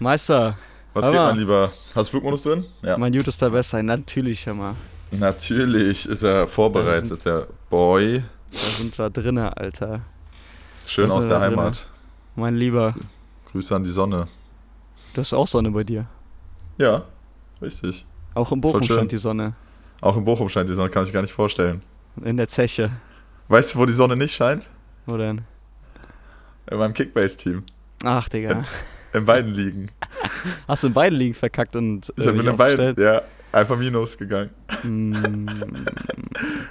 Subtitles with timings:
[0.00, 0.56] Meister.
[0.94, 1.70] Was geht, mein Lieber?
[1.94, 2.64] Hast du Flugmodus drin?
[2.82, 2.96] Ja.
[2.96, 3.82] Mein Jut ist der Beste.
[3.82, 4.74] Natürlich, hör mal.
[5.10, 8.24] Natürlich ist er vorbereitet, der Boy.
[8.50, 10.00] Da sind wir drinne, Alter.
[10.86, 11.62] Schön Da aus sind der wir drinne.
[11.62, 11.86] Heimat.
[12.34, 12.94] Mein Lieber.
[13.52, 14.26] Grüße an die Sonne.
[15.12, 16.06] Du hast auch Sonne bei dir.
[16.78, 17.02] Ja,
[17.60, 18.06] richtig.
[18.34, 19.52] Auch im Bochum scheint die Sonne.
[20.00, 21.82] Auch in Bochum scheint die Sonne, kann ich gar nicht vorstellen.
[22.24, 22.90] In der Zeche.
[23.48, 24.70] Weißt du, wo die Sonne nicht scheint?
[25.04, 25.42] Wo denn?
[26.70, 27.64] In meinem Kickbase-Team.
[28.04, 28.64] Ach, Digga.
[29.12, 29.90] In beiden Ligen.
[30.68, 34.50] Hast du in beiden Ligen verkackt und Ich bin in beiden, ja, einfach Minus gegangen.
[34.84, 35.46] Mm,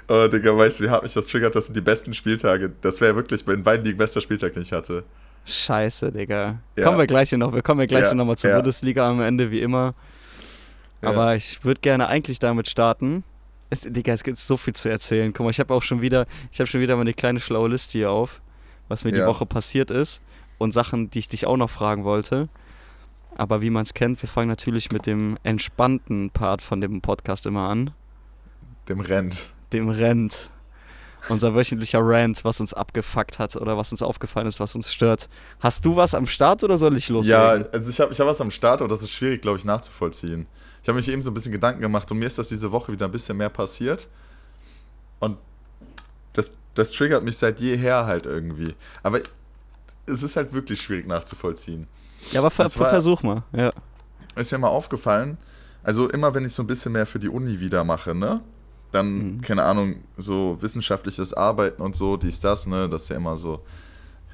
[0.07, 1.53] Oh, Digga, weißt du, wie hart mich das triggert?
[1.55, 2.71] Das sind die besten Spieltage.
[2.81, 5.03] Das wäre wirklich in beiden Ligen bester Spieltag, den ich hatte.
[5.45, 6.59] scheiße, Digga.
[6.77, 6.84] Ja.
[6.84, 7.53] Kommen wir gleich noch.
[7.53, 8.55] Wir kommen ja gleich Ja, noch mal zur ja.
[8.55, 9.93] Bundesliga am Ende, wie immer.
[11.01, 11.09] Ja.
[11.09, 13.23] Aber ich würde gerne eigentlich damit starten.
[13.70, 15.31] Es, Digga, es gibt so viel zu erzählen.
[15.34, 17.98] Guck mal, ich habe auch schon wieder, ich habe schon wieder meine kleine schlaue Liste
[17.99, 18.41] hier auf,
[18.87, 19.27] was mir die Ja.
[19.27, 20.21] Woche passiert ist
[20.59, 22.48] und Sachen, die ich dich auch noch fragen wollte.
[23.36, 27.46] Aber wie man es kennt, wir fangen natürlich mit dem entspannten Part von dem Podcast
[27.48, 27.91] immer an,
[28.88, 29.51] Dem rennt.
[29.74, 30.51] dem Rent.
[31.27, 35.27] Unser wöchentlicher Rant, was uns abgefuckt hat oder was uns aufgefallen ist, was uns stört.
[35.60, 37.41] Hast du was am Start oder soll ich loslegen?
[37.41, 39.66] Ja, also ich habe ich hab was am Start, aber das ist schwierig, glaube ich,
[39.66, 40.48] nachzuvollziehen.
[40.82, 42.94] Ich habe mich eben so ein bisschen Gedanken gemacht und mir ist das diese Woche
[42.94, 44.07] wieder ein bisschen mehr passiert.
[45.20, 45.38] Und
[46.32, 48.73] das, das triggert mich seit jeher halt irgendwie.
[49.04, 49.20] Aber
[50.10, 51.88] es ist halt wirklich schwierig nachzuvollziehen.
[52.32, 53.43] ja aber ver war- versuch mal.
[53.54, 53.71] Ja.
[54.35, 55.38] Ist mir mal aufgefallen,
[55.84, 58.41] also immer wenn ich so ein bisschen mehr für die Uni wieder mache, ne?
[58.91, 59.41] Dann, Mhm.
[59.41, 62.90] keine Ahnung, so wissenschaftliches Arbeiten und so, dies, das, ne?
[62.90, 63.62] Das ist ja immer so,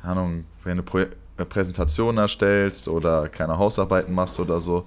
[0.02, 4.86] keine Ahnung, wenn du Pro äh, Präsentation erstellst oder keine Hausarbeiten machst oder so,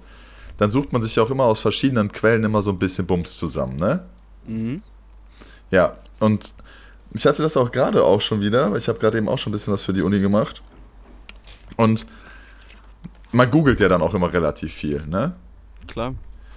[0.56, 3.36] dann sucht man sich ja auch immer aus verschiedenen Quellen immer so ein bisschen Bums
[3.36, 4.04] zusammen, ne?
[4.46, 4.82] Mhm.
[5.70, 6.54] Ja, und
[7.12, 9.50] ich hatte das auch gerade auch schon wieder, weil ich habe gerade eben auch schon
[9.50, 10.62] ein bisschen was für die Uni gemacht.
[11.76, 12.06] Und
[13.32, 15.34] man googelt ja dann auch immer relativ viel, ne?
[15.86, 16.14] Klar.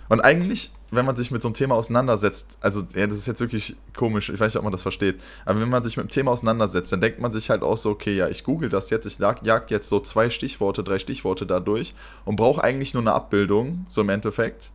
[0.10, 3.40] Und eigentlich, wenn man sich mit so einem Thema auseinandersetzt, also ja, das ist jetzt
[3.40, 6.10] wirklich komisch, ich weiß nicht, ob man das versteht, aber wenn man sich mit dem
[6.10, 9.06] Thema auseinandersetzt, dann denkt man sich halt auch so, okay, ja, ich google das jetzt,
[9.06, 11.96] ich jag, jetzt so zwei Stichworte, drei Stichworte da durch
[12.26, 14.72] und brauche eigentlich nur eine Abbildung, so im Endeffekt.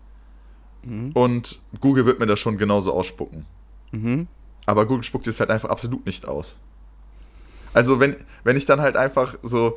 [0.85, 1.11] Mhm.
[1.13, 3.45] Und Google wird mir das schon genauso ausspucken.
[3.93, 4.29] Mhm.
[4.65, 6.59] Aber Google spuckt es halt einfach absolut nicht aus.
[7.75, 9.77] Also wenn, wenn ich dann halt einfach so,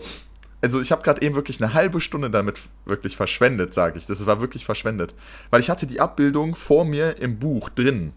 [0.61, 4.05] also ich habe gerade eben wirklich eine halbe Stunde damit wirklich verschwendet, sage ich.
[4.05, 5.15] Das war wirklich verschwendet.
[5.49, 8.13] Weil ich hatte die Abbildung vor mir im Buch drin.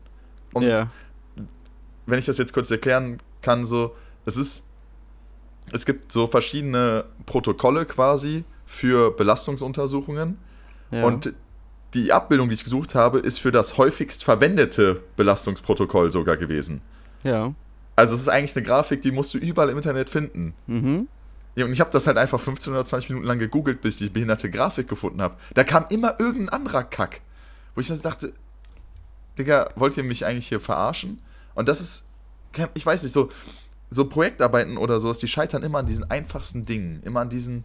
[0.53, 0.91] Und ja.
[2.07, 3.95] wenn ich das jetzt kurz erklären kann, so,
[4.27, 4.67] es ist,
[5.73, 10.39] es gibt so verschiedene Protokolle quasi für Belastungsuntersuchungen.
[10.91, 11.05] ja.
[11.05, 11.33] Und
[11.95, 16.81] die Abbildung, die ich gesucht habe, ist für das häufigst verwendete Belastungsprotokoll sogar gewesen.
[17.23, 17.55] ja.
[17.95, 20.55] Also es ist eigentlich eine Grafik, die musst du überall im Internet finden.
[20.67, 21.09] Mhm.
[21.55, 24.07] Ja, und ich habe das halt einfach 15 oder 20 Minuten lang gegoogelt, bis ich
[24.07, 25.37] die behinderte Grafik gefunden habe.
[25.55, 27.21] Da kam immer irgendein anderer Kack.
[27.75, 28.33] Wo ich dann dachte,
[29.39, 31.21] Digga, wollt ihr mich eigentlich hier verarschen?
[31.55, 32.05] Und das ist,
[32.75, 33.29] ich weiß nicht, so,
[33.91, 37.03] so Projektarbeiten oder sowas, die scheitern immer an diesen einfachsten Dingen.
[37.03, 37.65] Immer an diesen,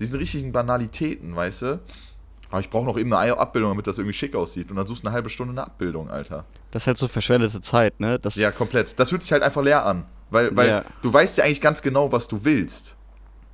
[0.00, 1.80] diesen richtigen Banalitäten, weißt du?
[2.50, 4.70] Aber ich brauche noch eben eine Abbildung, damit das irgendwie schick aussieht.
[4.70, 6.44] Und dann suchst du eine halbe Stunde eine Abbildung, Alter.
[6.70, 8.18] Das ist halt so verschwendete Zeit, ne?
[8.18, 8.98] Das, Ja, komplett.
[8.98, 10.04] Das fühlt sich halt einfach leer an.
[10.30, 10.84] Weil, weil Ja.
[11.02, 12.96] du weißt ja eigentlich ganz genau, was du willst.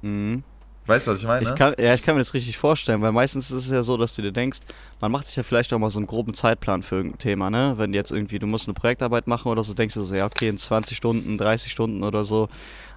[0.00, 0.42] Mhm.
[0.86, 1.42] Weißt du, was ich meine?
[1.42, 3.96] Ich kann, ja, ich kann mir das richtig vorstellen, weil meistens ist es ja so,
[3.96, 4.60] dass du dir denkst,
[5.00, 7.74] man macht sich ja vielleicht auch mal so einen groben Zeitplan für irgendein Thema, ne?
[7.76, 10.48] Wenn jetzt irgendwie, du musst eine Projektarbeit machen oder so, denkst du so, ja, okay,
[10.48, 12.48] in 20 Stunden, 30 Stunden oder so.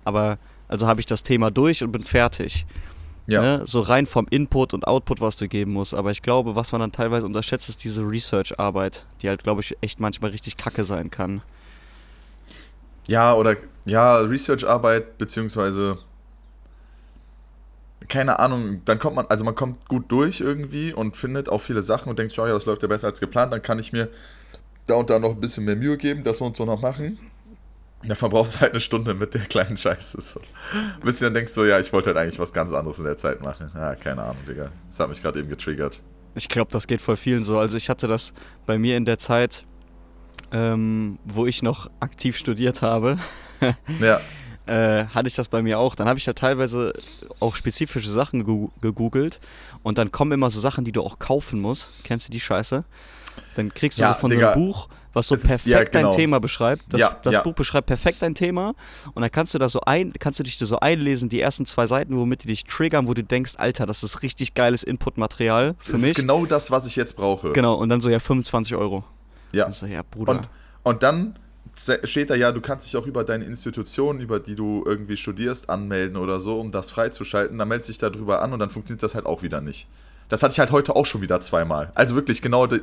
[0.04, 2.66] Aber also habe ich das Thema durch und bin fertig.
[3.28, 3.42] ja.
[3.42, 3.62] Ne?
[3.66, 5.94] So rein vom Input und Output, was du geben musst.
[5.94, 9.78] Aber ich glaube, was man dann teilweise unterschätzt, ist diese Research-Arbeit, die halt, glaube ich,
[9.82, 11.44] echt manchmal richtig kacke sein kann.
[13.08, 13.56] Ja, oder
[13.86, 15.98] ja, Research-Arbeit, beziehungsweise
[18.08, 21.82] keine Ahnung, dann kommt man, also man kommt gut durch irgendwie und findet auch viele
[21.82, 23.92] Sachen und denkt, sich, oh ja, das läuft ja besser als geplant, dann kann ich
[23.92, 24.10] mir
[24.88, 27.18] da und da noch ein bisschen mehr Mühe geben, das wir uns so noch machen.
[28.04, 30.22] Da verbrauchst du halt eine Stunde mit der kleinen Scheiße.
[30.22, 30.40] So.
[31.04, 33.18] Bis du dann denkst, so, ja, ich wollte halt eigentlich was ganz anderes in der
[33.18, 33.72] Zeit machen.
[33.74, 34.72] Ja, keine Ahnung, Digga.
[34.86, 36.02] Das hat mich gerade eben getriggert.
[36.36, 37.58] Ich glaube, das geht voll vielen so.
[37.58, 38.34] Also ich hatte das
[38.68, 39.66] bei mir in der Zeit,
[40.52, 43.18] ähm, wo ich noch aktiv studiert habe,
[44.00, 44.20] Ja,
[44.68, 45.96] äh, hatte ich das bei mir auch.
[45.96, 46.94] Dann habe ich ja teilweise
[47.40, 48.44] auch spezifische Sachen
[48.82, 49.40] gegoogelt
[49.84, 51.92] und dann kommen immer so Sachen, die du auch kaufen musst.
[52.04, 52.84] Kennst du die Scheiße?
[53.56, 54.52] Dann kriegst du Ja, so von Digga.
[54.54, 56.10] einem Buch, was so Es ist- perfekt ja, genau.
[56.12, 56.84] dein Thema beschreibt.
[56.90, 57.44] Das, Ja, das.
[57.44, 58.74] Buch beschreibt perfekt dein Thema
[59.14, 61.66] und dann kannst du da so ein, kannst du dich da so einlesen, die ersten
[61.66, 65.76] zwei Seiten, womit die dich triggern, wo du denkst, Alter, das ist richtig geiles Inputmaterial
[65.80, 66.12] für das mich.
[66.12, 67.52] ist genau das, was ich jetzt brauche.
[67.54, 69.04] Genau, und dann so, ja, 25 Euro.
[69.56, 69.66] Ja.
[69.66, 70.32] Und so, ja, Bruder.
[70.32, 70.50] Und,
[70.84, 71.40] und dann
[72.04, 75.70] steht da ja, du kannst dich auch über deine Institution, über die du irgendwie studierst,
[75.70, 77.58] anmelden oder so, um das freizuschalten.
[77.58, 79.88] Dann meldest du dich da drüber an und dann funktioniert das halt auch wieder nicht.
[80.30, 81.92] Das hatte ich halt heute auch schon wieder zweimal.
[81.94, 82.82] Also wirklich, genau, die,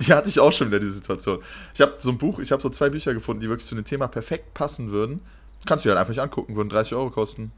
[0.00, 1.40] die hatte ich auch schon wieder, diese Situation.
[1.74, 3.84] Ich habe so ein Buch, ich habe so zwei Bücher gefunden, die wirklich zu dem
[3.84, 5.20] Thema perfekt passen würden.
[5.66, 7.50] Kannst du dir halt einfach nicht angucken, würden 30 Euro kosten.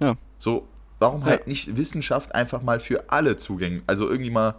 [0.00, 0.16] Ja.
[0.38, 3.82] So, warum halt nicht Wissenschaft einfach mal für alle zugänglich?
[3.86, 4.54] Also irgendwie mal.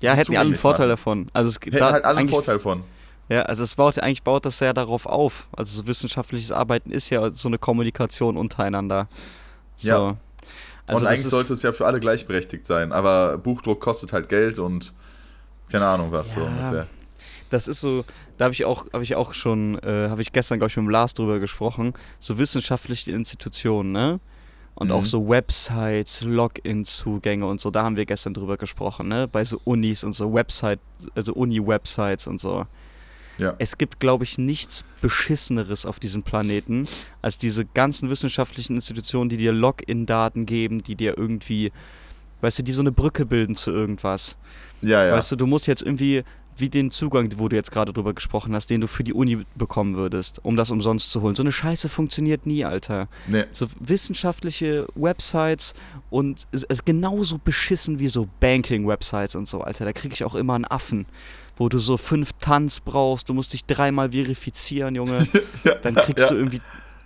[0.00, 1.28] Ja, hätten alle einen Vorteil davon.
[1.32, 2.84] Also es Hätten halt alle einen Vorteil von.
[3.28, 5.48] Ja, also es baut eigentlich baut das ja darauf auf.
[5.56, 9.08] Also so wissenschaftliches Arbeiten ist ja so eine Kommunikation untereinander.
[9.76, 9.88] So.
[9.88, 10.16] Ja.
[10.86, 14.58] Also und eigentlich sollte es ja für alle gleichberechtigt sein, aber Buchdruck kostet halt Geld
[14.58, 14.92] und
[15.70, 16.86] keine Ahnung was ja, so ungefähr.
[17.50, 18.04] Das ist so,
[18.38, 20.86] da habe ich auch, habe ich auch schon, äh, habe ich gestern, glaube ich, mit
[20.86, 24.20] dem Lars drüber gesprochen, so wissenschaftliche Institutionen, ne?
[24.74, 24.94] Und mhm.
[24.94, 29.28] auch so Websites, Login-Zugänge und so, da haben wir gestern drüber gesprochen, ne?
[29.28, 30.80] Bei so Unis und so Website,
[31.14, 32.66] also Uni-Websites und so.
[33.36, 33.54] Ja.
[33.58, 36.88] Es gibt, glaube ich, nichts Beschisseneres auf diesem Planeten
[37.22, 41.72] als diese ganzen wissenschaftlichen Institutionen, die dir Login-Daten geben, die dir irgendwie,
[42.42, 44.36] weißt du, die so eine Brücke bilden zu irgendwas.
[44.82, 45.12] Ja, ja.
[45.14, 46.22] Weißt du, du musst jetzt irgendwie
[46.60, 49.44] wie den Zugang, wo du jetzt gerade drüber gesprochen hast, den du für die Uni
[49.54, 51.34] bekommen würdest, um das umsonst zu holen.
[51.34, 53.08] So eine Scheiße funktioniert nie, Alter.
[53.26, 53.44] Nee.
[53.52, 55.74] So wissenschaftliche Websites
[56.10, 59.84] und es ist genauso beschissen wie so Banking-Websites und so, Alter.
[59.84, 61.06] Da kriege ich auch immer einen Affen
[61.60, 65.28] wo du so fünf Tanz brauchst, du musst dich dreimal verifizieren, Junge.
[65.64, 66.28] ja, dann kriegst ja.
[66.30, 66.62] du irgendwie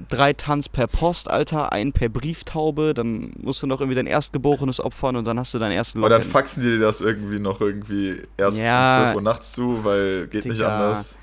[0.09, 4.81] drei Tanz per Post, Alter, einen per Brieftaube, dann musst du noch irgendwie dein Erstgeborenes
[4.81, 6.13] opfern und dann hast du deinen ersten Login.
[6.13, 9.53] Und dann faxen die dir das irgendwie noch irgendwie erst ja, um 12 Uhr nachts
[9.53, 10.55] zu, weil geht Digga.
[10.55, 11.19] nicht anders.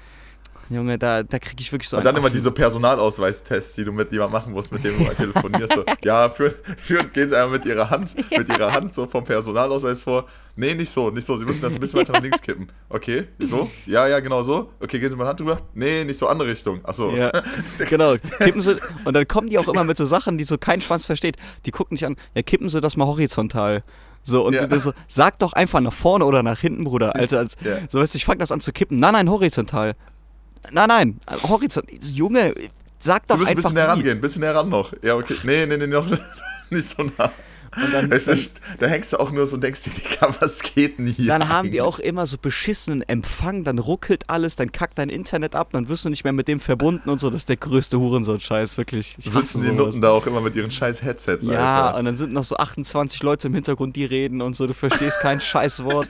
[0.72, 4.12] Junge, da, da kriege ich wirklich so Und dann immer diese Personalausweistests, die du mit
[4.12, 5.74] jemandem machen musst, mit dem du mal telefonierst.
[5.74, 8.40] So, ja, für, für, gehen sie einmal mit ihrer Hand, ja.
[8.40, 10.26] mit ihrer Hand so vom Personalausweis vor.
[10.56, 11.38] Nee, nicht so, nicht so.
[11.38, 12.68] Sie müssen das ein bisschen weiter nach links kippen.
[12.90, 13.70] Okay, so?
[13.86, 14.72] Ja, ja, genau so.
[14.80, 15.62] Okay, gehen Sie mal Hand drüber.
[15.74, 16.84] Nee, nicht so andere Richtung.
[16.84, 17.16] Achso.
[17.16, 17.32] Ja,
[17.90, 18.16] genau.
[18.38, 18.78] Kippen Sie.
[19.06, 21.38] Und dann kommen die auch immer mit so Sachen, die so kein Schwanz versteht.
[21.66, 23.84] Die gucken dich an, ja, kippen Sie das mal horizontal.
[24.24, 24.80] So, und ja.
[24.80, 27.16] so, sag doch einfach nach vorne oder nach hinten, Bruder.
[27.16, 27.78] Alter, als, ja.
[27.90, 28.98] so weißt du, ich fange das an zu kippen.
[28.98, 29.96] Nein, nein, horizontal.
[30.70, 31.88] Nein, nein, Horizont.
[32.14, 32.54] Junge,
[33.00, 33.36] sag doch einfach.
[33.36, 34.94] Du musst ein bisschen näher rangehen, ein bisschen näher ran noch.
[35.04, 35.36] Ja, okay.
[35.44, 36.06] Nee, nee, nee, noch
[36.70, 37.32] nicht so nah.
[37.74, 38.36] Und dann, weißt du,
[38.82, 41.28] da hängst du auch nur so und denkst dir, Digga, was geht denn hier?
[41.28, 45.56] Dann haben die auch immer so beschissenen Empfang, dann ruckelt alles, dann kackt dein Internet
[45.56, 47.30] ab, dann wirst du nicht mehr mit dem verbunden und so.
[47.30, 49.16] Das ist der größte Hurensohn-Scheiß, wirklich.
[49.20, 52.00] Ich Sitzen die Nutten da auch immer mit ihren scheiß Headsets, Ja, Alter.
[52.00, 55.22] und dann sind noch so 28 Leute im Hintergrund, die reden und so, du verstehst
[55.22, 56.10] kein Scheißwort.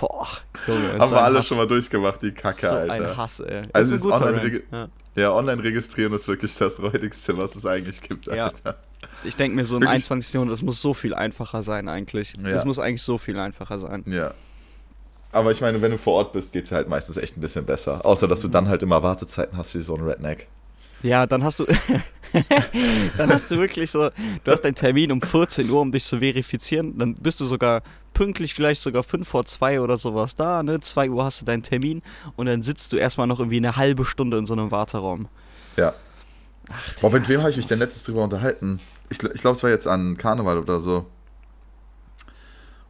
[0.00, 0.26] Boah,
[0.66, 0.98] Junge.
[0.98, 1.46] Haben wir alle Hass.
[1.46, 2.92] schon mal durchgemacht, die Kacke, so Alter.
[2.92, 3.62] ein Hass, ey.
[3.72, 4.88] Also ist online, ja.
[5.14, 5.32] ja.
[5.32, 8.52] online registrieren ist wirklich das räudigste, was es eigentlich gibt, Alter.
[8.64, 8.74] Ja.
[9.22, 9.96] Ich denke mir so im wirklich?
[9.96, 10.34] 21.
[10.34, 12.34] Jahrhundert, es muss so viel einfacher sein eigentlich.
[12.42, 12.50] Ja.
[12.50, 14.04] Es muss eigentlich so viel einfacher sein.
[14.06, 14.34] Ja.
[15.32, 17.64] Aber ich meine, wenn du vor Ort bist, geht es halt meistens echt ein bisschen
[17.64, 18.04] besser.
[18.06, 20.48] Außer, dass du dann halt immer Wartezeiten hast wie so ein Redneck.
[21.04, 21.66] Ja, dann hast du,
[23.18, 24.08] dann hast du wirklich so,
[24.42, 26.98] du hast deinen Termin um 14 Uhr, um dich zu verifizieren.
[26.98, 27.82] Dann bist du sogar
[28.14, 30.80] pünktlich, vielleicht sogar 5 vor 2 oder sowas da, ne?
[30.80, 32.00] 2 Uhr hast du deinen Termin
[32.36, 35.28] und dann sitzt du erstmal noch irgendwie eine halbe Stunde in so einem Warteraum.
[35.76, 35.92] Ja.
[36.72, 38.80] Ach, Boah, mit wem habe ich mich denn letztes drüber unterhalten?
[39.10, 41.04] Ich, ich glaube, es war jetzt an Karneval oder so.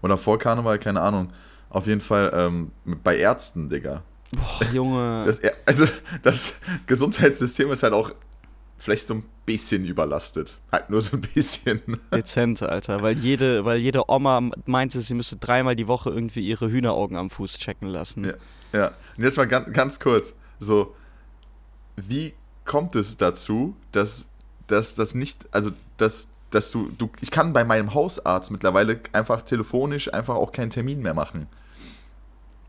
[0.02, 1.32] Oder vor Karneval, keine Ahnung.
[1.68, 4.04] Auf jeden Fall ähm, bei Ärzten, Digga.
[4.36, 5.24] Boah, Junge.
[5.26, 5.86] Das, also,
[6.22, 8.12] das Gesundheitssystem ist halt auch
[8.78, 10.58] vielleicht so ein bisschen überlastet.
[10.70, 11.80] Halt nur so ein bisschen.
[12.12, 13.02] Dezent, Alter.
[13.02, 17.30] Weil jede, weil jede Oma meinte, sie müsste dreimal die Woche irgendwie ihre Hühneraugen am
[17.30, 18.24] Fuß checken lassen.
[18.24, 18.34] Ja.
[18.72, 18.92] ja.
[19.16, 20.34] Und jetzt mal ganz, ganz kurz.
[20.58, 20.94] So,
[21.96, 24.28] wie kommt es dazu, dass
[24.66, 30.12] das nicht, also dass, dass du, du, ich kann bei meinem Hausarzt mittlerweile einfach telefonisch
[30.12, 31.46] einfach auch keinen Termin mehr machen.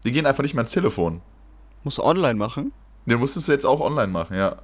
[0.03, 1.21] Die gehen einfach nicht mehr ans Telefon.
[1.85, 2.73] Musst du online machen?
[3.05, 4.57] Den musstest du jetzt auch online machen, ja.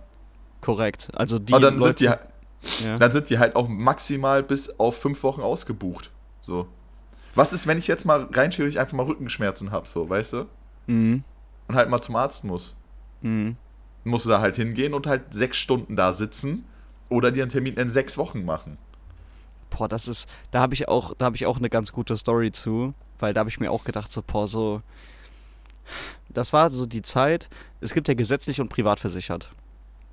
[0.60, 1.10] Korrekt.
[1.14, 2.20] Also die Aber dann Leute, sind die halt,
[2.84, 2.98] ja.
[2.98, 6.10] dann sind die halt auch maximal bis auf fünf Wochen ausgebucht.
[6.42, 6.68] So.
[7.36, 10.46] Was ist, wenn ich jetzt mal rein theoretisch einfach mal Rückenschmerzen habe, so, weißt du?
[10.88, 11.24] Mhm.
[11.68, 12.76] Und halt mal zum Arzt muss.
[13.22, 13.56] Mhm.
[14.04, 16.66] Musst du da halt hingehen und halt sechs Stunden da sitzen
[17.10, 18.80] oder dir einen Termin in sechs Wochen machen.
[19.70, 22.52] Boah, das ist, da habe ich auch, da habe ich auch eine ganz gute Story
[22.52, 24.82] zu, weil da habe ich mir auch gedacht, so, boah, so,
[26.30, 29.52] das war so die Zeit, es gibt ja gesetzlich und privat versichert.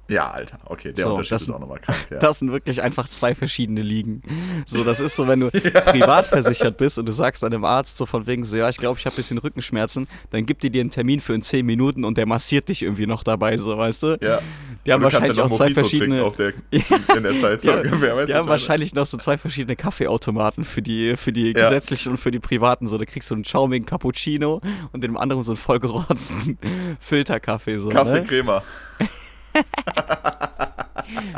[0.08, 1.98] Ja, Alter, okay, der so, Unterschied ist auch nochmal krank.
[2.10, 2.18] Ja.
[2.28, 4.22] Das sind wirklich einfach zwei verschiedene Ligen.
[4.64, 5.80] So, das ist so, wenn du ja.
[5.82, 8.98] privat versichert bist und du sagst einem Arzt so von wegen so, ja, ich glaube,
[8.98, 12.04] ich habe ein bisschen Rückenschmerzen, dann gibt die dir einen Termin für in 10 Minuten
[12.04, 14.18] und der massiert dich irgendwie noch dabei, so, weißt du?
[14.22, 14.40] Ja.
[14.86, 16.22] Die haben wahrscheinlich ja auch noch zwei verschiedene.
[16.24, 18.16] Auf der, in der Zeit so Ja, ungefähr.
[18.16, 21.68] was ich wahrscheinlich noch so zwei verschiedene Kaffeeautomaten für die, für die Ja.
[21.68, 22.86] gesetzlichen und für die privaten.
[22.86, 24.60] So, da kriegst du einen schaumigen Cappuccino
[24.92, 26.58] und in dem anderen so einen vollgerotzten
[27.00, 27.78] Filterkaffee.
[27.78, 28.22] So, meine?
[28.22, 28.62] Kaffee ne?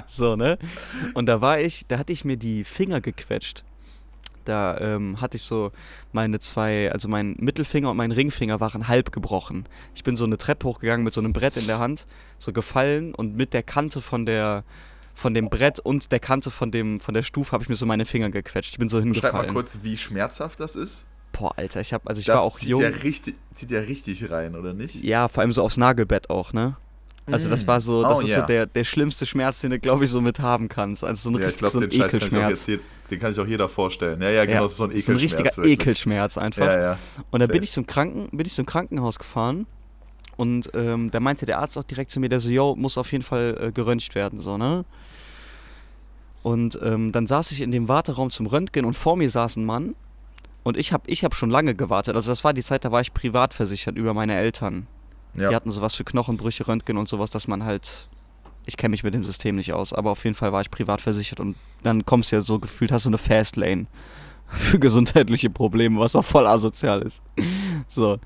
[0.06, 0.58] So, ne?
[1.14, 3.64] Und da war ich, da hatte ich mir die Finger gequetscht.
[4.44, 5.70] Da ähm, hatte ich so
[6.12, 9.66] meine zwei, also mein Mittelfinger und mein Ringfinger waren halb gebrochen.
[9.94, 12.06] Ich bin so eine Treppe hochgegangen mit so einem Brett in der Hand,
[12.38, 14.64] so gefallen und mit der Kante von der
[15.14, 17.84] von dem Brett und der Kante von dem von der Stufe habe ich mir so
[17.84, 18.72] meine Finger gequetscht.
[18.72, 19.54] Ich bin so Schreib mal hingefallen.
[19.54, 21.04] kurz, wie schmerzhaft das ist.
[21.32, 22.82] Boah, Alter, ich habe also ich das war auch zieht jung.
[22.82, 24.96] Ja richtig, zieht ja richtig rein, oder nicht?
[25.04, 26.76] Ja, vor allem so aufs Nagelbett auch, ne?
[27.26, 28.40] Also das war so, das Oh, ist ja.
[28.40, 31.04] so der, der schlimmste Schmerz, den du, glaube ich, so mit haben kannst.
[31.04, 32.66] Also so ein Ja, ich richtig glaube, so ein Ekelschmerz.
[33.10, 34.20] Den kann sich auch jeder vorstellen.
[34.22, 35.46] Ja, ja, genau, das ist so ein das ist ein Ekelschmerz.
[35.46, 35.80] richtiger wirklich.
[35.80, 36.66] Ekelschmerz einfach.
[36.66, 36.98] Ja, ja.
[37.30, 39.66] Und dann bin ich zum Kranken, bin ich zum Krankenhaus gefahren
[40.36, 43.12] und ähm, da meinte der Arzt auch direkt zu mir, der so, yo, muss auf
[43.12, 44.84] jeden Fall äh, geröntgt werden, so, ne?
[46.42, 49.64] Und ähm, dann saß ich in dem Warteraum zum Röntgen und vor mir saß ein
[49.66, 49.94] Mann
[50.62, 52.16] und ich habe ich hab schon lange gewartet.
[52.16, 54.86] Also das war die Zeit, da war ich privat versichert über meine Eltern.
[55.34, 55.50] Ja.
[55.50, 58.08] Die hatten sowas für Knochenbrüche, Röntgen und sowas, dass man halt.
[58.66, 61.00] Ich kenne mich mit dem System nicht aus, aber auf jeden Fall war ich privat
[61.00, 63.86] versichert und dann kommst du ja so gefühlt, hast du eine Fastlane
[64.48, 67.22] für gesundheitliche Probleme, was auch voll asozial ist.
[67.88, 68.18] So.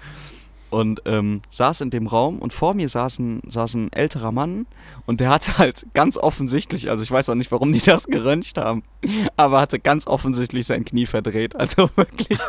[0.74, 4.66] Und ähm, saß in dem Raum und vor mir saß ein, saß ein älterer Mann
[5.06, 8.58] und der hatte halt ganz offensichtlich, also ich weiß auch nicht, warum die das geröntgt
[8.58, 8.82] haben,
[9.36, 11.54] aber hatte ganz offensichtlich sein Knie verdreht.
[11.54, 12.40] Also wirklich,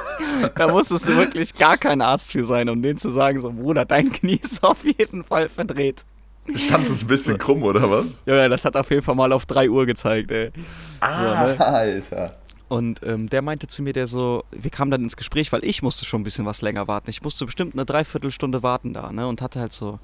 [0.55, 3.85] da musstest du wirklich gar kein Arzt für sein, um denen zu sagen, so Bruder,
[3.85, 6.03] dein Knie ist auf jeden Fall verdreht.
[6.55, 8.23] Stand es ein bisschen krumm, oder was?
[8.25, 10.51] Ja, ja, das hat auf jeden Fall mal auf 3 Uhr gezeigt, ey.
[10.99, 11.59] Ah, ne?
[11.59, 12.37] Alter.
[12.67, 15.81] Und ähm, der meinte zu mir, der so, wir kamen dann ins Gespräch, weil ich
[15.83, 17.09] musste schon ein bisschen was länger warten.
[17.09, 19.27] Ich musste bestimmt eine Dreiviertelstunde warten da, ne?
[19.27, 19.99] Und hatte halt so,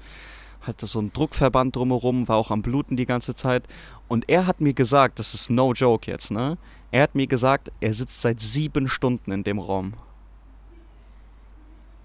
[0.60, 3.64] hatte so einen Druckverband drumherum, war auch am Bluten die ganze Zeit.
[4.08, 6.56] Und er hat mir gesagt, das ist no joke jetzt, ne?
[6.92, 9.94] Er hat mir gesagt, er sitzt seit sieben Stunden in dem Raum.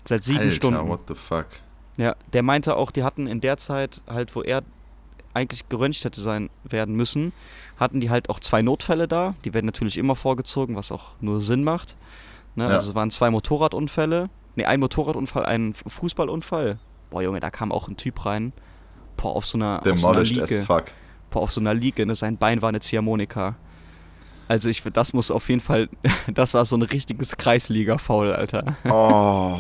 [0.06, 0.88] Seit sieben Alter, Stunden.
[0.88, 1.48] what the fuck?
[1.98, 4.64] Ja, der meinte auch, die hatten in der Zeit halt, wo er
[5.34, 7.32] eigentlich geröntgt hätte sein werden müssen,
[7.78, 9.36] hatten die halt auch zwei Notfälle da.
[9.46, 11.96] Die werden natürlich immer vorgezogen, was auch nur Sinn macht.
[12.56, 12.66] Ne?
[12.66, 12.70] Ja.
[12.72, 14.30] Also es waren zwei Motorradunfälle.
[14.56, 16.80] Ne, ein Motorradunfall, ein Fußballunfall.
[17.12, 18.54] Boah, Junge, da kam auch ein Typ rein.
[19.16, 20.48] Boah, auf so einer, auf so einer Liege.
[20.48, 20.86] fuck.
[21.30, 22.16] Boah, auf so einer Liege, ne?
[22.16, 23.56] Sein Bein war eine Ziehharmonika.
[24.48, 25.90] Also ich, das muss auf jeden Fall,
[26.34, 28.76] das war so ein richtiges Kreisliga-Foul, Alter.
[28.90, 29.60] Oh.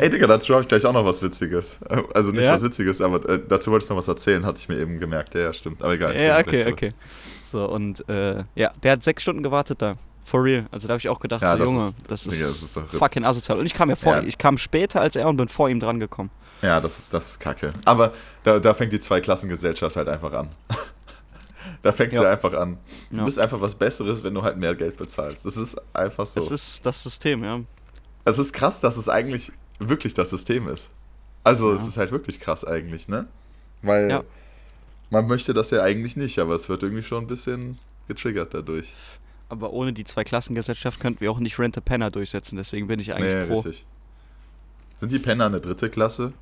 [0.00, 1.78] Ey, Digga, dazu habe ich gleich auch noch was Witziges.
[2.14, 2.54] Also nicht Ja?
[2.54, 5.34] was Witziges, aber äh, dazu wollte ich noch was erzählen, hatte ich mir eben gemerkt.
[5.34, 5.82] Ja, ja, stimmt.
[5.82, 6.16] Aber egal.
[6.16, 6.92] Ja, okay, okay.
[7.44, 9.96] So, und äh, ja, der hat sechs Stunden gewartet da.
[10.24, 10.66] For real.
[10.70, 12.62] Also da habe ich auch gedacht, Ja, so, das Junge, ist- das ist, Digga, das
[12.62, 13.58] ist fucking asozial.
[13.58, 14.22] Und ich kam ja vor, Ja.
[14.22, 16.30] ich kam später als er und bin vor ihm dran gekommen.
[16.60, 16.72] drüber.
[16.74, 17.70] Ja, das, das ist kacke.
[17.84, 18.12] Aber
[18.44, 20.48] da, da fängt die Zweiklassengesellschaft halt einfach an.
[21.82, 22.30] da fängt sie Ja.
[22.30, 22.78] einfach an.
[23.10, 23.24] Du Ja.
[23.24, 25.44] bist einfach was Besseres, wenn du halt mehr Geld bezahlst.
[25.46, 26.38] Das ist einfach so.
[26.40, 27.60] Das ist das System, ja.
[28.24, 30.92] Es ist krass, dass es eigentlich wirklich das System ist.
[31.42, 31.76] Also Ja.
[31.76, 33.26] es ist halt wirklich krass eigentlich, ne?
[33.82, 34.24] Weil Ja.
[35.10, 38.94] man möchte das ja eigentlich nicht, aber es wird irgendwie schon ein bisschen getriggert dadurch.
[39.48, 43.12] Aber ohne die Zweiklassengesellschaft könnten wir auch nicht Rent a Penner durchsetzen, deswegen bin ich
[43.14, 43.60] eigentlich Nee, pro.
[43.60, 43.84] richtig.
[44.96, 46.32] Sind die Penner eine dritte Klasse?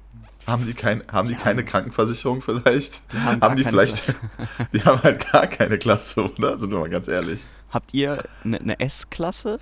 [0.47, 3.13] Haben die, kein, haben die keine Krankenversicherung vielleicht?
[3.13, 4.15] Die haben Haben, die vielleicht.
[4.73, 6.59] Die haben halt gar keine Klasse, oder?
[6.59, 7.45] Sind wir mal ganz ehrlich.
[7.71, 9.61] Habt ihr eine ne S-Klasse?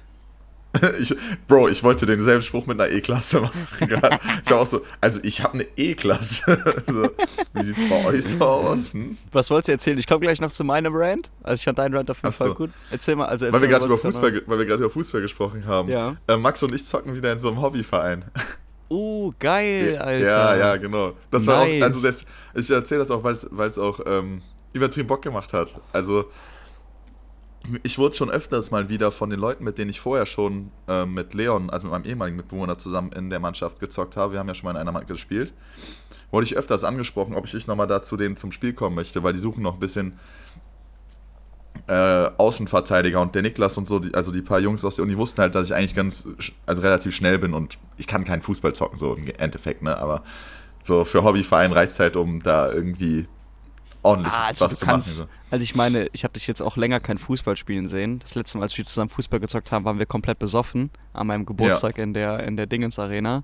[0.99, 1.14] Ich,
[1.47, 4.18] Bro, ich wollte denselben Spruch mit einer E-Klasse machen gerade.
[4.45, 6.59] Ich war auch so, also ich habe eine E-Klasse.
[6.87, 7.11] so,
[7.54, 8.92] wie sieht's bei euch so aus?
[8.95, 9.16] Hm?
[9.33, 9.99] Was wolltest du erzählen?
[9.99, 11.30] Ich komme gleich noch zu meinem Rant.
[11.42, 12.45] Also ich fand deinen Rant auf jeden so.
[12.45, 12.71] Fall gut.
[12.90, 15.21] Erzähl mal, also Weil erzähl wir mal, gerade über Fußball, weil wir gerade über Fußball
[15.21, 15.88] gesprochen haben.
[15.88, 16.16] Ja.
[16.26, 18.25] Äh, Max und ich zocken wieder in so einem Hobbyverein.
[18.88, 20.26] Uh, geil, Alter.
[20.26, 21.14] Ja, ja, genau.
[21.30, 21.83] Das war Nice.
[21.83, 23.35] auch, also das, ich erzähle das auch, weil
[23.68, 24.42] es auch ähm,
[24.73, 25.80] übertrieben Bock gemacht hat.
[25.92, 26.26] Also
[27.83, 31.07] ich wurde schon öfters mal wieder von den Leuten, mit denen ich vorher schon äh,
[31.07, 34.49] mit Leon, also mit meinem ehemaligen Mitbewohner zusammen in der Mannschaft gezockt habe, wir haben
[34.49, 35.53] ja schon mal in einer Mannschaft gespielt,
[36.31, 39.23] wurde ich öfters angesprochen, ob ich nicht nochmal da zu denen zum Spiel kommen möchte,
[39.23, 40.19] weil die suchen noch ein bisschen
[41.89, 45.17] äh, Außenverteidiger und der Niklas und so, die, also die paar Jungs aus der Uni
[45.17, 46.29] wussten halt, dass ich eigentlich ganz,
[46.67, 50.23] also relativ schnell bin und ich kann keinen Fußball zocken, so im Endeffekt, ne, aber
[50.83, 53.27] so für Hobbyverein reizt halt, um da irgendwie
[54.07, 55.31] ordentlich Ah, also was du zu kannst, machen.
[55.51, 58.19] also ich meine, ich habe dich jetzt auch länger kein Fußball spielen sehen.
[58.21, 61.45] Das letzte Mal, als wir zusammen Fußball gezockt haben, waren wir komplett besoffen an meinem
[61.47, 63.43] Geburtstag in der in der Dingens Arena,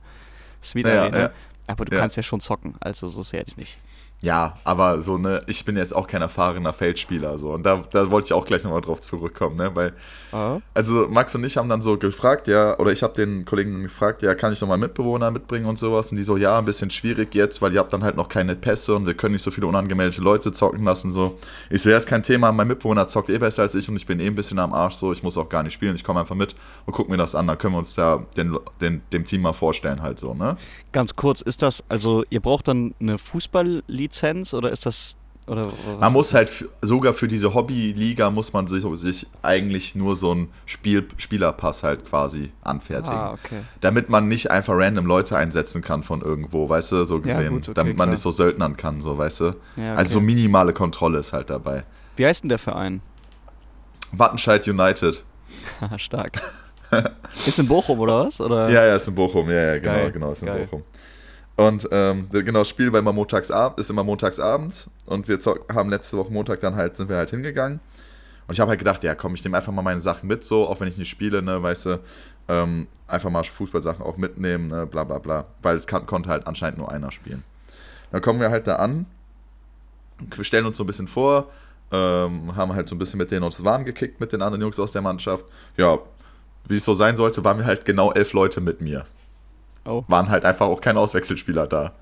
[0.62, 1.18] Sweet Ja, Arena.
[1.18, 1.30] ja.
[1.66, 2.00] Aber du Ja.
[2.00, 3.76] kannst ja schon zocken, also so ist ja jetzt nicht.
[4.22, 7.50] Ja, aber so, ne, ich bin jetzt auch kein erfahrener Feldspieler, so.
[7.52, 9.92] Und da, da wollte ich auch gleich nochmal drauf zurückkommen, ne, weil,
[10.34, 10.60] Ah.
[10.72, 14.22] also Max und ich haben dann so gefragt, ja, oder ich habe den Kollegen gefragt,
[14.22, 16.10] ja, kann ich nochmal Mitbewohner mitbringen und sowas?
[16.10, 18.54] Und die so, ja, ein bisschen schwierig jetzt, weil ihr habt dann halt noch keine
[18.56, 21.36] Pässe und wir können nicht so viele unangemeldete Leute zocken lassen, so.
[21.68, 24.06] Ich so, ja, ist kein Thema, mein Mitbewohner zockt eh besser als ich und ich
[24.06, 26.20] bin eh ein bisschen am Arsch, so, ich muss auch gar nicht spielen, ich komme
[26.20, 26.54] einfach mit
[26.86, 29.52] und guck mir das an, dann können wir uns da den, den, dem Team mal
[29.52, 30.56] vorstellen halt so, ne?
[30.92, 34.11] Ganz kurz, ist das, also ihr braucht dann eine Fußballlizenz
[34.54, 35.16] oder ist das,
[35.46, 35.66] oder
[35.98, 36.50] Man muss halt
[36.82, 42.04] sogar für diese Hobbyliga muss man sich, sich eigentlich nur so einen Spiel, Spielerpass halt
[42.04, 43.18] quasi anfertigen.
[43.18, 43.62] Ah, okay.
[43.80, 47.54] Damit man nicht einfach random Leute einsetzen kann von irgendwo, weißt du, so Ja, gesehen.
[47.54, 48.12] gut, okay, damit man klar.
[48.12, 49.56] nicht so söldnern kann, so, weißt du.
[49.76, 50.26] Ja, Also so okay.
[50.26, 51.84] minimale Kontrolle ist halt dabei.
[52.16, 53.00] Wie heißt denn der Verein?
[54.12, 55.24] Wattenscheid United.
[55.96, 56.40] Stark.
[57.46, 58.40] ist in Bochum oder was?
[58.40, 58.68] Oder?
[58.70, 59.48] Ja, ja, ist in Bochum.
[59.50, 60.66] Ja, ja, genau, Geil, genau, ist in geil.
[60.66, 60.82] Bochum.
[61.56, 65.38] Und ähm, genau, das Spiel war immer montagsabend, ist immer montagsabends und wir
[65.72, 67.80] haben letzte Woche Montag dann halt, sind wir halt hingegangen.
[68.46, 70.66] Und ich habe halt gedacht, ja komm, ich nehme einfach mal meine Sachen mit, so,
[70.66, 72.00] auch wenn ich nicht spiele, ne, weißt du,
[72.48, 75.44] ähm, einfach mal Fußballsachen auch mitnehmen, ne, bla bla bla.
[75.60, 77.44] Weil es kann, konnte halt anscheinend nur einer spielen.
[78.10, 79.06] Dann kommen wir halt da an,
[80.40, 81.50] stellen uns so ein bisschen vor,
[81.92, 84.80] ähm, haben halt so ein bisschen mit denen uns warm gekickt, mit den anderen Jungs
[84.80, 85.44] aus der Mannschaft.
[85.76, 85.98] Ja,
[86.66, 89.04] wie es so sein sollte, waren wir halt genau elf Leute mit mir
[89.84, 90.04] Oh.
[90.08, 91.92] waren halt einfach auch keine Auswechselspieler da.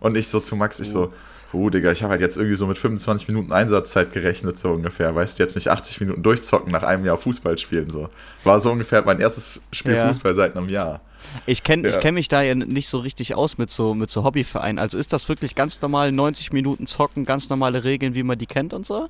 [0.00, 1.12] Und ich so zu Max, ich so,
[1.52, 5.14] huh, Digga, ich habe halt jetzt irgendwie so mit 25 Minuten Einsatzzeit gerechnet, so ungefähr.
[5.14, 8.08] Weißt du, jetzt nicht 80 Minuten durchzocken nach einem Jahr Fußball spielen, so.
[8.44, 10.06] War so ungefähr mein erstes Spiel Ja.
[10.08, 11.00] Fußball seit einem Jahr.
[11.46, 11.94] Ich kenne Ja.
[11.94, 14.78] ich kenn mich da ja nicht so richtig aus mit so, mit so Hobbyvereinen.
[14.78, 18.46] Also ist das wirklich ganz normal 90 Minuten zocken, ganz normale Regeln, wie man die
[18.46, 19.08] kennt und so?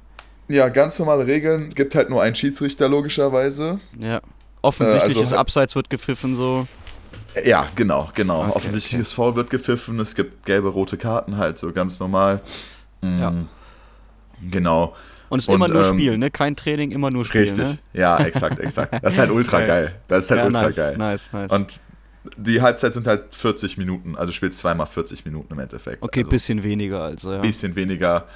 [0.48, 1.68] Ja, ganz normale Regeln.
[1.70, 3.80] Gibt halt nur einen Schiedsrichter, logischerweise.
[3.98, 4.20] Ja.
[4.62, 6.66] Offensichtliches also- Abseits wird gepfiffen so.
[7.44, 8.42] Ja, genau, genau.
[8.44, 9.98] Okay, Offensichtliches Foul wird gepfiffen.
[10.00, 12.40] Es gibt gelbe, rote Karten halt, so ganz normal.
[13.00, 13.32] Mm, Ja.
[14.50, 14.94] Genau.
[15.28, 16.30] Und es ist Und, immer nur ähm, Spiel, ne?
[16.30, 17.64] Kein Training, immer nur Spiel, Richtig.
[17.68, 17.78] ne?
[17.92, 18.94] Ja, exakt, exakt.
[19.02, 19.66] Das ist halt ultra Geil.
[19.66, 19.94] geil.
[20.06, 20.96] Das ist halt ja, ultra nice, geil.
[20.96, 21.52] nice, nice.
[21.52, 21.80] Und
[22.36, 26.02] die Halbzeit sind halt 40 Minuten, also spielst zweimal 40 Minuten im Endeffekt.
[26.02, 27.38] okay, also bisschen weniger also, ja.
[27.40, 28.26] bisschen weniger.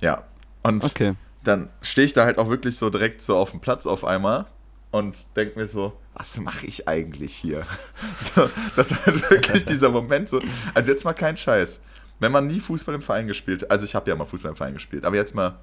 [0.00, 0.24] Ja.
[0.62, 1.14] Und Okay.
[1.44, 4.46] dann stehe ich da halt auch wirklich so direkt so auf dem Platz auf einmal
[4.90, 7.62] und denke mir so, was mache ich eigentlich hier?
[8.20, 10.40] So, das ist halt wirklich dieser Moment so.
[10.74, 11.82] Also jetzt mal kein Scheiß.
[12.18, 14.74] Wenn man nie Fußball im Verein gespielt, also ich habe ja mal Fußball im Verein
[14.74, 15.58] gespielt, aber jetzt mal,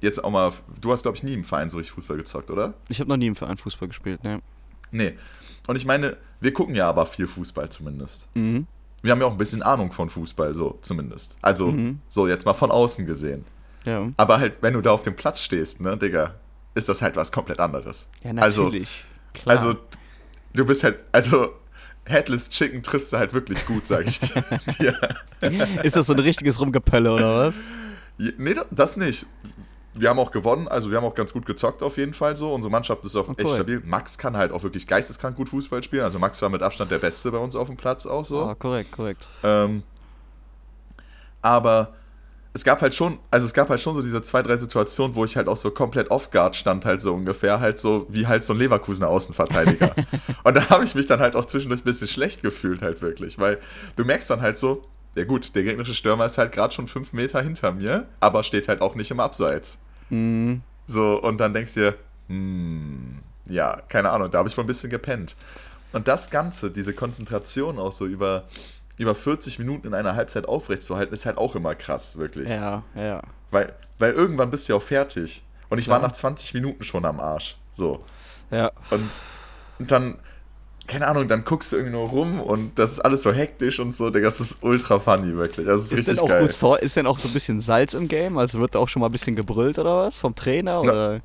[0.00, 2.74] jetzt auch mal, du hast glaube ich nie im Verein so richtig Fußball gezockt, oder?
[2.88, 4.40] Ich habe noch nie im Verein Fußball gespielt, ne?
[4.90, 5.16] Nee.
[5.68, 8.28] Und ich meine, wir gucken ja aber viel Fußball zumindest.
[8.34, 8.66] Mhm.
[9.02, 11.36] Wir haben ja auch ein bisschen Ahnung von Fußball, so zumindest.
[11.40, 12.00] Also, Mhm.
[12.08, 13.44] so jetzt mal von außen gesehen.
[13.84, 14.08] Ja.
[14.16, 16.34] Aber halt, wenn du da auf dem Platz stehst, ne, Digga,
[16.74, 18.08] ist das halt was komplett anderes.
[18.22, 19.04] Ja, Also, natürlich.
[19.34, 19.56] Klar.
[19.56, 19.74] also,
[20.54, 21.50] du bist halt, also,
[22.04, 24.94] Headless Chicken triffst du halt wirklich gut, sag ich dir.
[25.82, 27.62] ist das so ein richtiges Rumgepölle oder was?
[28.18, 29.26] Nee, da- das nicht.
[29.94, 32.52] Wir haben auch gewonnen, also wir haben auch ganz gut gezockt auf jeden Fall so.
[32.54, 33.54] Unsere Mannschaft ist auch Oh, echt cool.
[33.54, 33.82] stabil.
[33.84, 36.02] Max kann halt auch wirklich geisteskrank gut Fußball spielen.
[36.02, 38.42] Also Max war mit Abstand der Beste bei uns auf dem Platz auch so.
[38.46, 39.28] Ah, korrekt, korrekt.
[39.42, 39.82] Ähm,
[41.42, 41.94] aber
[42.54, 45.24] es gab halt schon, also es gab halt schon so diese zwei, drei Situationen, wo
[45.24, 48.52] ich halt auch so komplett off-guard stand, halt so ungefähr, halt so wie halt so
[48.52, 49.94] ein Leverkusener Außenverteidiger.
[50.44, 53.38] und da habe ich mich dann halt auch zwischendurch ein bisschen schlecht gefühlt, halt wirklich,
[53.38, 53.58] weil
[53.96, 54.82] du merkst dann halt so,
[55.14, 58.68] ja gut, der gegnerische Stürmer ist halt gerade schon fünf Meter hinter mir, aber steht
[58.68, 59.78] halt auch nicht im Abseits.
[60.10, 60.62] Mhm.
[60.86, 61.94] So, und dann denkst du dir,
[62.28, 65.36] hm, ja, keine Ahnung, da habe ich wohl ein bisschen gepennt.
[65.92, 68.44] Und das Ganze, diese Konzentration auch so über,
[68.98, 72.48] über 40 Minuten in einer Halbzeit aufrechtzuerhalten, ist halt auch immer krass, wirklich.
[72.50, 73.22] Ja, ja.
[73.50, 75.42] Weil, weil irgendwann bist du ja auch fertig.
[75.68, 76.06] Und ich war Ja.
[76.06, 77.56] nach 20 Minuten schon am Arsch.
[77.72, 78.04] So.
[78.50, 78.70] Ja.
[78.90, 79.08] Und,
[79.78, 80.18] und dann,
[80.86, 83.94] keine Ahnung, dann guckst du irgendwie nur rum und das ist alles so hektisch und
[83.94, 85.66] so, Digga, das ist ultra funny, wirklich.
[85.66, 86.42] Das ist, Ist denn richtig auch geil.
[86.42, 88.36] gut so, ist denn auch so ein bisschen Salz im Game?
[88.36, 90.18] Also wird da auch schon mal ein bisschen gebrüllt oder was?
[90.18, 90.80] Vom Trainer?
[90.82, 91.20] Oder?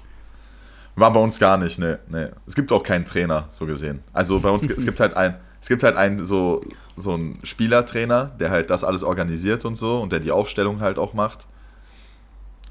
[0.96, 2.32] War bei uns gar nicht, ne, ne.
[2.48, 4.04] Es gibt auch keinen Trainer, so gesehen.
[4.14, 6.62] Also bei uns, es gibt halt ein, es gibt halt einen so,
[6.98, 10.98] so einen Spielertrainer, der halt das alles organisiert und so und der die Aufstellung halt
[10.98, 11.48] auch macht.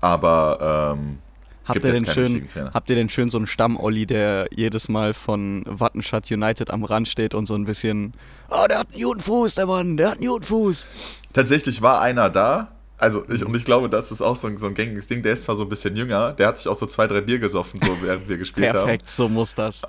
[0.00, 1.18] Aber, ähm,
[1.64, 5.64] Habt ihr, denn schön, habt ihr denn schön so einen Stamm-Olli, der jedes Mal von
[5.66, 8.14] Wattenscheid United am Rand steht und so ein bisschen,
[8.50, 10.86] oh, der hat einen guten Fuß, der Mann, der hat einen guten Fuß.
[11.32, 12.68] tatsächlich war einer da.
[12.98, 15.24] Also, ich, und ich glaube, das ist auch so ein, so ein gängiges Ding.
[15.24, 17.40] Der ist zwar so ein bisschen jünger, der hat sich auch so zwei, drei Bier
[17.40, 18.84] gesoffen, so während wir gespielt haben.
[18.84, 19.82] Perfekt, so muss das.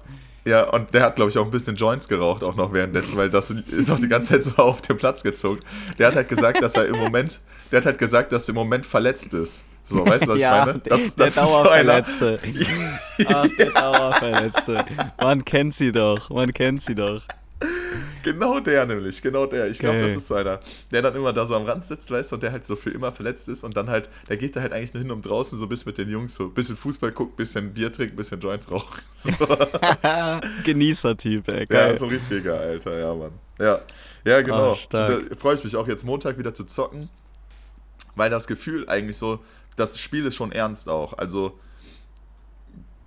[0.48, 3.30] Ja, und der hat, glaube ich, auch ein bisschen Joints geraucht, auch noch währenddessen, weil
[3.30, 5.60] das ist auch die ganze Zeit so auf den Platz gezogen.
[6.00, 8.56] Der hat halt gesagt, dass er im Moment, der hat halt gesagt, dass er im
[8.56, 9.66] Moment verletzt ist.
[9.84, 10.80] So, weißt du, was ja, ich meine?
[10.80, 11.64] Das, ist- der das ist so.
[11.64, 12.40] Dauerverletzte.
[13.28, 14.86] Ach, der Dauerverletzte.
[15.22, 17.22] Man kennt sie doch, man kennt sie doch.
[18.28, 19.70] Genau der nämlich, genau der.
[19.70, 20.60] Ich glaube, das ist so einer,
[20.92, 22.90] der dann immer da so am Rand sitzt, weißt du, und der halt so für
[22.90, 25.58] immer verletzt ist und dann halt, der geht da halt eigentlich nur hin, um draußen
[25.58, 28.70] so bis mit den Jungs so ein bisschen Fußball guckt, bisschen Bier trinkt, bisschen Joints
[28.70, 29.02] raucht.
[29.18, 29.32] So.
[30.64, 31.60] Genießer-Typ, ey.
[31.60, 31.98] Ja, Geil.
[31.98, 33.32] so ein richtiger, Alter, ja, Mann.
[33.60, 33.80] Ja,
[34.26, 34.76] ja genau.
[34.76, 35.30] Stark.
[35.30, 37.10] Da freue ich mich auch jetzt Montag wieder zu zocken,
[38.16, 39.40] weil das Gefühl eigentlich so,
[39.78, 41.18] das Spiel ist schon ernst auch.
[41.18, 41.58] Also,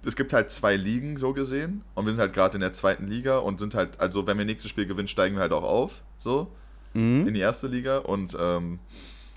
[0.05, 3.07] es gibt halt zwei Ligen so gesehen und wir sind halt gerade in der zweiten
[3.07, 6.03] Liga und sind halt, also wenn wir nächstes Spiel gewinnen, steigen wir halt auch auf,
[6.19, 6.49] so,
[6.95, 7.29] Mhm.
[7.29, 8.79] in die erste Liga und, ähm,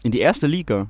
[0.01, 0.87] In die erste Liga.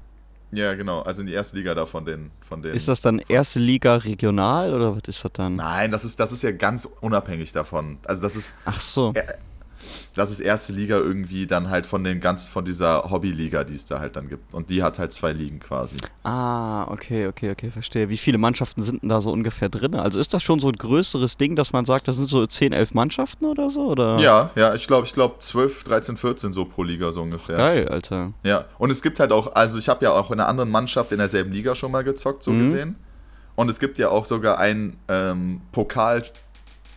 [0.52, 2.74] ja, genau, also in die erste Liga da von den, von den.
[2.74, 5.56] Ist das dann erste Liga regional oder was ist das dann?
[5.58, 7.98] Nein, das ist, das ist ja ganz unabhängig davon.
[8.06, 9.12] Also das ist, Ach so.
[9.16, 9.24] Ja,
[10.14, 13.86] das ist erste Liga irgendwie dann halt von den ganzen, von dieser Hobbyliga, die es
[13.86, 14.54] da halt dann gibt.
[14.54, 15.98] Und die hat halt zwei Ligen quasi.
[16.24, 18.10] Ah, okay, okay, okay, verstehe.
[18.10, 19.96] Wie viele Mannschaften sind denn da so ungefähr drin?
[19.96, 22.74] Also ist das schon so ein größeres Ding, dass man sagt, das sind so 10,
[22.74, 23.88] 11 Mannschaften oder so?
[23.88, 24.20] Oder?
[24.20, 27.58] Ja, ja, ich glaube, ich glaube 12, 13, 14 so pro Liga so ungefähr.
[27.58, 28.34] Geil, Alter.
[28.44, 31.12] Ja, und es gibt halt auch, also ich habe ja auch in einer anderen Mannschaft
[31.12, 32.60] in derselben Liga schon mal gezockt, so Mhm.
[32.60, 32.96] gesehen.
[33.56, 35.62] Und es gibt ja auch sogar ein ähm,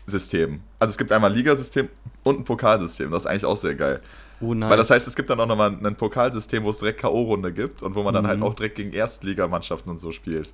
[0.07, 0.61] Pokalsystem.
[0.79, 1.89] Also es gibt einmal ein Ligasystem
[2.23, 3.11] und ein Pokalsystem.
[3.11, 4.01] Das ist eigentlich auch sehr geil.
[4.41, 4.71] Oh, nice.
[4.71, 7.83] Weil das heißt, es gibt dann auch nochmal ein Pokalsystem, wo es direkt K.O.-Runde gibt
[7.83, 8.29] und wo man dann Mhm.
[8.29, 10.53] halt auch direkt gegen Erstligamannschaften und so spielt.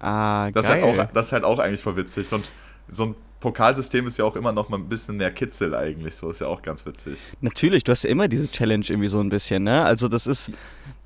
[0.00, 0.82] ah, Das ist, geil.
[0.82, 2.30] halt auch, das ist halt auch eigentlich voll witzig.
[2.32, 2.50] Und
[2.88, 6.14] so ein Pokalsystem ist ja auch immer noch mal ein bisschen mehr Kitzel eigentlich.
[6.14, 7.18] So ist ja auch ganz witzig.
[7.40, 9.82] Natürlich, du hast ja immer diese Challenge irgendwie so ein bisschen, ne?
[9.84, 10.52] Also das ist,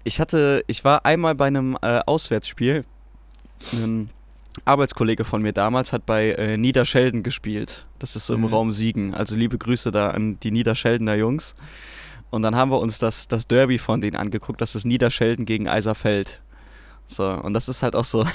[0.04, 2.84] ich hatte, ich war einmal bei einem äh, Auswärtsspiel.
[3.72, 4.10] Ein
[4.64, 7.86] Arbeitskollege von mir damals hat bei äh, Niederschelden gespielt.
[7.98, 8.46] Das ist so im Mhm.
[8.46, 9.14] Raum Siegen.
[9.14, 11.54] Also liebe Grüße da an die Niederscheldener Jungs.
[12.30, 14.60] Und dann haben wir uns das, das Derby von denen angeguckt.
[14.60, 16.40] Das ist Niederschelden gegen Eiserfeld.
[17.08, 18.26] So, und das ist halt auch so,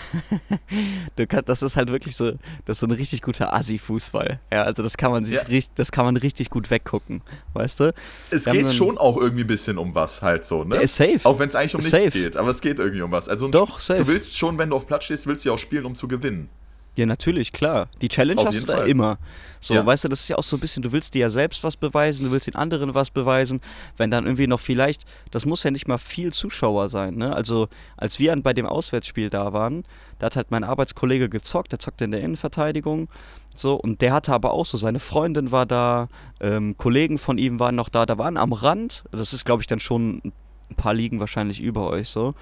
[1.18, 2.32] du kannst, das ist halt wirklich so,
[2.66, 4.40] das ist so ein richtig guter Assi-Fußball.
[4.52, 5.42] Ja, also das kann man sich Ja.
[5.44, 7.22] richtig, das kann man richtig gut weggucken,
[7.54, 7.94] weißt du?
[8.30, 10.78] Es Wir geht dann- schon auch irgendwie ein bisschen um was halt so, ne?
[10.78, 11.20] Ist safe.
[11.24, 12.18] Auch wenn es eigentlich um Ist nichts safe.
[12.24, 13.28] geht, aber es geht irgendwie um was.
[13.28, 14.00] Also Doch, safe.
[14.00, 16.08] Du willst schon, wenn du auf Platz stehst, willst du ja auch spielen, um zu
[16.08, 16.50] gewinnen.
[16.98, 17.88] Ja, natürlich, klar.
[18.02, 18.90] Die Challenge Auf hast du da Fall.
[18.90, 19.18] immer.
[19.62, 19.86] So, Ja.
[19.86, 21.78] weißt du, das ist ja auch so ein bisschen, du willst dir ja selbst was
[21.78, 23.62] beweisen, du willst den anderen was beweisen.
[23.96, 27.34] Wenn dann irgendwie noch vielleicht, das muss ja nicht mal viel Zuschauer sein, ne?
[27.34, 29.86] Also, als wir bei dem Auswärtsspiel da waren,
[30.20, 33.08] da hat halt mein Arbeitskollege gezockt, der zockte in der Innenverteidigung.
[33.56, 36.10] So, und der hatte aber auch so, seine Freundin war da,
[36.42, 39.68] ähm, Kollegen von ihm waren noch da, da waren am Rand, das ist, glaube ich,
[39.68, 40.22] dann schon
[40.70, 42.34] ein paar Ligen wahrscheinlich über euch so.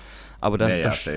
[0.41, 1.11] Aber da, ja, ja, da.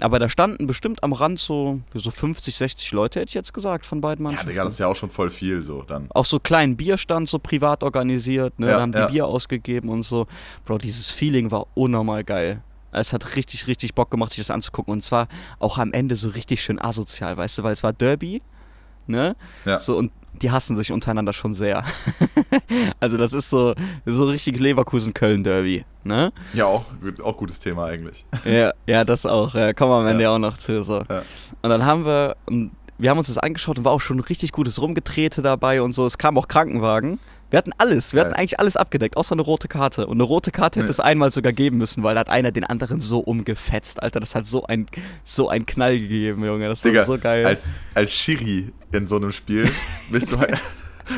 [0.00, 3.84] Aber da standen bestimmt am Rand so, so 50, 60 Leute, hätte ich jetzt gesagt,
[3.86, 4.50] von beiden Ja, Mannschaften.
[4.50, 6.08] Digga, das ist ja auch schon voll viel so dann.
[6.10, 8.68] auch so kleinen Bierstand, so privat organisiert, ne?
[8.68, 9.06] Ja, da haben die ja.
[9.06, 10.26] Bier ausgegeben und so.
[10.64, 12.62] Bro, dieses Feeling war unnormal geil.
[12.90, 14.92] Es hat richtig, richtig Bock gemacht, sich das anzugucken.
[14.92, 18.40] Und zwar auch am Ende so richtig schön asozial, weißt du, weil es war Derby,
[19.06, 19.36] ne?
[19.64, 19.78] Ja.
[19.78, 20.10] So, und
[20.42, 21.84] die hassen sich untereinander schon sehr.
[23.00, 23.74] also das ist so,
[24.06, 26.32] so richtig Leverkusen-Köln-Derby, ne?
[26.54, 26.84] Ja, auch,
[27.22, 28.24] auch gutes Thema eigentlich.
[28.44, 29.54] Ja, ja, das auch.
[29.54, 30.34] Ja, kommen wir am Ende Ja.
[30.34, 30.82] auch noch zu.
[30.82, 31.02] So.
[31.08, 31.22] Ja.
[31.62, 34.52] Und dann haben wir, und wir haben uns das angeschaut und war auch schon richtig
[34.52, 36.06] gutes Rumgetrete dabei und so.
[36.06, 37.18] Es kam auch Krankenwagen.
[37.50, 40.06] Wir hatten alles, wir hatten eigentlich alles abgedeckt, außer eine rote Karte.
[40.06, 42.64] Und eine rote Karte hätte es einmal sogar geben müssen, weil da hat einer den
[42.64, 44.20] anderen so umgefetzt, Alter.
[44.20, 44.86] Das hat so ein,
[45.24, 46.68] so ein Knall gegeben, Junge.
[46.68, 47.46] Das war Digga, so geil.
[47.46, 49.70] als, als Schiri in so einem Spiel
[50.10, 50.58] bist du halt.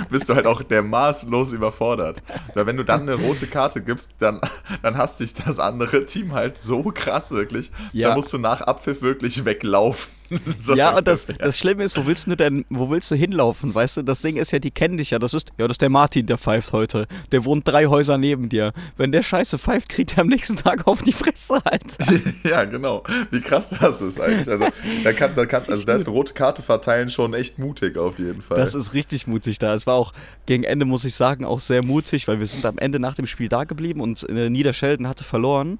[0.08, 2.22] Bist du halt auch der maßlos überfordert.
[2.54, 4.40] Weil wenn du dann eine rote Karte gibst, dann,
[4.82, 7.72] dann hasst dich das andere Team halt so krass wirklich.
[7.92, 8.10] Ja.
[8.10, 10.12] Da musst du nach Abpfiff wirklich weglaufen.
[10.58, 13.74] So ja, und das, das Schlimme ist, wo willst du denn, wo willst du hinlaufen,
[13.74, 14.02] weißt du?
[14.02, 15.18] Das Ding ist ja, die kennen dich ja.
[15.18, 17.06] Das ist, ja, das ist der Martin, der pfeift heute.
[17.32, 18.72] Der wohnt drei Häuser neben dir.
[18.96, 22.04] Wenn der Scheiße pfeift, kriegt er am nächsten Tag auf die Fresse, Alter.
[22.44, 23.02] Ja, genau.
[23.30, 24.48] Wie krass das ist eigentlich.
[24.48, 24.66] Also,
[25.04, 28.18] da, kann, da, kann, also da ist eine rote Karte verteilen schon echt mutig auf
[28.18, 28.56] jeden Fall.
[28.56, 29.74] Das ist richtig mutig da.
[29.74, 30.12] Es war auch
[30.46, 33.26] gegen Ende, muss ich sagen, auch sehr mutig, weil wir sind am Ende nach dem
[33.26, 35.78] Spiel da geblieben und äh, Niederschelden hatte verloren.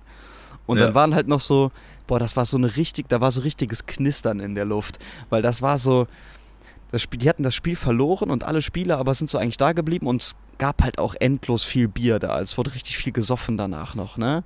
[0.67, 0.87] Und Ja.
[0.87, 1.73] dann waren halt noch so,
[2.11, 4.99] boah, das war so eine richtig, da war so richtiges Knistern in der Luft.
[5.29, 6.09] Weil das war so,
[6.91, 9.73] das Spiel, die hatten das Spiel verloren und alle Spieler aber sind so eigentlich da
[9.73, 12.41] geblieben und es gab halt auch endlos viel Bier da.
[12.41, 14.43] Es wurde richtig viel gesoffen danach noch, ne?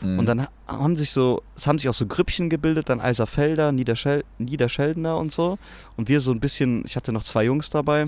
[0.00, 0.20] Mhm.
[0.20, 3.72] Und dann ha- haben sich so, es haben sich auch so Grüppchen gebildet, dann Eiserfelder,
[3.72, 5.58] Niederschel Niederscheldener und so.
[5.96, 8.06] Und wir so ein bisschen, ich hatte noch zwei Jungs dabei,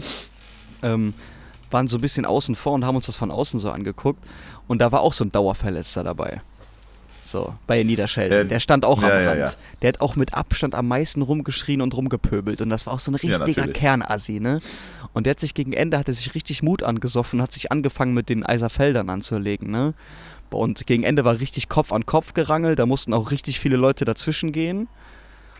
[0.82, 1.12] ähm,
[1.72, 4.22] waren so ein bisschen außen vor und haben uns das von außen so angeguckt.
[4.68, 6.42] Und da war auch so ein Dauerverletzter dabei.
[7.30, 8.46] So, bei Niederschelden.
[8.46, 9.38] Äh, der stand auch am ja, ja, Rand.
[9.38, 9.52] ja.
[9.82, 12.60] Der hat auch mit Abstand am meisten rumgeschrien und rumgepöbelt.
[12.60, 13.72] Und das war auch so ein Ja, richtiger natürlich.
[13.74, 14.60] Kernassi, ne?
[15.12, 17.70] Und der hat sich gegen Ende, hat er sich richtig Mut angesoffen und hat sich
[17.70, 19.94] angefangen mit den Eiserfeldern anzulegen, ne?
[20.50, 24.04] Und gegen Ende war richtig Kopf an Kopf gerangelt, da mussten auch richtig viele Leute
[24.04, 24.88] dazwischen gehen.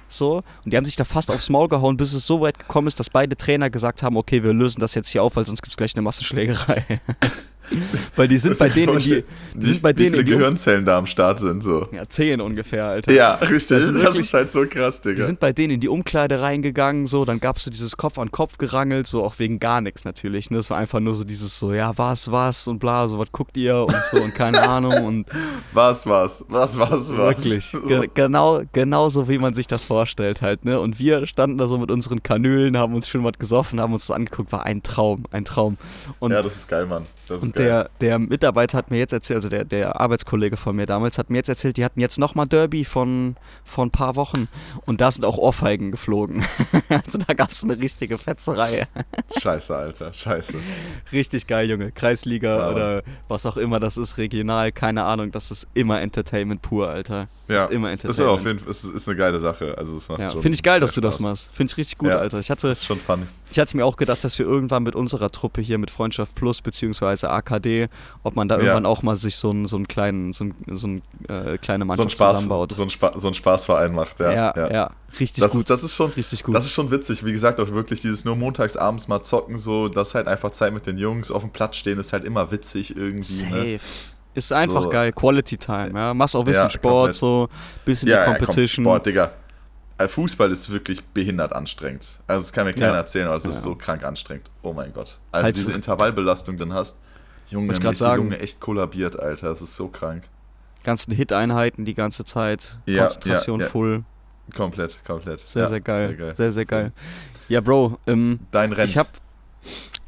[0.09, 2.89] So, und die haben sich da fast aufs Maul gehauen, bis es so weit gekommen
[2.89, 5.63] ist, dass beide Trainer gesagt haben, okay, wir lösen das jetzt hier auf, weil sonst
[5.63, 6.85] gibt es gleich eine Massenschlägerei.
[8.17, 10.85] Weil die sind bei denen, die, die sind bei wie denen viele in die, Gehirnzellen
[10.85, 11.85] da am Start sind, so.
[11.93, 13.13] ja, zehn ungefähr, Alter.
[13.13, 13.79] Ja, richtig.
[13.79, 15.25] Das, sind wirklich- ist halt so krass, Die Digga.
[15.25, 18.59] sind bei denen in die Umkleide reingegangen, so, dann gab's so dieses Kopf an Kopf
[18.59, 20.59] gerangelt, so auch wegen gar nichts natürlich, ne?
[20.59, 23.57] Es war einfach nur so dieses so, ja, was, was und bla, so, was guckt
[23.57, 25.27] ihr und so und keine Ahnung und
[25.73, 27.45] Was, was, was, was, was.
[27.45, 30.81] wirklich, ge genau, genauso wie man sich das vorstellt halt, ne?
[30.81, 34.07] Und wir standen da so mit unseren Kanülen, haben uns schon was gesoffen, haben uns
[34.09, 35.77] das angeguckt, war ein Traum, ein Traum.
[36.19, 37.05] Und Ja, das ist geil, Mann.
[37.31, 37.67] Das Und geil.
[37.67, 41.31] der, der Mitarbeiter hat mir jetzt erzählt, also der, der Arbeitskollege von mir damals, hat
[41.31, 44.49] mir jetzt erzählt, die hatten jetzt nochmal Derby von, von ein paar Wochen
[44.85, 46.45] und da sind auch Ohrfeigen geflogen.
[46.89, 48.87] also da gab es eine richtige Fetzerei.
[49.41, 50.13] Scheiße, Alter.
[50.13, 50.59] Scheiße.
[51.13, 51.93] Richtig geil, Junge.
[51.93, 55.31] Kreisliga Ja, oder was auch immer das ist, regional, keine Ahnung.
[55.31, 57.29] Das ist immer Entertainment pur, Alter.
[57.47, 58.19] Das Ja, ist immer das Entertainment.
[58.19, 59.75] ist auf jeden Fall ist, ist eine geile Sache.
[59.79, 61.23] Also, es macht ja, schon Finde ich geil, dass du das Spaß.
[61.27, 61.51] machst.
[61.55, 62.19] Finde ich richtig gut, Ja.
[62.19, 62.39] Alter.
[62.41, 63.25] Ich hatte, Das ist schon funny.
[63.51, 66.63] ich hatte mir auch gedacht, dass wir irgendwann mit unserer Truppe hier mit Freundschaft Plus
[66.63, 67.89] beziehungsweise AKD,
[68.23, 68.63] ob man da Ja.
[68.63, 71.83] irgendwann auch mal sich so einen, so einen kleinen, so, einen, so einen, äh, kleine
[71.83, 72.73] So ein, Mannschaft Spaß, zusammenbaut.
[72.73, 74.33] so, ein Spa so ein Spaßverein macht, ja.
[74.33, 75.61] ja, ja, richtig Das, gut.
[75.61, 76.11] ist, das ist schon.
[76.13, 76.55] richtig gut.
[76.55, 79.89] Das ist schon witzig, wie gesagt, auch wirklich dieses nur montags abends mal zocken, so,
[79.89, 82.97] das halt einfach Zeit mit den Jungs auf dem Platz stehen, ist halt immer witzig
[82.97, 83.43] irgendwie.
[83.45, 83.79] Ne?
[83.79, 83.81] Safe.
[84.33, 84.89] Ist einfach So.
[84.91, 85.13] geil.
[85.13, 86.15] Quality Time, ja.
[86.15, 87.49] Machst auch ein bisschen Ja, Sport, so,
[87.85, 88.85] bisschen Ja, die ja, komm, Competition.
[88.85, 89.33] boah, Digga.
[89.99, 92.21] Äh, Fußball ist wirklich behindert anstrengend.
[92.27, 92.97] Also, das kann mir keiner Ja.
[92.97, 93.61] erzählen, aber es ist Ja.
[93.61, 94.51] so krank anstrengend.
[94.63, 95.19] Oh mein Gott.
[95.33, 96.99] Also, Halt diese so- Intervallbelastung dann hast.
[97.51, 98.23] Junge, ich sagen.
[98.25, 99.49] Lunge echt kollabiert, Alter.
[99.49, 100.25] Das ist so krank.
[100.85, 102.79] ganzen Hit-Einheiten die ganze Zeit.
[102.87, 103.71] Ja, Konzentration ja, ja.
[103.71, 104.05] full.
[104.55, 105.41] Komplett, komplett.
[105.41, 106.09] Sehr, sehr geil.
[106.09, 106.37] Sehr geil.
[106.37, 106.93] Sehr, sehr geil.
[107.49, 108.89] Ja, Bro, ähm, Dein Rennen.
[108.89, 109.09] ich hab,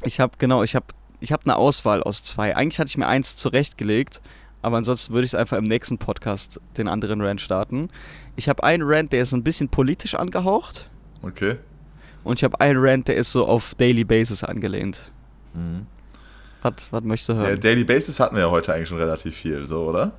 [0.03, 2.55] ich hab, genau, ich hab, ich hab eine Auswahl aus zwei.
[2.55, 4.21] Eigentlich hatte ich mir eins zurechtgelegt,
[4.61, 7.89] aber ansonsten würde ich es einfach im nächsten Podcast den anderen Rant starten.
[8.35, 10.89] Ich habe einen Rant, der ist ein bisschen politisch angehaucht
[11.21, 11.57] Okay.
[12.23, 15.11] und ich habe einen Rant, der ist so auf Daily Basis angelehnt.
[15.53, 15.85] Mhm.
[16.63, 17.59] Was, was möchtest du Ja, hören?
[17.59, 20.13] Daily Basis hatten wir ja heute eigentlich schon relativ viel, so, oder?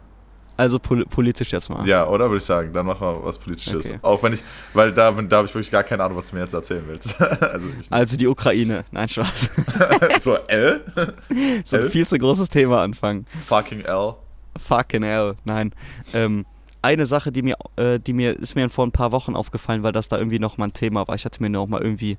[0.57, 1.85] Also pol politisch jetzt mal.
[1.85, 2.73] Ja, oder würde ich sagen.
[2.73, 3.87] Dann machen wir was Politisches.
[3.87, 3.99] Okay.
[4.03, 6.43] Auch wenn ich, weil da, da habe ich wirklich gar keine Ahnung, was du mir
[6.43, 7.21] jetzt erzählen willst.
[7.43, 8.85] also Also die Ukraine.
[8.93, 9.51] Nein, Spaß.
[10.21, 10.81] so L?
[11.65, 11.91] so ein Elf?
[11.93, 13.27] viel zu großes Thema anfangen.
[13.45, 14.15] Fucking L.
[14.57, 15.35] Fucking hell.
[15.45, 15.73] Nein.
[16.13, 16.47] Ähm,
[16.83, 19.93] eine Sache, die mir, äh, die mir, ist mir vor ein paar Wochen aufgefallen, weil
[19.93, 21.17] das da irgendwie noch mal ein Thema war.
[21.17, 22.17] Ich hatte mir noch mal irgendwie,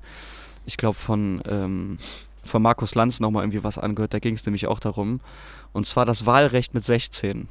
[0.66, 1.96] ich glaube von, ähm,
[2.46, 4.14] von Markus Lanz noch mal irgendwie was angehört.
[4.14, 5.20] Da ging es nämlich auch darum.
[5.72, 7.48] Und zwar das Wahlrecht mit 16.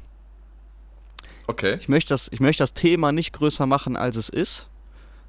[1.46, 1.76] Okay.
[1.80, 4.68] Ich möchte das, ich möchte das Thema nicht größer machen, als es ist.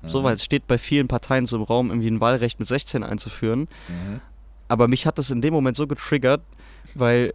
[0.04, 0.24] So, Mhm.
[0.26, 3.68] weil es steht bei vielen Parteien so im Raum, irgendwie ein Wahlrecht mit 16 einzuführen.
[3.88, 4.22] Mhm.
[4.68, 6.42] Aber mich hat das in dem Moment so getriggert,
[6.96, 7.34] weil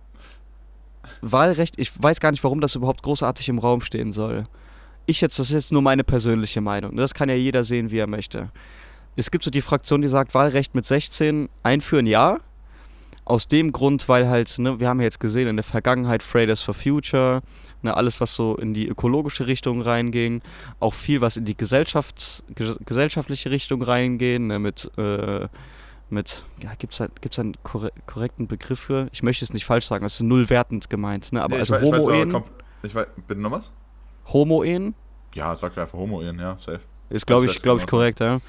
[1.21, 4.45] Wahlrecht, ich weiß gar nicht, warum das überhaupt großartig im Raum stehen soll.
[5.07, 6.95] Ich jetzt, das ist jetzt nur meine persönliche Meinung.
[6.95, 7.01] ne?
[7.01, 8.51] Das kann ja jeder sehen, wie er möchte.
[9.17, 12.41] Es gibt so die Fraktion, die sagt, Wahlrecht mit 16 einführen, ja.
[13.25, 16.61] Aus dem Grund, weil halt, ne, wir haben ja jetzt gesehen in der Vergangenheit Fridays
[16.61, 17.43] for Future,
[17.83, 20.43] ne, alles, was so in die ökologische Richtung reinging,
[20.81, 25.47] auch viel, was in die Gesellschaft, ges gesellschaftliche Richtung reingehen, ne, mit, äh,
[26.11, 29.09] mit, ja, gibt es gibt's einen korre korrekten Begriff für?
[29.13, 31.77] Ich möchte es nicht falsch sagen, das ist null wertend gemeint, ne, aber Nee, also
[31.77, 32.43] ich weiß, Homo-Ehen,
[32.83, 33.71] ich weiß, bitte noch was?
[34.33, 34.95] Homo-Ehen,
[35.35, 36.81] Ja, sag einfach Homo-Ehen, ja, safe.
[37.13, 38.41] Ist, glaube Ich glaube ich, korrekt, ja.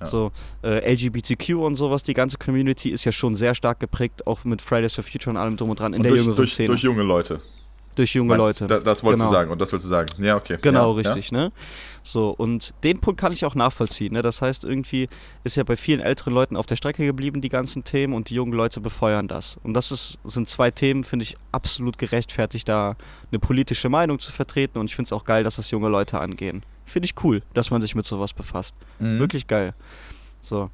[0.00, 0.06] Ja.
[0.06, 0.30] So,
[0.62, 4.62] äh, LGBTQ und sowas, die ganze Community ist ja schon sehr stark geprägt, auch mit
[4.62, 6.66] Fridays for Future und allem drum und dran in Und der durch, jüngeren durch, Szene.
[6.68, 7.40] durch junge Leute.
[7.94, 8.66] durch junge Meinst- Leute.
[8.68, 9.30] Da, das wolltest Genau.
[9.30, 10.08] du sagen und das willst du sagen.
[10.18, 10.56] Ja, okay.
[10.62, 11.52] Genau, ja, richtig, ne?
[12.02, 14.22] So, und den Punkt kann ich auch nachvollziehen, ne?
[14.22, 15.08] Das heißt, irgendwie
[15.44, 18.34] ist ja bei vielen älteren Leuten auf der Strecke geblieben, die ganzen Themen, und die
[18.34, 19.58] jungen Leute befeuern das.
[19.62, 22.96] Und das ist, sind zwei Themen, finde ich, absolut gerechtfertigt, da
[23.30, 24.78] eine politische Meinung zu vertreten.
[24.78, 26.62] Und ich finde es auch geil, dass das junge Leute angehen.
[26.92, 28.74] Finde ich cool, dass man sich mit sowas befasst.
[28.98, 29.18] Mhm.
[29.18, 29.72] Wirklich geil.
[30.42, 30.70] So.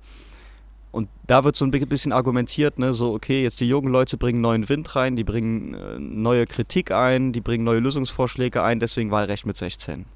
[0.90, 4.16] Und da wird so ein bi- bisschen argumentiert, ne, so, okay, jetzt die jungen Leute
[4.16, 8.80] bringen neuen Wind rein, die bringen äh, neue Kritik ein, die bringen neue Lösungsvorschläge ein,
[8.80, 10.06] deswegen Wahlrecht mit 16.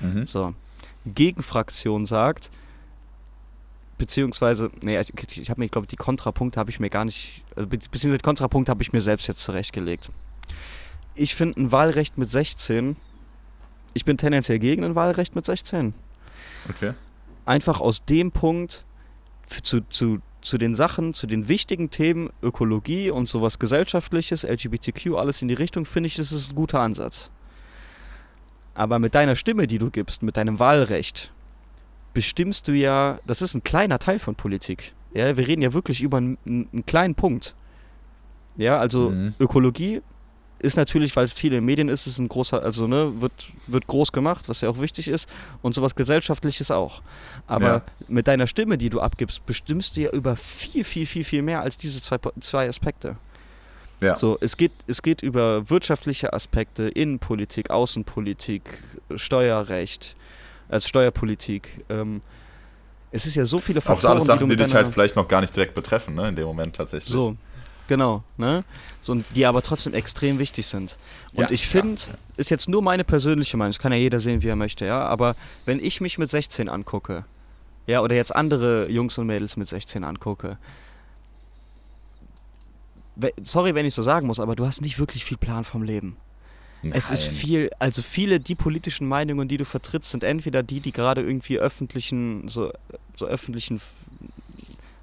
[0.00, 0.26] Mhm.
[0.26, 0.54] So.
[1.04, 2.50] Gegenfraktion sagt,
[3.98, 7.68] beziehungsweise, nee, ich, ich habe mir, glaube die Kontrapunkte habe ich mir gar nicht, also,
[7.68, 10.10] be- beziehungsweise Kontrapunkte habe ich mir selbst jetzt zurechtgelegt.
[11.14, 12.96] Ich finde ein Wahlrecht mit 16,
[13.96, 15.94] ich bin tendenziell gegen ein Wahlrecht mit 16
[16.70, 16.92] Okay.
[17.44, 18.84] einfach aus dem Punkt
[19.62, 25.42] zu, zu, zu den Sachen, zu den wichtigen Themen Ökologie und sowas Gesellschaftliches, LGBTQ, alles
[25.42, 27.30] in die Richtung, finde ich, das ist ein guter Ansatz.
[28.74, 31.32] Aber mit deiner Stimme, die du gibst, mit deinem Wahlrecht,
[32.14, 34.92] bestimmst du ja, das ist ein kleiner Teil von Politik.
[35.14, 37.54] Ja, wir reden ja wirklich über einen, einen kleinen Punkt.
[38.56, 39.34] Ja, also Mhm.
[39.38, 40.02] Ökologie
[40.66, 43.32] ist natürlich, weil es viel in Medien ist, ist ein großer, also ne, wird,
[43.66, 45.28] wird groß gemacht, was ja auch wichtig ist,
[45.62, 47.00] und sowas Gesellschaftliches auch.
[47.46, 47.82] Aber Ja.
[48.08, 51.62] mit deiner Stimme, die du abgibst, bestimmst du ja über viel, viel, viel, viel mehr
[51.62, 53.16] als diese zwei, zwei Aspekte.
[54.02, 54.14] Ja.
[54.14, 58.62] So, es geht, es geht über wirtschaftliche Aspekte, Innenpolitik, Außenpolitik,
[59.14, 60.16] Steuerrecht,
[60.68, 61.84] als Steuerpolitik.
[61.88, 62.20] Ähm,
[63.10, 65.28] es ist ja so viele Auch Faktoren, alles Sachen, die, du dich halt vielleicht noch
[65.28, 67.10] gar nicht direkt betreffen, ne, in dem Moment tatsächlich.
[67.10, 67.36] so,
[67.88, 68.64] genau, ne?
[69.00, 70.96] So, und die aber trotzdem extrem wichtig sind.
[71.34, 72.14] Und Ja, ich finde, ja.
[72.36, 75.00] ist jetzt nur meine persönliche Meinung, das kann ja jeder sehen, wie er möchte, ja,
[75.06, 77.24] aber wenn ich mich mit 16 angucke,
[77.86, 80.58] ja, oder jetzt andere Jungs und Mädels mit 16 angucke,
[83.16, 85.82] we- sorry, wenn ich so sagen muss, aber du hast nicht wirklich viel Plan vom
[85.82, 86.16] Leben.
[86.92, 87.34] Es ist Nein.
[87.34, 91.58] viel, also viele die politischen Meinungen, die du vertrittst, sind entweder die, die gerade irgendwie
[91.58, 92.70] öffentlichen, so,
[93.16, 93.80] so öffentlichen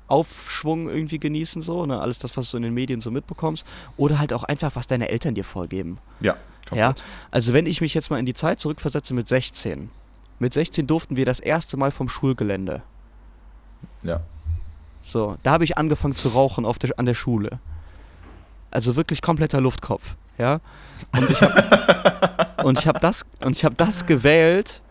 [0.07, 3.65] Aufschwung irgendwie genießen, so, ne, alles das, was du in den Medien so mitbekommst,
[3.97, 5.97] oder halt auch einfach, was deine Eltern dir vorgeben.
[6.19, 6.35] Ja,
[6.73, 7.03] Ja, komplett.
[7.31, 9.89] also wenn ich mich jetzt mal in die Zeit zurückversetze mit 16.
[10.39, 12.81] Mit 16 durften wir das erste Mal vom Schulgelände.
[14.03, 14.21] ja.
[15.05, 17.59] So, da habe ich angefangen zu rauchen auf der, an der Schule.
[18.71, 20.61] Also wirklich kompletter Luftkopf, ja.
[21.11, 21.53] Und ich habe
[22.87, 24.81] habe das und ich habe das gewählt,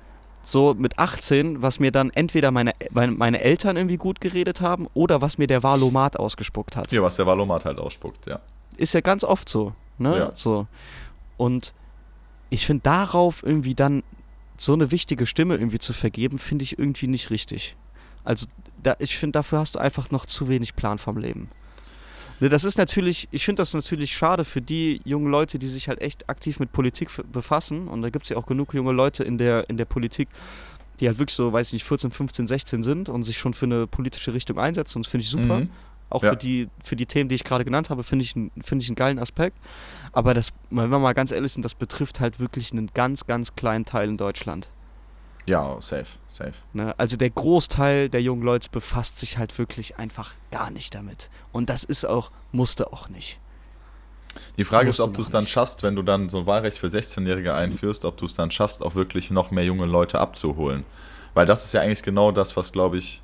[0.43, 5.21] so mit 18, was mir dann entweder meine, meine, Eltern irgendwie gut geredet haben oder
[5.21, 6.91] was mir der Valomat ausgespuckt hat.
[6.91, 8.41] Hier, was der Valomat halt ausspuckt, ja.
[8.77, 10.17] Ist ja ganz oft so, ne?
[10.17, 10.33] Ja.
[10.35, 10.67] So.
[11.37, 11.75] Und
[12.51, 14.03] ich finde darauf irgendwie dann
[14.57, 17.77] so eine wichtige Stimme irgendwie zu vergeben, finde ich irgendwie nicht richtig.
[18.25, 18.47] Also
[18.83, 21.49] da, ich finde, dafür hast du einfach noch zu wenig Plan vom Leben.
[22.41, 25.89] Ne, das ist natürlich, ich finde das natürlich schade für die jungen Leute, die sich
[25.89, 27.89] halt echt aktiv mit Politik befassen.
[27.89, 30.29] Und da gibt es ja auch genug junge Leute in der, in der Politik,
[31.01, 33.67] die halt wirklich so, weiß ich nicht, 14, 15, 16 sind und sich schon für
[33.67, 34.99] eine politische Richtung einsetzen.
[34.99, 35.61] Und das finde ich super.
[35.61, 35.71] Mhm.
[36.11, 36.31] Auch Ja.
[36.33, 38.97] für, die, für die Themen, die ich gerade genannt habe, finde ich, finde ich einen
[38.97, 39.57] geilen Aspekt.
[40.13, 43.57] Aber das, wenn wir mal ganz ehrlich sind, das betrifft halt wirklich einen ganz, ganz
[43.57, 44.69] kleinen Teil in Deutschland.
[45.47, 46.55] Ja, safe, safe.
[46.73, 46.95] Ne?
[46.99, 51.31] Also der Großteil der jungen Leute befasst sich halt wirklich einfach gar nicht damit.
[51.51, 53.41] Und das ist auch, musste auch nicht.
[54.57, 56.87] Die Frage ist, ob du es dann schaffst, wenn du dann so ein Wahlrecht für
[56.87, 60.85] 16-Jährige einführst, ob du es dann schaffst, auch wirklich noch mehr junge Leute abzuholen.
[61.35, 63.23] Weil das ist ja eigentlich genau das, was, glaube ich,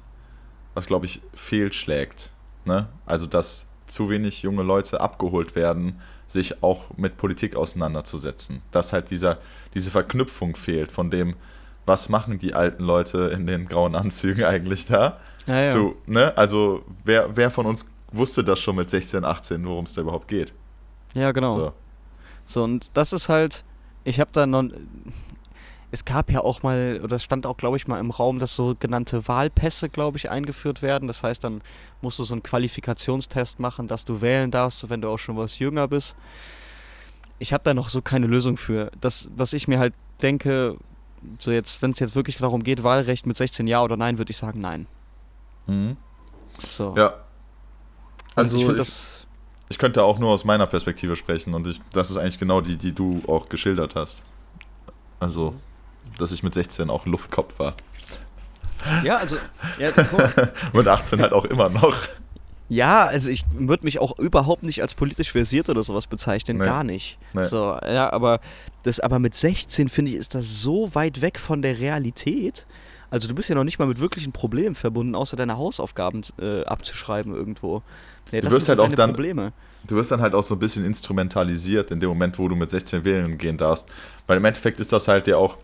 [0.74, 2.31] was, glaube ich, fehlschlägt.
[2.64, 2.88] Ne?
[3.07, 8.62] Also, dass zu wenig junge Leute abgeholt werden, sich auch mit Politik auseinanderzusetzen.
[8.70, 9.38] Dass halt dieser,
[9.74, 11.37] diese Verknüpfung fehlt von dem,
[11.88, 15.18] was machen die alten Leute in den grauen Anzügen eigentlich da?
[15.46, 15.66] Ja, ja.
[15.66, 16.37] Zu, ne?
[16.37, 20.29] Also, wer, wer von uns wusste das schon mit 16, 18, worum es da überhaupt
[20.29, 20.55] geht?
[21.14, 21.53] ja genau.
[21.53, 21.72] So.
[22.46, 23.64] So, und das ist halt,
[24.05, 24.64] ich habe da noch,
[25.90, 28.57] es gab ja auch mal, oder es stand auch, glaube ich, mal im Raum, dass
[28.57, 31.09] sogenannte Wahlpässe, glaube ich, eingeführt werden.
[31.09, 31.62] Das heißt, dann
[32.01, 35.59] musst du so einen Qualifikationstest machen, dass du wählen darfst, wenn du auch schon was
[35.59, 36.16] jünger bist.
[37.38, 38.90] Ich habe da noch so keine Lösung für.
[39.01, 40.77] Das, was ich mir halt denke,
[41.38, 44.31] so jetzt, wenn es jetzt wirklich darum geht, Wahlrecht mit 16 Ja oder Nein, würde
[44.31, 44.87] ich sagen Nein.
[45.66, 45.96] Mhm.
[46.70, 46.94] So.
[46.96, 47.14] Ja.
[48.35, 49.26] also ich ich, finde das,
[49.68, 52.76] ich könnte auch nur aus meiner Perspektive sprechen und ich, das ist eigentlich genau die,
[52.76, 54.24] die du auch geschildert hast.
[55.20, 55.54] Also,
[56.18, 57.74] dass ich mit 16 auch Luftkopf war.
[59.04, 59.37] ja, also,
[59.78, 61.96] ja, mal, Mit 18 halt auch immer noch.
[62.68, 66.64] Ja, also ich würde mich auch überhaupt nicht als politisch versiert oder sowas bezeichnen, Nee.
[66.64, 67.18] gar nicht.
[67.33, 67.44] Nee.
[67.44, 68.40] So, ja, aber
[68.83, 72.66] das aber mit 16 finde ich ist das so weit weg von der Realität.
[73.11, 76.64] Also du bist ja noch nicht mal mit wirklichen Problemen verbunden, außer deine Hausaufgaben äh,
[76.64, 77.83] abzuschreiben irgendwo.
[78.33, 79.52] Nee, das wirst sind halt auch dann- Probleme.
[79.87, 82.70] Du wirst dann halt auch so ein bisschen instrumentalisiert in dem Moment, wo du mit
[82.70, 83.88] 16 wählen gehen darfst.
[84.26, 85.57] Weil im Endeffekt ist das halt ja auch.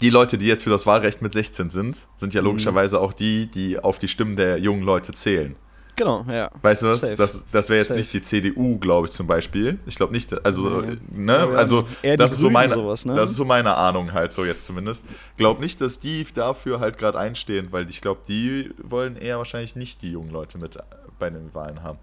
[0.00, 2.36] Die Leute, die jetzt für das Wahlrecht mit 16 sind, sind Mhm.
[2.36, 5.56] ja logischerweise auch die, die auf die Stimmen der jungen Leute zählen.
[5.96, 6.50] Genau, ja.
[6.62, 7.02] Weißt du was?
[7.02, 7.16] Safe.
[7.16, 7.98] Das, das wäre jetzt Safe.
[8.00, 9.78] nicht die CDU, glaube ich, zum Beispiel.
[9.84, 10.96] Ich glaube nicht, also, Nee.
[11.12, 11.84] ne, Ja, also,
[12.16, 13.14] das ist, so meine, sowas, ne?
[13.16, 15.04] das ist so meine Ahnung halt so jetzt zumindest.
[15.36, 19.76] Glaub nicht, dass die dafür halt gerade einstehen, weil ich glaube, die wollen eher wahrscheinlich
[19.76, 20.78] nicht die jungen Leute mit
[21.18, 21.98] bei den Wahlen haben.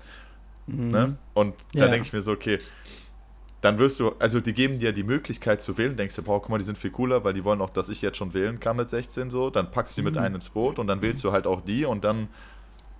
[0.67, 1.17] Ne?
[1.33, 1.81] Und Ja.
[1.83, 2.59] dann denke ich mir so, okay,
[3.61, 6.49] dann wirst du, also die geben dir die Möglichkeit zu wählen, denkst du, boah, guck
[6.49, 8.77] mal, die sind viel cooler, weil die wollen auch, dass ich jetzt schon wählen kann
[8.77, 11.31] mit 16 so, dann packst du die mit ein ins Boot und dann wählst du
[11.31, 12.27] halt auch die und dann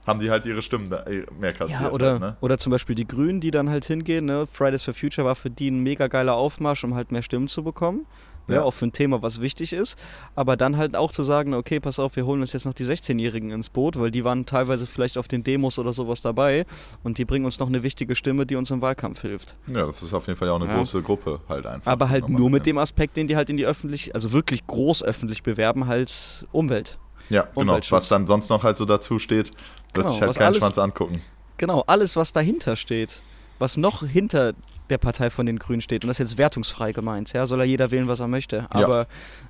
[0.07, 1.81] haben die halt ihre Stimmen äh, mehr kassiert.
[1.81, 2.37] Ja, oder, halt, ne?
[2.39, 4.25] oder zum Beispiel die Grünen, die dann halt hingehen.
[4.25, 4.47] Ne?
[4.47, 7.63] Fridays for Future war für die ein mega geiler Aufmarsch, um halt mehr Stimmen zu
[7.63, 8.05] bekommen.
[8.47, 8.55] Ja.
[8.55, 8.63] Ja.
[8.63, 9.97] auch für ein Thema, was wichtig ist.
[10.35, 12.85] Aber dann halt auch zu sagen, okay, pass auf, wir holen uns jetzt noch die
[12.85, 16.65] 16-Jährigen ins Boot, weil die waren teilweise vielleicht auf den Demos oder sowas dabei
[17.03, 19.55] und die bringen uns noch eine wichtige Stimme, die uns im Wahlkampf hilft.
[19.67, 20.77] Ja, das ist auf jeden Fall ja auch eine Ja.
[20.77, 21.91] große Gruppe halt einfach.
[21.91, 22.77] Aber halt nur mit dem.
[22.77, 26.97] Aspekt, den die halt in die öffentlich, also wirklich groß öffentlich bewerben, halt Umwelt.
[27.29, 27.79] Ja, genau.
[27.89, 29.57] Was dann sonst noch halt so dazu steht, wird
[29.93, 31.21] Genau, sich halt was kein alles- Schwanz angucken.
[31.57, 33.21] Genau, alles, was dahinter steht,
[33.59, 34.53] was noch hinter
[34.89, 37.65] der Partei von den Grünen steht, und das ist jetzt wertungsfrei gemeint, ja, soll ja
[37.65, 38.67] jeder wählen, was er möchte.
[38.69, 39.07] Aber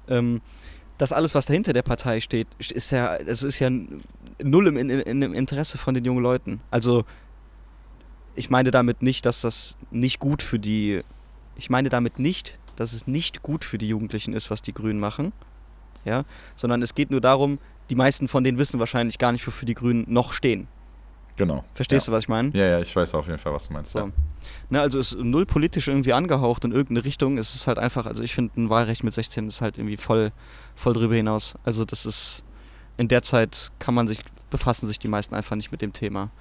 [0.08, 0.41] ähm,
[0.97, 3.70] das alles, was dahinter der Partei steht, ist ja, es ist ja
[4.41, 6.61] null im, in, im Interesse von den jungen Leuten.
[6.72, 7.05] Also
[8.36, 11.01] ich meine damit nicht, dass das nicht gut für die.
[11.55, 14.99] Ich meine damit nicht, dass es nicht gut für die Jugendlichen ist, was die Grünen
[14.99, 15.34] machen.
[16.05, 16.24] Ja,
[16.55, 17.59] sondern es geht nur darum,
[17.89, 20.68] die meisten von denen wissen wahrscheinlich gar nicht, wofür die Grünen noch stehen.
[21.38, 21.63] Genau.
[21.75, 22.11] Verstehst ja.
[22.11, 22.49] du, was ich meine?
[22.53, 23.91] Ja, ja, ich weiß auf jeden Fall, was du meinst.
[23.91, 23.99] So.
[23.99, 24.09] Ja.
[24.69, 27.38] Ne, also es ist null politisch irgendwie angehaucht in irgendeine Richtung.
[27.38, 30.31] Es ist halt einfach, also ich finde, ein Wahlrecht mit 16 ist halt irgendwie voll,
[30.75, 31.53] voll drüber hinaus.
[31.63, 32.43] Also das ist,
[32.97, 36.31] in der Zeit kann man sich, befassen sich die meisten einfach nicht mit dem Thema.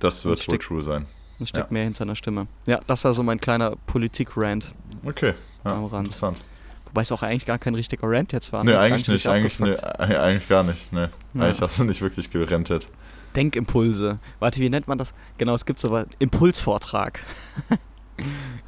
[0.00, 1.06] Das wird wohl true sein.
[1.38, 1.74] Es steckt Ja.
[1.74, 2.48] mehr hinter einer Stimme.
[2.66, 4.72] Ja, das war so mein kleiner Politik-Rant.
[5.04, 5.34] Okay,
[5.64, 6.42] ja, interessant.
[6.86, 8.64] Wobei es auch eigentlich gar kein richtiger Rant jetzt war.
[8.64, 8.78] Nee, ne?
[8.78, 10.92] eigentlich nicht, eigentlich, äh, eigentlich gar nicht.
[10.92, 11.08] Nee.
[11.34, 11.44] Ja.
[11.44, 12.88] Eigentlich hast du nicht wirklich gerentet.
[13.36, 14.18] Denkimpulse.
[14.38, 15.14] Warte, wie nennt man das?
[15.38, 16.06] Genau, es gibt so was.
[16.18, 17.20] Impulsvortrag.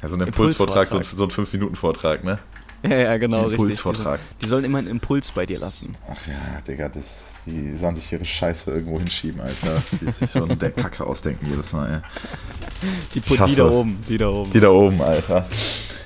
[0.01, 1.35] Also ein Impulsvortrag, so ein, Impulsvortrag.
[1.35, 2.39] so ein 5-Minuten-Vortrag, ne?
[2.83, 3.59] Ja, ja, genau, richtig.
[3.59, 4.19] Impulsvortrag.
[4.33, 5.93] Die, die sollen immer einen Impuls bei dir lassen.
[6.11, 9.81] Ach ja, Digga, das, die sollen sich ihre Scheiße irgendwo hinschieben, Alter.
[10.01, 12.89] Die sich so eine Kacke ausdenken jedes Mal, ey.
[13.13, 14.49] Die, die da oben, die da oben.
[14.51, 15.47] Die da oben, Alter.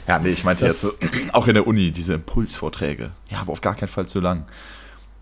[0.07, 3.11] Ja, nee, ich meinte Das- jetzt so, auch in der Uni, diese Impulsvorträge.
[3.29, 4.45] Ja, aber auf gar keinen Fall zu lang.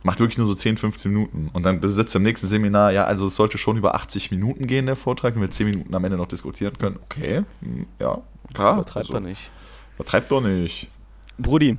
[0.04, 1.50] Macht wirklich nur so 10, 15 Minuten.
[1.54, 4.86] Und dann besitzt im nächsten Seminar, ja, also es sollte schon über 80 Minuten gehen,
[4.86, 6.98] der Vortrag, wenn wir 10 Minuten am Ende noch diskutieren können.
[7.04, 8.22] Okay, hm, ja,
[8.54, 8.76] klar.
[8.76, 9.50] Übertreibt also, doch nicht.
[9.96, 10.90] Übertreibt doch nicht.
[11.40, 11.78] Brudi,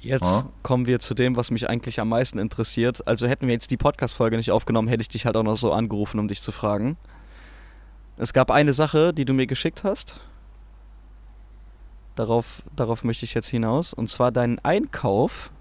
[0.00, 0.48] jetzt Ja?
[0.62, 3.06] kommen wir zu dem, was mich eigentlich am meisten interessiert.
[3.06, 5.72] Also hätten wir jetzt die Podcast-Folge nicht aufgenommen, hätte ich dich halt auch noch so
[5.72, 6.96] angerufen, um dich zu fragen.
[8.16, 10.20] Es gab eine Sache, die du mir geschickt hast.
[12.14, 13.92] Darauf, darauf möchte ich jetzt hinaus.
[13.92, 15.52] Und zwar deinen Einkauf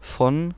[0.00, 0.54] von.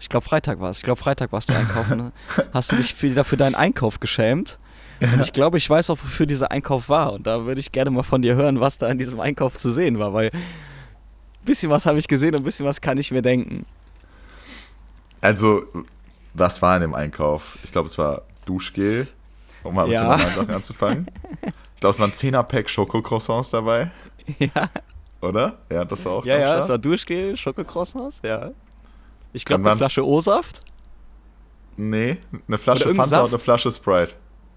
[0.00, 0.78] Ich glaube, Freitag war es.
[0.78, 2.10] Ich glaube, Freitag warst du einkaufen.
[2.52, 4.58] Hast du dich für, dafür deinen Einkauf geschämt?
[5.00, 7.12] Und ich glaube, ich weiß auch, wofür dieser Einkauf war.
[7.14, 9.70] Und da würde ich gerne mal von dir hören, was da in diesem Einkauf zu
[9.72, 13.10] sehen war, weil ein bisschen was habe ich gesehen und ein bisschen was kann ich
[13.10, 13.64] mir denken.
[15.20, 15.62] Also,
[16.34, 17.58] was war in dem Einkauf?
[17.62, 19.06] Ich glaube, es war Duschgel,
[19.62, 20.16] um mal mit Ja.
[20.16, 21.06] den Sachen anzufangen.
[21.74, 23.90] Ich glaube, es waren 10er-Pack Schokocroissants dabei,
[24.38, 24.68] Ja,
[25.22, 25.58] oder?
[25.70, 28.50] Ja, das war auch ja, ja, es war Duschgel, Schokocroissants, ja.
[29.32, 30.62] Ich glaube, eine Flasche O-Saft.
[31.76, 32.18] Nee,
[32.48, 33.32] eine Flasche Fanta und Saft?
[33.32, 34.14] eine Flasche Sprite.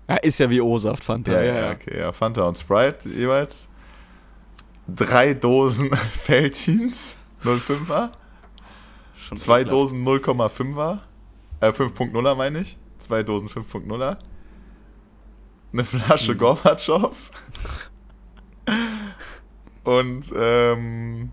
[0.09, 1.65] Ja, ist ja wie O-Saft, fand Ja, er.
[1.65, 2.11] ja, okay, ja.
[2.11, 3.69] Fanta und Sprite jeweils.
[4.88, 8.09] Drei Dosen Feltins 05er.
[9.15, 9.71] Schon Zwei ekelhaft.
[9.71, 10.99] Dosen 0,5er.
[11.61, 12.78] Äh, 5.0er meine ich.
[12.97, 14.17] Zwei Dosen 5.0er.
[15.71, 16.38] Eine Flasche Hm.
[16.39, 17.32] Gorbatschow.
[19.84, 21.32] Und, ähm.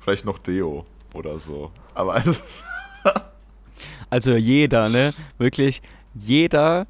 [0.00, 0.86] Vielleicht noch Deo
[1.18, 1.70] oder so.
[1.94, 2.32] Aber also,
[4.10, 5.12] Also jeder, ne?
[5.36, 5.82] Wirklich
[6.14, 6.86] jeder,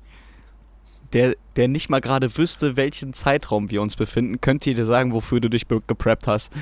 [1.13, 5.41] der, der nicht mal gerade wüsste, welchen Zeitraum wir uns befinden, könnte dir sagen, wofür
[5.41, 6.53] du dich gepreppt hast.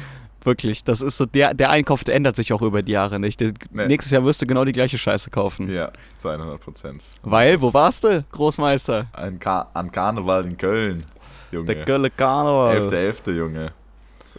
[0.42, 3.40] Wirklich, das ist so, der, der Einkauf, der ändert sich auch über die Jahre nicht.
[3.40, 3.86] Der, Nee.
[3.88, 5.68] Nächstes Jahr wirst du genau die gleiche Scheiße kaufen.
[5.70, 7.02] ja, zu 100 Prozent.
[7.22, 9.08] Weil, wo warst du, Großmeister?
[9.12, 11.04] An, Kar an Karneval in Köln,
[11.50, 11.66] Junge.
[11.66, 12.78] Der Gölle Karneval.
[12.88, 13.72] 11.11., Junge.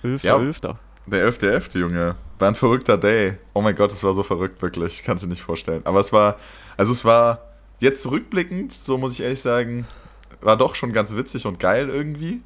[0.01, 0.39] Elfter, Ja.
[0.39, 0.79] Elfter.
[1.05, 2.15] Der 11.11., Junge.
[2.39, 3.37] War ein verrückter Day.
[3.53, 5.03] Oh mein Gott, es war so verrückt, wirklich.
[5.03, 5.81] Kannst du nicht vorstellen.
[5.85, 6.37] Aber es war,
[6.75, 7.41] also es war
[7.79, 9.87] jetzt rückblickend, so muss ich ehrlich sagen,
[10.41, 12.41] war doch schon ganz witzig und geil irgendwie.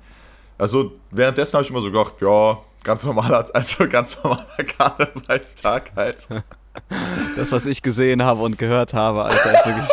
[0.58, 6.28] Also währenddessen habe ich immer so gedacht, ja, ganz normaler, also ganz normaler Karnevalstag halt.
[7.36, 9.90] Das, was ich gesehen habe und gehört habe, Alter, ist wirklich.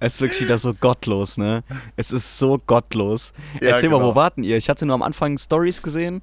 [0.00, 1.64] Es ist wirklich wieder so gottlos, ne?
[1.96, 3.32] Es ist so gottlos.
[3.60, 4.10] Ja, Erzähl mal, genau.
[4.10, 4.58] wo warten ihr?
[4.58, 6.22] Ich hatte nur am Anfang Stories gesehen.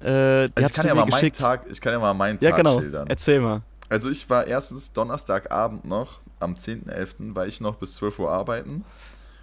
[0.00, 1.38] Äh, die Also ich kann ja mal meinen geschickt.
[1.38, 2.78] Tag, ich kann ja mal meinen ja, Tag genau.
[2.78, 3.06] schildern.
[3.08, 3.62] Erzähl mal.
[3.88, 7.34] Also ich war erstens Donnerstagabend noch, am 10.11.
[7.34, 8.84] war ich noch bis 12 Uhr arbeiten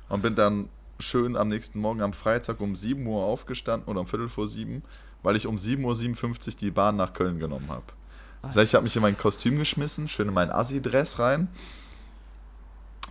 [0.10, 4.08] und bin dann schön am nächsten Morgen am Freitag um 7 Uhr aufgestanden oder um
[4.08, 4.84] Viertel vor 7,
[5.22, 7.84] weil ich um 7.57 Uhr die Bahn nach Köln genommen habe.
[8.42, 11.50] Das heißt, ich habe mich in mein Kostüm geschmissen, schön in meinen Assi-Dress rein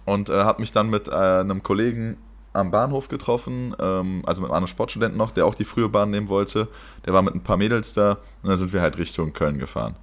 [0.04, 2.16] und äh, habe mich dann mit äh, einem Kollegen
[2.56, 6.10] am Bahnhof getroffen, ähm, also mit einem anderen Sportstudenten noch, der auch die frühe Bahn
[6.10, 6.68] nehmen wollte.
[7.04, 9.96] Der war mit ein paar Mädels da und dann sind wir halt Richtung Köln gefahren.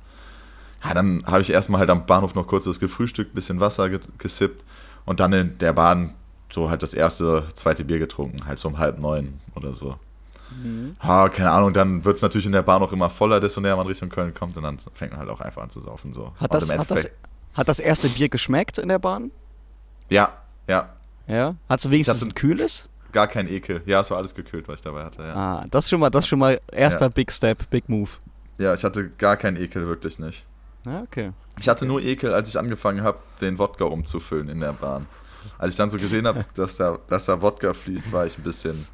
[0.84, 4.00] Ja, dann habe ich erstmal halt am Bahnhof noch kurz was gefrühstückt, bisschen Wasser ge
[4.18, 4.64] gesippt
[5.06, 6.14] und dann in der Bahn
[6.52, 9.98] so halt das erste, zweite Bier getrunken, halt so um halb neun oder so.
[11.00, 13.76] Ha, keine Ahnung, dann wird es natürlich in der Bahn auch immer voller, desto näher
[13.76, 16.14] man Richtung Köln kommt und dann fängt man halt auch einfach an zu saufen.
[16.14, 16.32] So.
[16.40, 17.10] Hat das, hat, das,
[17.54, 19.32] hat das erste Bier geschmeckt in der Bahn?
[20.10, 20.34] Ja,
[20.68, 20.90] ja,
[21.28, 21.56] Ja.
[21.70, 22.90] Hat es wenigstens ein kühles?
[23.12, 23.84] gar kein Ekel.
[23.86, 25.36] Ja, es war alles gekühlt, was ich dabei hatte, ja.
[25.36, 27.10] Ah, das ist schon mal, das schon mal erster Ja.
[27.10, 28.10] Big Step, Big Move.
[28.58, 30.46] Ja, ich hatte gar keinen Ekel, wirklich nicht.
[30.84, 31.32] Ja, okay.
[31.60, 35.06] Ich hatte nur Ekel, als ich angefangen habe, den Wodka umzufüllen in der Bahn.
[35.60, 38.44] Als ich dann so gesehen habe, dass da, dass da Wodka fließt, war ich ein
[38.44, 38.88] bisschen,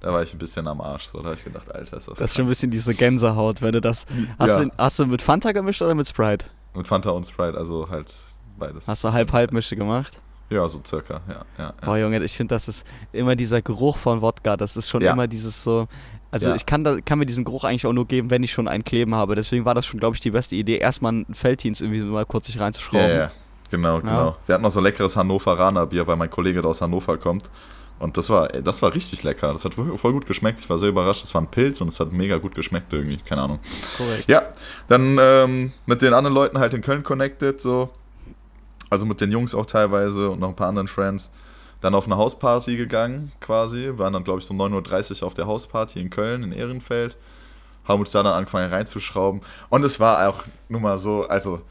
[0.00, 1.04] da war ich ein bisschen am Arsch.
[1.06, 2.48] So, da habe ich gedacht, Alter, ist das, Das ist schon ein krank.
[2.50, 4.04] bisschen diese Gänsehaut, wenn du das.
[4.38, 4.64] Hast, Ja.
[4.66, 6.44] du, hast du mit Fanta gemischt oder mit Sprite?
[6.74, 8.14] Mit Fanta und Sprite, also halt
[8.58, 8.86] beides.
[8.86, 10.20] Hast du halb-halb Mische gemacht?
[10.50, 11.34] Ja, so circa, ja.
[11.58, 11.74] ja, ja.
[11.84, 14.56] Boah, Junge, ich finde, das ist immer dieser Geruch von Wodka.
[14.56, 15.12] Das ist schon Ja.
[15.12, 15.86] immer dieses so.
[16.32, 16.56] Also Ja.
[16.56, 18.84] ich kann, da, kann mir diesen Geruch eigentlich auch nur geben, wenn ich schon einen
[18.84, 19.34] kleben habe.
[19.36, 22.46] Deswegen war das schon, glaube ich, die beste Idee, erstmal einen Felddienst irgendwie mal kurz
[22.46, 23.08] sich Ja, reinzuschrauben.
[23.16, 23.30] ja,
[23.70, 24.36] genau, genau.
[24.46, 27.48] Wir hatten noch so leckeres Hannoveraner Bier, weil mein Kollege da aus Hannover kommt.
[28.00, 29.52] Und das war, das war richtig lecker.
[29.52, 30.58] Das hat voll gut geschmeckt.
[30.60, 31.22] Ich war sehr überrascht.
[31.22, 33.18] Das war ein Pilz und es hat mega gut geschmeckt irgendwie.
[33.18, 33.58] Keine Ahnung.
[33.98, 34.26] Korrekt.
[34.26, 34.42] Ja,
[34.88, 37.90] dann ähm, mit den anderen Leuten halt in Köln connected, so.
[38.90, 41.30] Also mit den Jungs auch teilweise und noch ein paar anderen Friends.
[41.80, 43.84] Dann auf eine Hausparty gegangen, quasi.
[43.84, 47.16] Wir waren dann, glaube ich, so 9.30 Uhr auf der Hausparty in Köln, in Ehrenfeld.
[47.84, 49.40] Haben uns da dann angefangen reinzuschrauben.
[49.70, 51.62] Und es war auch nur mal so, also,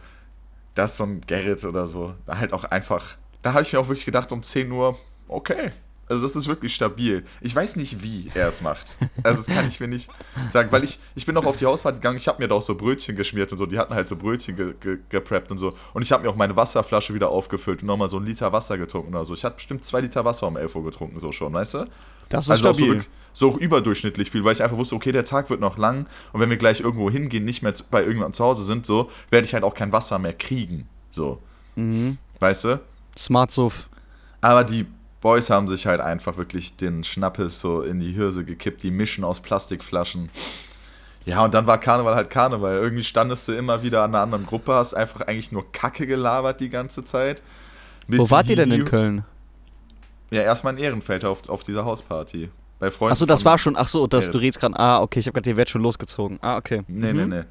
[0.73, 3.05] das so ein Gerrit oder so, halt auch einfach,
[3.41, 4.97] da habe ich mir auch wirklich gedacht, um 10 Uhr,
[5.27, 5.71] okay.
[6.09, 7.23] Also das ist wirklich stabil.
[7.39, 8.97] Ich weiß nicht, wie er es macht.
[9.23, 10.09] Also das kann ich mir nicht
[10.49, 12.61] sagen, weil ich, ich bin noch auf die Hausparty gegangen, ich habe mir da auch
[12.63, 15.73] so Brötchen geschmiert und so, die hatten halt so Brötchen ge, ge, gepreppt und so.
[15.93, 18.77] Und ich habe mir auch meine Wasserflasche wieder aufgefüllt und nochmal so einen Liter Wasser
[18.77, 19.33] getrunken oder so.
[19.35, 21.85] Ich hatte bestimmt zwei Liter Wasser um 11 Uhr getrunken, so schon, weißt du?
[22.29, 22.93] Das ist Also auch so, stabil.
[22.95, 26.39] wirklich- so überdurchschnittlich viel, weil ich einfach wusste, okay, der Tag wird noch lang und
[26.41, 29.53] wenn wir gleich irgendwo hingehen, nicht mehr bei irgendjemandem zu Hause sind, so, werde ich
[29.53, 30.89] halt auch kein Wasser mehr kriegen.
[31.11, 31.39] So.
[31.75, 32.17] mhm.
[32.39, 32.79] Weißt du?
[33.17, 33.87] Smart Suff.
[34.41, 34.85] Aber die
[35.21, 39.23] Boys haben sich halt einfach wirklich den Schnappes so in die Hirse gekippt, die mischen
[39.23, 40.29] aus Plastikflaschen.
[41.25, 42.77] Ja, und dann war Karneval halt Karneval.
[42.77, 46.61] Irgendwie standest du immer wieder an einer anderen Gruppe, hast einfach eigentlich nur Kacke gelabert
[46.61, 47.41] die ganze Zeit.
[48.07, 49.25] Wo wart ihr denn in Hihi- Köln?
[50.31, 52.49] Ja, erstmal in Ehrenfeld auf, auf dieser Hausparty.
[52.79, 53.11] Bei Freunden.
[53.11, 53.75] Achso, das war schon.
[53.75, 54.79] Achso, das, du redest gerade.
[54.79, 56.39] Ah, okay, ich habe gerade, ihr werdet schon losgezogen.
[56.41, 56.83] Ah, okay.
[56.87, 57.29] Nee, Mhm.
[57.29, 57.43] nee, nee.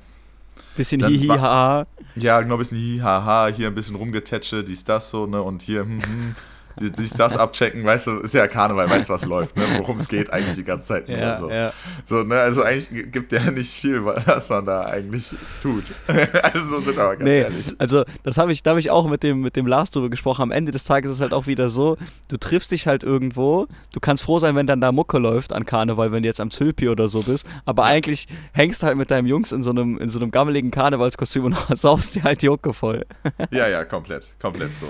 [0.76, 1.86] Bisschen hihi, haha.
[2.16, 5.82] Ja, genau, ein bisschen hihaha, hier ein bisschen rumgetätsche, dies, das so, ne, und hier,
[5.82, 6.34] hm, hm,
[6.80, 9.96] die- dies, das abchecken, weißt du, ist ja Karneval, weißt du, was läuft, ne, worum
[9.98, 11.08] es geht eigentlich die ganze Zeit.
[11.08, 11.50] nur Ja, so.
[11.50, 11.72] ja.
[12.04, 15.30] so, ne, also eigentlich gibt ja nicht viel, was man da eigentlich
[15.62, 15.84] tut.
[16.42, 17.74] also sind aber ganz Nee, ehrlich.
[17.78, 20.42] also das habe ich, da habe ich auch mit dem, mit dem Lars drüber gesprochen.
[20.42, 21.96] Am Ende des Tages ist es halt auch wieder so,
[22.28, 25.64] du triffst dich halt irgendwo, du kannst froh sein, wenn dann da Mucke läuft an
[25.66, 29.10] Karneval, wenn du jetzt am Zülpi oder so bist, aber eigentlich hängst du halt mit
[29.10, 32.48] deinem Jungs in so einem, in so einem gammeligen Karnevalskostüm und saufst dir halt die
[32.48, 33.04] Hucke voll.
[33.50, 34.86] Ja, ja, komplett, komplett so.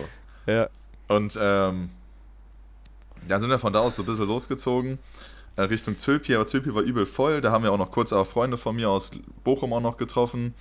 [0.50, 0.68] Ja.
[1.08, 1.90] Und ähm,
[3.26, 4.98] da sind wir von da aus so ein bisschen losgezogen.
[5.56, 7.40] äh, Richtung Zülpi, aber Zülpi war übel voll.
[7.40, 9.10] Da haben wir auch noch kurz auch Freunde von mir aus
[9.44, 10.54] Bochum auch noch getroffen.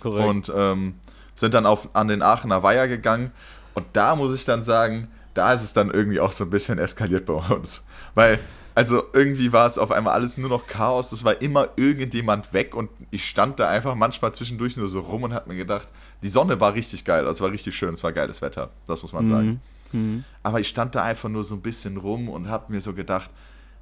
[0.00, 0.28] Korrekt.
[0.28, 0.94] und ähm,
[1.34, 3.32] sind dann auf, an den Aachener Weiher gegangen.
[3.74, 6.78] Und da muss ich dann sagen, da ist es dann irgendwie auch so ein bisschen
[6.78, 7.84] eskaliert bei uns.
[8.14, 8.40] Weil,
[8.74, 11.12] also irgendwie war es auf einmal alles nur noch Chaos.
[11.12, 15.24] Es war immer irgendjemand weg und ich stand da einfach manchmal zwischendurch nur so rum
[15.24, 15.88] und hab mir gedacht,
[16.22, 17.26] die Sonne war richtig geil.
[17.26, 18.70] Es war richtig schön, es war geiles Wetter.
[18.86, 19.60] Das muss man sagen.
[19.92, 20.24] Mhm.
[20.42, 23.30] Aber ich stand da einfach nur so ein bisschen rum und hab mir so gedacht,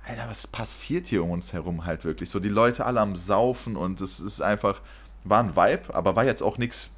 [0.07, 2.31] Alter, was passiert hier um uns herum halt wirklich?
[2.31, 4.81] So die Leute alle am Saufen und es ist einfach,
[5.25, 6.91] war ein Vibe, aber war jetzt auch nichts.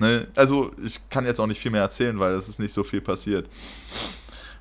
[0.00, 0.26] Ne?
[0.34, 3.00] Also ich kann jetzt auch nicht viel mehr erzählen, weil es ist nicht so viel
[3.00, 3.48] passiert.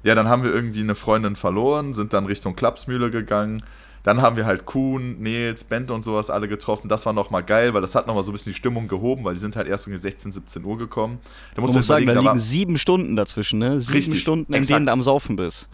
[0.04, 3.64] Ja, dann haben wir irgendwie eine Freundin verloren, sind dann Richtung Klapsmühle gegangen.
[4.04, 6.90] Dann haben wir halt Kuhn, Nils, Bente und sowas alle getroffen.
[6.90, 9.36] Das war nochmal geil, weil das hat nochmal so ein bisschen die Stimmung gehoben, weil
[9.36, 11.20] die sind halt erst um 16, 17 Uhr gekommen.
[11.54, 13.80] Da Man musst du muss sagen, da liegen sieben Stunden dazwischen, ne?
[13.80, 14.76] Sieben Richtig, Stunden, in exakt.
[14.76, 15.70] denen du am Saufen bist.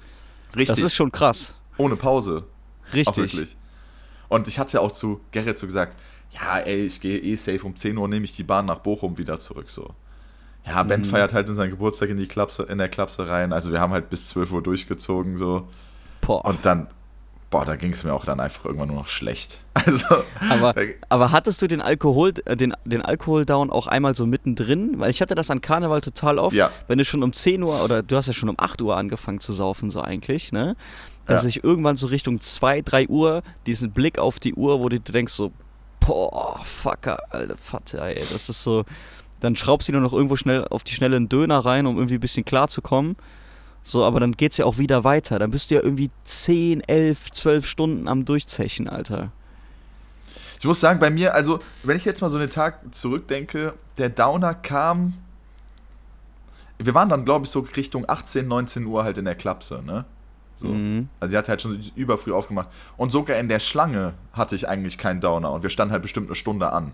[0.56, 1.56] richtig, Das ist schon krass.
[1.78, 2.44] ohne Pause.
[2.90, 3.18] Auch Richtig.
[3.34, 3.58] wirklich.
[4.30, 5.96] Und ich hatte auch zu Gerrit so gesagt,
[6.32, 9.18] ja, ey, ich gehe eh safe um 10 Uhr, nehme ich die Bahn nach Bochum
[9.18, 9.92] wieder zurück, so.
[10.66, 11.06] Ja, Ben Mhm.
[11.06, 13.94] feiert halt in seinen Geburtstag in, die Klapse, in der Klapse rein, also wir haben
[13.94, 15.70] halt bis 12 Uhr durchgezogen, so.
[16.20, 16.44] Boah.
[16.44, 16.88] Und dann,
[17.50, 19.62] boah, da ging es mir auch dann einfach irgendwann nur noch schlecht.
[19.88, 24.26] Also, Aber, da- aber hattest du den Alkohol, äh, den, den Alkoholdown auch einmal so
[24.26, 25.00] mittendrin?
[25.00, 26.72] Weil ich hatte das an Karneval total oft, Ja.
[26.88, 29.40] wenn du schon um 10 Uhr oder du hast ja schon um 8 Uhr angefangen
[29.40, 30.76] zu saufen, so eigentlich, ne?
[31.28, 31.50] Dass Ja.
[31.50, 35.32] ich irgendwann so Richtung 2, 3 Uhr diesen Blick auf die Uhr, wo du denkst
[35.34, 35.52] so,
[36.00, 38.84] boah, fucker, alter Vater, ey, das ist so,
[39.40, 42.16] dann schraubst du dir noch irgendwo schnell auf die Schnelle einen Döner rein, um irgendwie
[42.16, 43.16] ein bisschen klar zu kommen.
[43.88, 45.40] So, aber dann geht's ja auch wieder weiter.
[45.40, 49.32] Dann bist du ja irgendwie 10, 11, 12 Stunden am Durchzechen, Alter.
[50.60, 54.10] ich muss sagen, bei mir, also, wenn ich jetzt mal so einen Tag zurückdenke, der
[54.10, 55.14] Downer kam,
[56.80, 60.04] wir waren dann, glaube ich, so Richtung 18, 19 Uhr halt in der Klapse, ne?
[60.56, 60.68] So.
[60.68, 61.08] Mhm.
[61.22, 62.68] Also sie hat halt schon überfrüh aufgemacht.
[62.98, 66.28] Und sogar in der Schlange hatte ich eigentlich keinen Downer und wir standen halt bestimmt
[66.28, 66.92] eine Stunde an.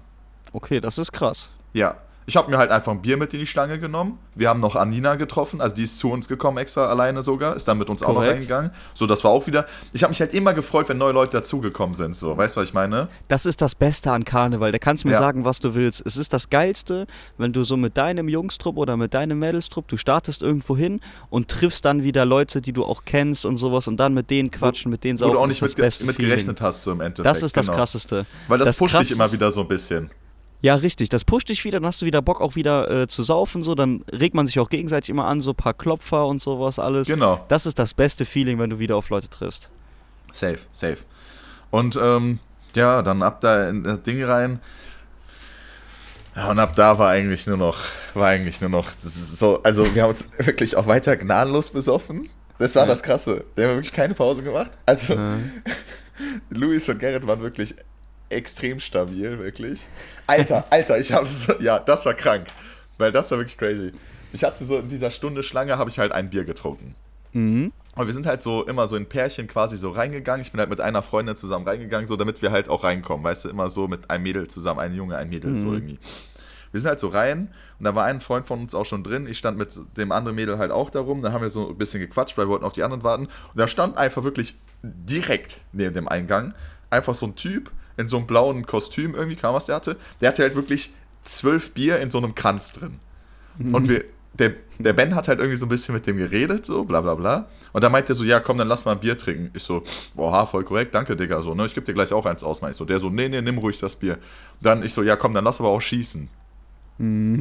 [0.52, 1.50] Okay, das ist krass.
[1.74, 1.96] Ja.
[2.26, 4.18] Ich habe mir halt einfach ein Bier mit in die Schlange genommen.
[4.36, 7.68] Wir haben noch Anina getroffen, also die ist zu uns gekommen extra alleine sogar, ist
[7.68, 8.34] dann mit uns auch noch Korrekt.
[8.34, 8.72] reingegangen.
[8.94, 9.66] So, das war auch wieder.
[9.92, 12.16] Ich habe mich halt immer gefreut, wenn neue Leute dazugekommen sind.
[12.16, 13.10] So, weißt du, was ich meine?
[13.28, 14.72] Das ist das Beste an Karneval.
[14.72, 15.20] Da kannst du mir Ja.
[15.20, 16.02] sagen, was du willst.
[16.06, 17.08] Es ist das Geilste,
[17.38, 21.50] wenn du so mit deinem Jungstrupp oder mit deinem Mädelstrupp, du startest irgendwo hin und
[21.50, 24.90] triffst dann wieder Leute, die du auch kennst und sowas und dann mit denen quatschen,
[24.92, 25.34] mit denen Wo saufen.
[25.34, 26.16] du auch nicht mit, ge- mit Feeling.
[26.18, 27.26] gerechnet hast, so im Endeffekt.
[27.26, 27.78] Das ist das genau.
[27.78, 28.26] Krasseste.
[28.48, 30.10] Weil das, Das pusht dich immer wieder so ein bisschen.
[30.64, 31.10] Ja, richtig.
[31.10, 33.76] Das pusht dich wieder, dann hast du wieder Bock auch wieder äh, zu saufen, so.
[33.76, 37.10] Dann regt man sich auch gegenseitig immer an, so ein paar Klopfer und sowas alles.
[37.10, 37.44] Genau.
[37.50, 39.70] Das ist das beste Feeling, wenn du wieder auf Leute triffst.
[40.32, 41.00] Safe, safe.
[41.70, 42.40] Und ähm,
[42.76, 44.62] ja, dann ab da in das Ding rein.
[46.36, 47.78] Ja, und ab da war eigentlich nur noch,
[48.14, 52.30] war eigentlich nur noch, so, also wir haben uns wirklich auch weiter gnadenlos besoffen.
[52.58, 52.88] Das war Ja.
[52.88, 53.44] das Krasse.
[53.56, 54.72] Wir haben wirklich keine Pause gemacht.
[54.86, 55.34] Also, Ja.
[56.50, 57.76] Luis und Gerrit waren wirklich
[58.34, 59.88] extrem stabil, wirklich.
[60.28, 62.48] Alter, Alter, ich habe so, ja, das war krank.
[62.98, 63.92] Weil das war wirklich crazy.
[64.34, 66.96] Ich hatte so in dieser Stunde Schlange, habe ich halt ein Bier getrunken.
[67.34, 67.72] Mhm.
[67.96, 70.42] Und wir sind halt so immer so in Pärchen quasi so reingegangen.
[70.42, 73.24] Ich bin halt mit einer Freundin zusammen reingegangen, so damit wir halt auch reinkommen.
[73.24, 75.74] Weißt du, immer so mit einem Mädel zusammen, ein Junge, ein Mädel, so Mhm.
[75.74, 76.00] irgendwie.
[76.72, 79.28] Wir sind halt so rein und da war ein Freund von uns auch schon drin.
[79.28, 81.22] Ich stand mit dem anderen Mädel halt auch darum.
[81.22, 83.26] Da haben wir so ein bisschen gequatscht, weil wir wollten auf die anderen warten.
[83.26, 86.56] Und da stand einfach wirklich direkt neben dem Eingang
[86.90, 89.98] einfach so ein Typ in so einem blauen Kostüm, irgendwie kam was der hatte.
[90.22, 93.00] Der hatte halt wirklich zwölf Bier in so einem Kranz drin.
[93.72, 96.84] Und wir, der, der Ben hat halt irgendwie so ein bisschen mit dem geredet, so,
[96.86, 97.48] bla bla bla.
[97.72, 99.52] Und dann meinte er so, ja, komm, dann lass mal ein Bier trinken.
[99.54, 99.84] Ich so,
[100.16, 102.72] boah, voll korrekt, danke, Digga, so, ne, ich geb dir gleich auch eins aus, mein
[102.72, 102.86] ich so.
[102.86, 104.18] Der so, nee, nee, nimm ruhig das Bier.
[104.62, 106.28] Dann ich so, ja, komm, dann lass aber auch schießen.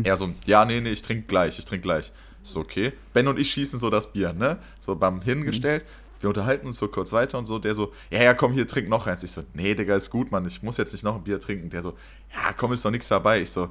[0.04, 2.12] Er so, ja, nee, nee, ich trink gleich, ich trink gleich.
[2.42, 2.92] Ich so, okay.
[3.12, 4.58] Ben und ich schießen so das Bier, ne?
[4.78, 5.84] So beim Hingestellt.
[6.22, 7.58] Wir unterhalten uns so kurz weiter und so.
[7.58, 9.22] Der so, ja, ja, komm, hier, trink noch eins.
[9.22, 11.68] Ich so, nee, Digga, ist gut, Mann, ich muss jetzt nicht noch ein Bier trinken.
[11.68, 11.90] Der so,
[12.32, 13.40] ja, komm, ist doch nichts dabei.
[13.42, 13.68] Ich so,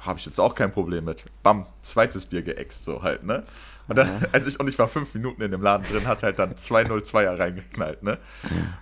[0.00, 1.24] habe ich jetzt auch kein Problem mit.
[1.42, 3.44] Bam, zweites Bier geäxt, so halt, ne?
[3.88, 6.38] Und dann, als ich, und ich war fünf Minuten in dem Laden drin, hat halt
[6.38, 8.18] dann 202er reingeknallt, ne?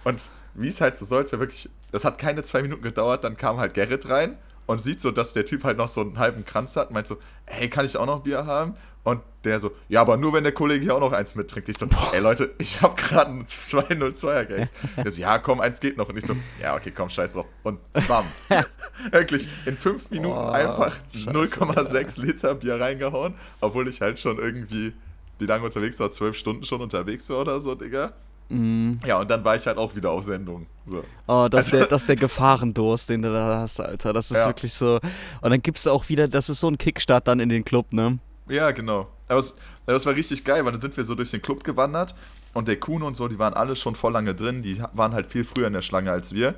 [0.05, 3.59] Und wie es halt so sollte, wirklich, das hat keine zwei Minuten gedauert, dann kam
[3.59, 6.77] halt Gerrit rein und sieht so, dass der Typ halt noch so einen halben Kranz
[6.77, 8.77] hat, meint so, hey, kann ich auch noch Bier haben?
[9.03, 11.69] Und der so, ja, aber nur wenn der Kollege hier auch noch eins mittrinkt.
[11.71, 14.73] Ich so, ey Leute, ich habe gerade einen 202er Gags.
[14.97, 16.09] Der so, ja, komm, eins geht noch.
[16.11, 17.47] Und ich so, ja, okay, komm, scheiß drauf.
[17.63, 18.25] Und bam.
[19.11, 24.39] Wirklich, in fünf Minuten Boah, einfach scheiße, 0,6 Liter Bier reingehauen, obwohl ich halt schon
[24.39, 24.93] irgendwie,
[25.39, 28.13] wie lange unterwegs war, zwölf Stunden schon unterwegs war oder so, Digga.
[28.51, 29.01] Mhm.
[29.07, 30.67] Ja, und dann war ich halt auch wieder auf Sendung.
[30.85, 31.05] So.
[31.27, 34.13] Oh, das ist Also- der, das der Gefahrendurst, den du da hast, Alter.
[34.13, 34.47] Das ist Ja.
[34.49, 34.97] wirklich so.
[35.41, 37.93] Und dann gibst du auch wieder, das ist so ein Kickstart dann in den Club,
[37.95, 38.19] ne?
[38.51, 39.09] Ja, genau.
[39.29, 41.65] Aber es, ja, das war richtig geil, weil dann sind wir so durch den Club
[41.65, 42.15] gewandert
[42.53, 45.27] und der Kuhn und so, die waren alle schon voll lange drin, die waren halt
[45.27, 46.55] viel früher in der Schlange als wir.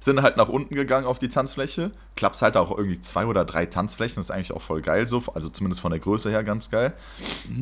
[0.00, 1.92] Sind halt nach unten gegangen auf die Tanzfläche.
[2.16, 5.22] Klappst halt auch irgendwie zwei oder drei Tanzflächen, das ist eigentlich auch voll geil so,
[5.32, 6.92] also zumindest von der Größe her ganz geil.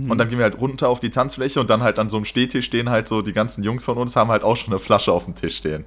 [0.09, 2.25] Und dann gehen wir halt runter auf die Tanzfläche und dann halt an so einem
[2.25, 5.13] Stehtisch stehen halt so die ganzen Jungs von uns, haben halt auch schon eine Flasche
[5.13, 5.85] auf dem Tisch stehen.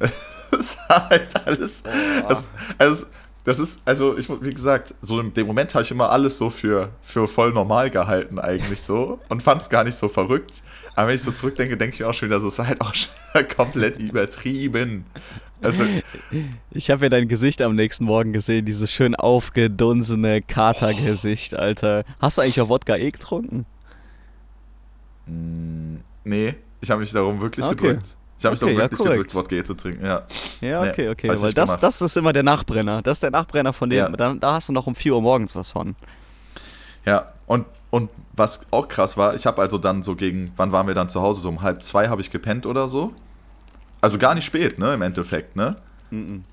[0.48, 1.82] Das war halt alles.
[2.28, 2.48] Das,
[2.78, 3.06] also,
[3.46, 6.50] das ist, also ich, wie gesagt, so in dem Moment habe ich immer alles so
[6.50, 9.20] für, für voll normal gehalten, eigentlich so.
[9.28, 10.62] Und fand es gar nicht so verrückt.
[10.94, 13.48] Aber wenn ich so zurückdenke, denke ich auch schon wieder, das ist halt auch schon
[13.56, 15.06] komplett übertrieben.
[15.62, 15.84] Also,
[16.70, 22.04] Ich habe ja dein Gesicht am nächsten Morgen gesehen, dieses schön aufgedunsene Katergesicht, Alter.
[22.20, 23.64] Hast du eigentlich auch Wodka E getrunken?
[25.26, 27.76] mh, nee, ich habe mich darum wirklich Okay.
[27.76, 28.16] gedrückt.
[28.38, 29.28] Ich habe mich Okay, ja, wirklich korrekt.
[29.28, 30.22] gedrückt, Wodka zu trinken, ja.
[30.60, 31.28] Ja, Nee, okay, okay.
[31.28, 31.82] hab ich Weil das, gemacht.
[31.82, 33.00] das ist immer der Nachbrenner.
[33.02, 33.98] Das ist der Nachbrenner von dem.
[33.98, 34.08] Ja.
[34.10, 35.96] Da, da hast du noch um 4 Uhr morgens was von.
[37.06, 40.86] Ja, und, und was auch krass war, ich habe also dann so gegen, wann waren
[40.86, 41.40] wir dann zu Hause?
[41.40, 43.14] So um halb zwei habe ich gepennt oder so.
[44.00, 45.76] Also gar nicht spät, ne, im Endeffekt, ne?
[46.10, 46.44] Mhm.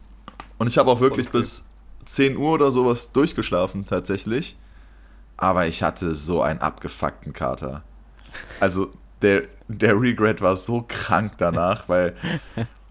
[0.58, 1.42] Und ich habe auch wirklich cool.
[1.42, 1.66] bis
[2.06, 4.58] 10 Uhr oder sowas durchgeschlafen, tatsächlich.
[5.36, 7.84] Aber ich hatte so einen abgefuckten Kater.
[8.60, 12.16] Also, der, der Regret war so krank danach, weil,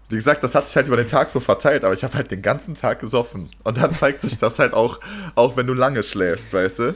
[0.09, 2.31] wie gesagt, das hat sich halt über den Tag so verteilt, aber ich habe halt
[2.31, 3.49] den ganzen Tag gesoffen.
[3.63, 4.99] Und dann zeigt sich das halt auch,
[5.35, 6.95] auch wenn du lange schläfst, weißt du?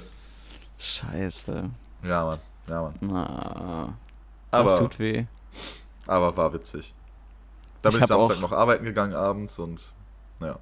[0.80, 1.70] Scheiße.
[2.04, 2.40] Ja, Mann.
[2.68, 2.94] Ja, Mann.
[3.02, 3.94] Na,
[4.52, 5.26] das Aber, tut weh.
[6.06, 6.94] aber war witzig.
[7.82, 9.94] Da Ich bin ich, hab Samstag auch- noch arbeiten gegangen abends und
[10.42, 10.58] ja,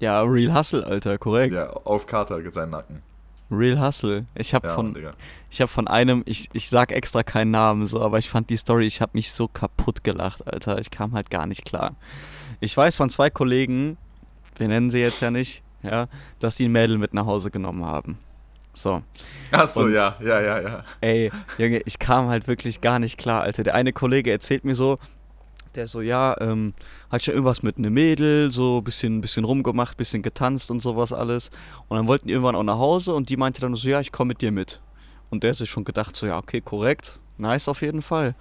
[0.00, 1.52] Ja, Real Hustle, Alter, korrekt.
[1.54, 3.02] ja auf Kater sein Nacken.
[3.50, 4.26] Real Hustle.
[4.34, 5.14] Ich habe Ja, von, Digga.
[5.50, 8.56] ich habe von einem, ich, ich sag extra keinen Namen, so, aber ich fand die
[8.56, 10.78] Story, ich habe mich so kaputt gelacht, Alter.
[10.78, 11.96] Ich kam halt gar nicht klar.
[12.60, 13.96] Ich weiß von zwei Kollegen,
[14.56, 16.08] wir nennen sie jetzt ja nicht, ja,
[16.40, 18.18] dass sie ein Mädel mit nach Hause genommen haben.
[18.74, 19.02] So.
[19.50, 20.84] Achso, Und- ja, ja, ja, ja.
[21.00, 23.62] Ey, Junge, ich kam halt wirklich gar nicht klar, Alter.
[23.62, 24.98] Der eine Kollege erzählt mir so,
[25.76, 26.72] der so, ja, ähm,
[27.10, 31.50] hat schon irgendwas mit einem Mädel, so bisschen, bisschen rumgemacht, bisschen getanzt und sowas alles.
[31.88, 34.12] Und dann wollten die irgendwann auch nach Hause und die meinte dann so, ja, ich
[34.12, 34.80] komme mit dir mit.
[35.30, 38.34] Und der hat sich schon gedacht, so, ja, okay, korrekt, nice auf jeden Fall.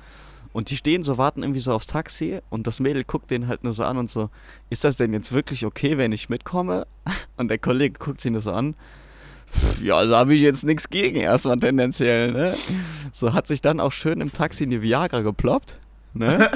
[0.54, 3.64] Und die stehen so, warten irgendwie so aufs Taxi und das Mädel guckt den halt
[3.64, 4.30] nur so an und so,
[4.70, 6.88] ist das denn jetzt wirklich okay, wenn ich mitkomme?
[7.38, 8.74] Und der Kollege guckt sie nur so an.
[9.52, 12.56] "Pff, Ja, da habe ich jetzt nichts gegen, erstmal tendenziell, ne?
[13.14, 15.80] So hat sich dann auch schön im Taxi eine Viagra geploppt,
[16.18, 16.50] ne?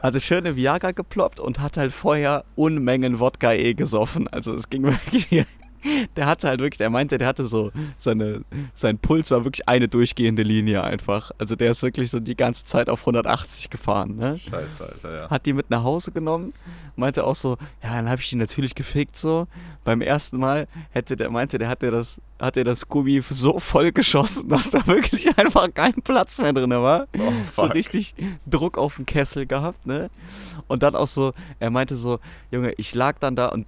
[0.00, 4.28] Hat sich schön eine Viagra geploppt und hat halt vorher Unmengen Wodka eh gesoffen.
[4.28, 5.30] Also es ging wirklich
[6.16, 8.42] der hatte halt wirklich, der meinte, der hatte so, seine,
[8.74, 11.30] sein Puls war wirklich eine durchgehende Linie einfach.
[11.38, 14.16] Also der ist wirklich so die ganze Zeit auf 180 gefahren.
[14.16, 14.36] Ne?
[14.36, 15.30] Scheiße, Alter, ja.
[15.30, 16.52] Hat die mit nach Hause genommen,
[16.96, 19.46] meinte auch so, ja, dann habe ich die natürlich gefickt so.
[19.84, 23.90] Beim ersten Mal hätte der, meinte, der hat das, hat er das Gummi so voll
[23.90, 27.08] geschossen, dass da wirklich einfach kein Platz mehr drin war.
[27.18, 28.14] Oh, so richtig
[28.46, 30.10] Druck auf den Kessel gehabt, ne?
[30.68, 32.20] Und dann auch so, er meinte so,
[32.50, 33.66] Junge, ich lag dann da und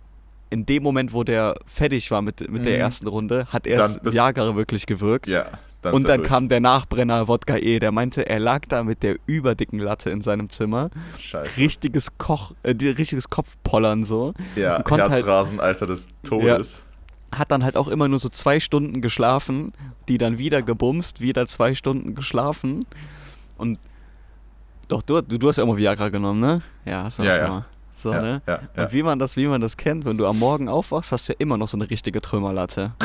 [0.54, 2.80] in dem Moment, wo der fertig war mit, mit der Mhm.
[2.80, 5.26] ersten Runde, hat erst Viagra wirklich gewirkt.
[5.26, 5.46] Ja,
[5.82, 6.28] dann und dann durch.
[6.28, 7.78] kam der Nachbrenner Wodka E.
[7.80, 10.90] Der meinte, er lag da mit der überdicken Latte in seinem Zimmer.
[11.18, 11.58] Scheiße.
[11.60, 14.32] Richtiges Koch, äh, richtiges Kopfpollern so.
[14.56, 16.86] Ja, halt- Herzrasen, Alter, des Todes.
[17.34, 19.72] Hat dann halt auch immer nur so zwei Stunden geschlafen,
[20.08, 22.86] die dann wieder gebumst, wieder zwei Stunden geschlafen.
[23.58, 23.80] Und
[24.88, 26.62] doch, du, du, hast ja immer Viagra genommen, ne?
[26.84, 27.48] Ja, hast du Ja, ja.
[27.48, 27.64] mal.
[27.94, 28.42] So, Ja, ne?
[28.46, 28.84] ja, ja.
[28.84, 31.32] Und wie man das, wie man das kennt, wenn du am Morgen aufwachst, hast du
[31.32, 32.92] ja immer noch so eine richtige Trümmerlatte.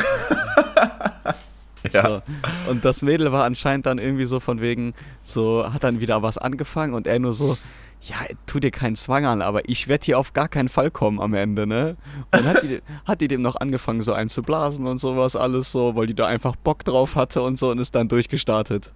[1.92, 2.02] Ja.
[2.06, 2.22] So.
[2.70, 6.36] Und das Mädel war anscheinend dann irgendwie so von wegen, so hat dann wieder was
[6.36, 7.56] angefangen und er nur so,
[8.02, 8.16] ja,
[8.46, 11.34] tu dir keinen Zwang an, aber ich werde hier auf gar keinen Fall kommen am
[11.34, 11.96] Ende, ne?
[12.34, 16.06] Und hat die, hat die dem noch angefangen, so einzublasen und sowas alles so, weil
[16.06, 18.92] die da einfach Bock drauf hatte und so und ist dann durchgestartet.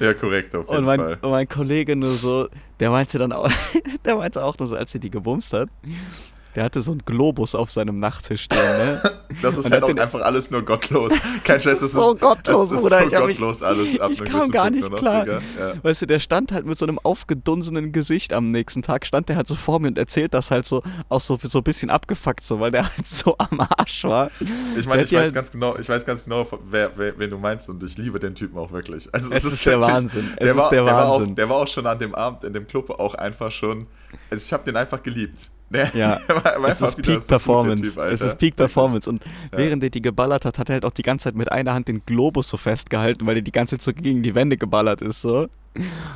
[0.00, 1.18] Ja, korrekt, auf jeden Und mein, Fall.
[1.22, 2.48] und mein Kollege nur so,
[2.80, 3.50] der meinte dann auch,
[4.04, 5.68] der meinte auch nur so, als er die gebumst hat,
[6.56, 9.00] der hatte so einen Globus auf seinem Nachttisch stehen, ne?
[9.42, 11.12] Das ist Und halt auch einfach alles nur gottlos.
[11.44, 14.00] Kein Scheiß, ist das so gottlos, das ist Bruder, so ich hab mich- gottlos alles
[14.00, 15.26] ab ich kam gar Punkt nicht noch, klar.
[15.26, 15.40] Ja.
[15.82, 19.36] Weißt du, der stand halt mit so einem aufgedunsenen Gesicht am nächsten Tag, stand der
[19.36, 22.42] halt so vor mir und erzählt das halt so, auch so, so ein bisschen abgefuckt,
[22.44, 24.30] so, weil der halt so am Arsch war.
[24.78, 27.28] Ich meine, Der ich weiß ja- ganz genau, ich weiß ganz genau, wer, wer, wen
[27.28, 29.08] du meinst und ich liebe den Typen auch wirklich.
[29.12, 30.32] Also Es ist der Wahnsinn.
[30.36, 31.34] Es ist war, der War auch, Wahnsinn.
[31.36, 33.86] der war auch schon an dem Abend in dem Club auch einfach schon.
[34.30, 35.50] Also ich habe den einfach geliebt.
[35.70, 36.20] Der, Ja,
[36.66, 37.94] Es ist Peak Performance.
[37.94, 39.08] Typ, es ist Peak Performance.
[39.10, 39.58] Und Ja.
[39.58, 41.88] während er die geballert hat, hat er halt auch die ganze Zeit mit einer Hand
[41.88, 45.22] den Globus so festgehalten, weil er die ganze Zeit so gegen die Wände geballert ist,
[45.22, 45.48] so.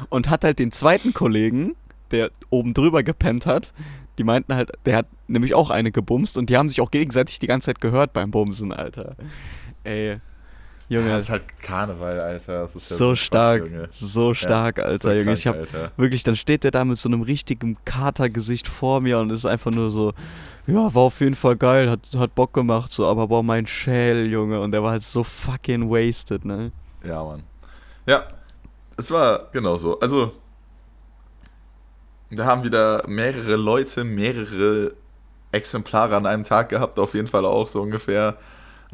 [0.09, 1.75] Und hat halt den zweiten Kollegen,
[2.13, 3.73] der oben drüber gepennt hat,
[4.19, 7.39] die meinten halt, der hat nämlich auch eine gebumst und die haben sich auch gegenseitig
[7.39, 9.17] die ganze Zeit gehört beim Bumsen, Alter.
[9.85, 10.19] Ey,
[10.91, 12.63] Junge, Ja, das ist halt Karneval, Alter.
[12.63, 13.89] Das ist ja so Quatsch, stark, Junge.
[13.93, 15.25] so stark, Ja, Alter, so Junge.
[15.25, 15.93] krank, Ich hab Alter.
[15.97, 19.71] wirklich, dann steht der da mit so einem richtigen Katergesicht vor mir und ist einfach
[19.71, 20.13] nur so,
[20.67, 24.27] ja, war auf jeden Fall geil, hat, hat Bock gemacht, so, aber boah, mein Schäl,
[24.27, 24.61] Junge.
[24.61, 26.73] Und der war halt so fucking wasted, ne?
[27.05, 27.45] Ja, Mann.
[28.07, 28.25] Ja,
[28.97, 29.99] es war genau so.
[30.01, 30.33] Also,
[32.33, 34.95] da haben wieder mehrere Leute, mehrere
[35.53, 38.37] Exemplare an einem Tag gehabt, auf jeden Fall auch so ungefähr.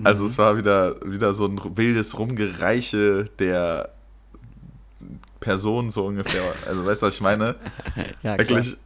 [0.05, 0.29] Also Mhm.
[0.31, 3.91] es war wieder, wieder so ein wildes Rumgereiche der
[5.41, 6.43] Person so ungefähr.
[6.67, 7.55] Also weißt du, was ich meine?
[8.23, 8.77] Ja, Wirklich,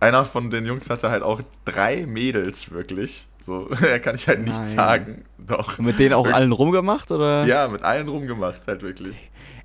[0.00, 3.26] einer von den Jungs hatte halt auch drei Mädels, wirklich.
[3.40, 4.64] So, er kann ich halt nicht Nein.
[4.76, 5.24] sagen.
[5.38, 5.78] Doch.
[5.78, 6.36] Und mit denen auch Wirklich.
[6.36, 7.44] allen rumgemacht, oder?
[7.44, 9.16] Ja, mit allen rumgemacht, halt wirklich.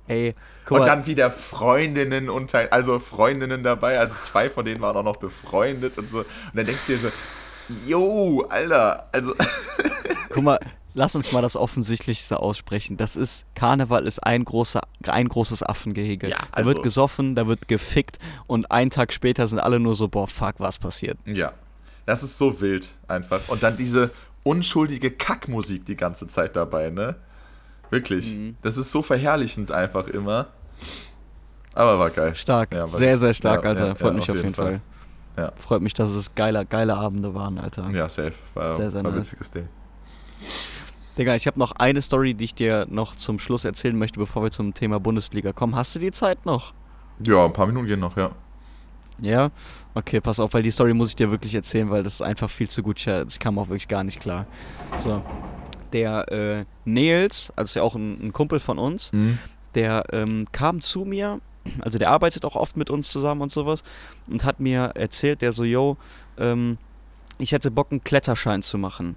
[0.06, 0.34] Ey,
[0.66, 4.96] guck Und mal, dann wieder Freundinnen unter, also Freundinnen dabei, also zwei von denen waren
[4.96, 6.18] auch noch befreundet und so.
[6.18, 7.08] Und dann denkst du dir so,
[7.86, 9.34] yo, Alter, also
[10.30, 10.58] guck mal,
[10.94, 12.96] lass uns mal das Offensichtlichste aussprechen.
[12.96, 16.28] Das ist, Karneval ist ein, großer, ein großes Affengehege.
[16.28, 19.94] Ja, da also- wird gesoffen, da wird gefickt und einen Tag später sind alle nur
[19.94, 21.18] so, boah, fuck, was passiert?
[21.26, 21.52] ja,
[22.06, 23.40] das ist so wild einfach.
[23.48, 24.10] Und dann diese
[24.42, 27.16] unschuldige Kackmusik die ganze Zeit dabei, ne?
[27.90, 28.56] Wirklich, Mhm.
[28.62, 30.48] das ist so verherrlichend einfach immer.
[31.74, 32.34] Aber war geil.
[32.36, 33.96] Stark, Ja, war sehr, sehr stark, ja, Alter.
[33.96, 34.80] Freut mich auf jeden Fall.
[35.36, 35.52] Ja.
[35.56, 37.88] Freut mich, dass es geile, geile Abende waren, Alter.
[37.90, 38.32] Ja, safe.
[38.54, 39.28] War, Sehr, sehr war ein nice.
[39.32, 39.68] witziges Ding.
[41.16, 44.42] Digga, ich habe noch eine Story, die ich dir noch zum Schluss erzählen möchte, bevor
[44.42, 45.76] wir zum Thema Bundesliga kommen.
[45.76, 46.72] Hast du die Zeit noch?
[47.22, 48.30] Ja, ein paar Minuten gehen noch, ja.
[49.20, 49.50] Ja?
[49.94, 52.50] Okay, pass auf, weil die Story muss ich dir wirklich erzählen, weil das ist einfach
[52.50, 53.06] viel zu gut.
[53.06, 54.46] Ich, kam auch wirklich gar nicht klar.
[54.96, 55.22] So.
[55.92, 59.38] Der äh, Nils, also ist ja auch ein, ein Kumpel von uns, Mhm.
[59.76, 61.40] der ähm, kam zu mir,
[61.80, 63.84] also der arbeitet auch oft mit uns zusammen und sowas,
[64.28, 65.96] und hat mir erzählt, der so, yo,
[66.36, 66.78] ähm,
[67.38, 69.14] ich hätte Bock, einen Kletterschein zu machen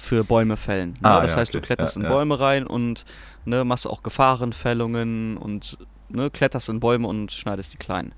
[0.00, 0.92] für Bäume fällen.
[1.00, 1.08] Ne?
[1.08, 1.66] Ah, das ja, heißt, du okay.
[1.66, 2.08] kletterst Ja, in.
[2.08, 3.04] Bäume rein und
[3.44, 5.78] ne, machst auch Gefahrenfällungen und
[6.08, 8.14] ne, kletterst in Bäume und schneidest die klein.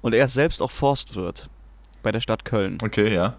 [0.00, 1.48] Und er ist selbst auch Forstwirt
[2.02, 2.78] bei der Stadt Köln.
[2.82, 3.34] Okay, ja.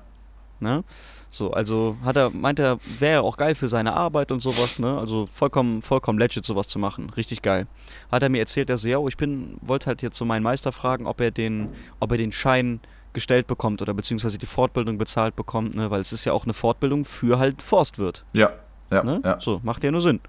[0.59, 0.83] Ne?
[1.29, 4.97] So, also hat er, meint er, wäre auch geil für seine Arbeit und sowas, ne?
[4.97, 7.09] Also vollkommen, vollkommen legit sowas zu machen.
[7.11, 7.67] Richtig geil.
[8.11, 10.71] Hat er mir erzählt, er so, ja, ich bin, wollte halt jetzt so meinen Meister
[10.71, 11.69] fragen, ob er den,
[11.99, 12.79] ob er den Schein
[13.17, 15.89] gestellt bekommt oder beziehungsweise die Fortbildung bezahlt bekommt, ne?
[15.89, 18.23] Weil es ist ja auch eine Fortbildung für halt Forstwirt.
[18.33, 18.51] Ja,
[18.91, 19.21] ja, Ne?
[19.25, 19.41] ja.
[19.41, 20.19] So, macht ja nur Sinn.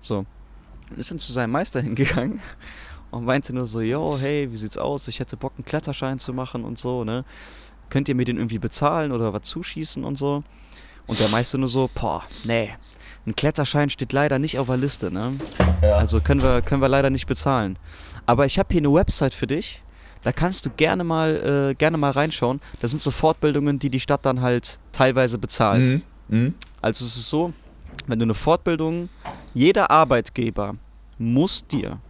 [0.00, 0.24] So.
[0.96, 2.40] Ist dann zu seinem Meister hingegangen
[3.10, 5.06] und meinte nur so, yo, hey, wie sieht's aus?
[5.08, 7.24] Ich hätte Bock, einen Kletterschein zu machen und so, ne?
[7.90, 10.42] Könnt ihr mir den irgendwie bezahlen oder was zuschießen und so?
[11.06, 12.70] Und der meiste nur so, boah, nee,
[13.26, 15.32] ein Kletterschein steht leider nicht auf der Liste, ne?
[15.82, 15.96] Ja.
[15.96, 17.78] Also können wir, können wir leider nicht bezahlen.
[18.24, 19.82] Aber ich habe hier eine Website für dich.
[20.24, 22.60] Da kannst du gerne mal, äh, gerne mal reinschauen.
[22.80, 25.84] Das sind so Fortbildungen, die die Stadt dann halt teilweise bezahlt.
[25.84, 26.02] Mhm.
[26.28, 26.54] Mhm.
[26.80, 27.52] Also es ist so,
[28.06, 29.10] wenn du eine Fortbildung,
[29.52, 30.74] jeder Arbeitgeber
[31.18, 32.00] muss dir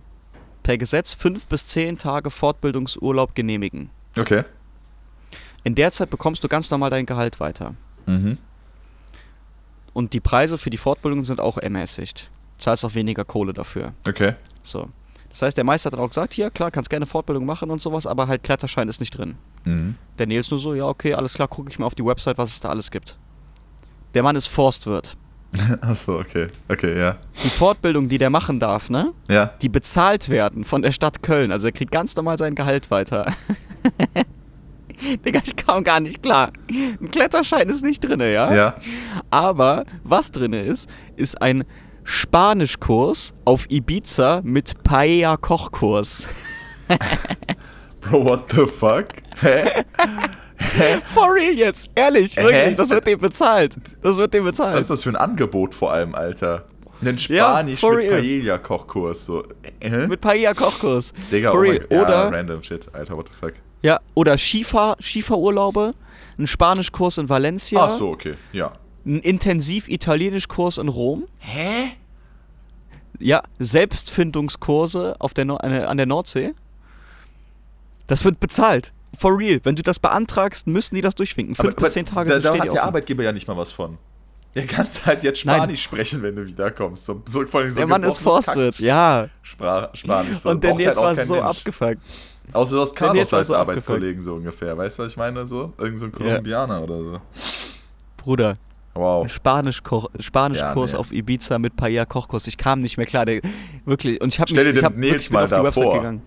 [0.63, 3.91] per Gesetz fünf bis zehn Tage Fortbildungsurlaub genehmigen.
[4.17, 4.45] Okay.
[5.65, 7.75] In der Zeit bekommst du ganz normal dein Gehalt weiter.
[8.07, 8.39] Mhm.
[9.93, 12.31] Und die Preise für die Fortbildung sind auch ermäßigt.
[12.59, 13.93] Zahlst auch weniger Kohle dafür.
[14.07, 14.35] Okay.
[14.63, 14.89] So.
[15.35, 17.83] Das heißt, der Meister hat dann auch gesagt, hier, klar, kannst gerne Fortbildung machen und
[17.83, 19.35] sowas, aber halt Kletterschein ist nicht drin.
[19.65, 19.97] Mhm.
[20.17, 22.51] Der Nils nur so, ja, okay, alles klar, gucke ich mal auf die Website, was
[22.51, 23.19] es da alles gibt.
[24.15, 25.17] Der Mann ist Forstwirt.
[25.81, 26.51] Achso, okay.
[26.69, 27.17] Okay, ja.
[27.43, 29.47] Die Fortbildung, die der machen darf, ne, Ja.
[29.61, 31.51] die bezahlt werden von der Stadt Köln.
[31.51, 33.33] Also er kriegt ganz normal sein Gehalt weiter.
[35.27, 36.53] Digga, ich kam gar nicht klar.
[36.71, 38.55] Ein Kletterschein ist nicht drin, ja?
[38.55, 38.75] Ja.
[39.31, 41.65] Aber was drin ist, ist ein
[42.05, 46.29] Spanischkurs auf Ibiza mit Paella-Kochkurs.
[48.01, 49.07] Bro, what the fuck?
[49.41, 49.83] Hä?
[51.15, 52.43] For real jetzt, ehrlich, Hä?
[52.45, 53.77] wirklich, das wird dem bezahlt.
[54.03, 54.75] Das wird dem bezahlt.
[54.75, 56.65] Was ist das für ein Angebot vor allem, Alter?
[57.01, 58.11] Einen Ja, Spanisch for mit.
[58.11, 59.27] Paella-Kochkurs.
[59.27, 59.45] So.
[59.81, 60.07] Äh?
[60.07, 61.13] mit Paella-Kochkurs.
[61.33, 61.81] Digga, For oh real.
[61.89, 63.55] mein, ja, Oder, random shit, Alter, what the fuck.
[63.83, 65.95] ja, oder Skifahr, Skifahrurlaube,
[66.39, 68.73] ein Spanischkurs in Valencia, Ach so, okay, ja.
[69.07, 71.93] Ein Intensiv-Italienischkurs in Rom, Hä?
[73.19, 76.55] ja, Selbstfindungskurse auf der no an der- an der Nordsee.
[78.07, 78.93] Das wird bezahlt.
[79.17, 79.61] For real.
[79.63, 81.55] Wenn du das beantragst, müssen die das durchwinken.
[81.55, 82.83] Fünf bis zehn Tage da, da steht hat der offen.
[82.89, 83.99] Arbeitgeber ja nicht mal was von.
[84.55, 85.57] Der kannst halt jetzt Nein.
[85.57, 87.05] Spanisch sprechen, wenn du wiederkommst.
[87.07, 89.29] So, so, vor allem so Der Mann ist Forstwirt, ja.
[89.59, 90.39] Kack- Spra- Spanisch.
[90.39, 90.51] So.
[90.51, 91.47] Und der Nils halt war so Mensch.
[91.47, 91.99] abgefuckt.
[92.53, 94.77] Außer du hast Carlos als so Arbeitskollegen so ungefähr.
[94.77, 95.47] Weißt du, was ich meine?
[95.47, 95.73] So?
[95.79, 97.21] Irgend so ein Kolumbianer oder so.
[98.17, 98.57] Bruder,
[98.95, 99.29] Wow.
[99.31, 100.09] Spanischkurs
[100.57, 100.95] Ja, nee.
[100.95, 102.47] auf Ibiza mit Paella Kochkurs.
[102.47, 103.41] Ich kam nicht mehr klar, der,
[103.85, 104.21] wirklich.
[104.21, 105.95] Und ich habe Stell mich, dir ich hab den wirklich mal auf die Website vor.
[105.95, 106.23] gegangen.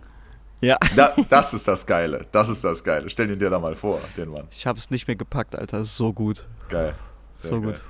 [0.60, 2.26] Ja, Da, das ist das Geile.
[2.32, 3.10] Das ist das Geile.
[3.10, 4.48] Stell ihn dir da mal vor, den Mann.
[4.52, 5.78] ich habe es nicht mehr gepackt, Alter.
[5.78, 6.46] Das ist so gut.
[6.70, 6.94] Geil.
[7.32, 7.72] Sehr so geil.
[7.72, 7.84] gut.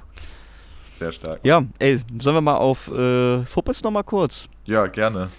[0.93, 1.39] Sehr stark.
[1.43, 4.47] Ja, ey, sollen wir mal auf äh, Fuppes nochmal kurz?
[4.65, 5.30] Ja, gerne.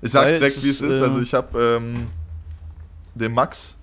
[0.00, 2.06] Ich sag's Weil direkt, wie es ist, Also ich habe ähm,
[3.14, 3.76] dem Max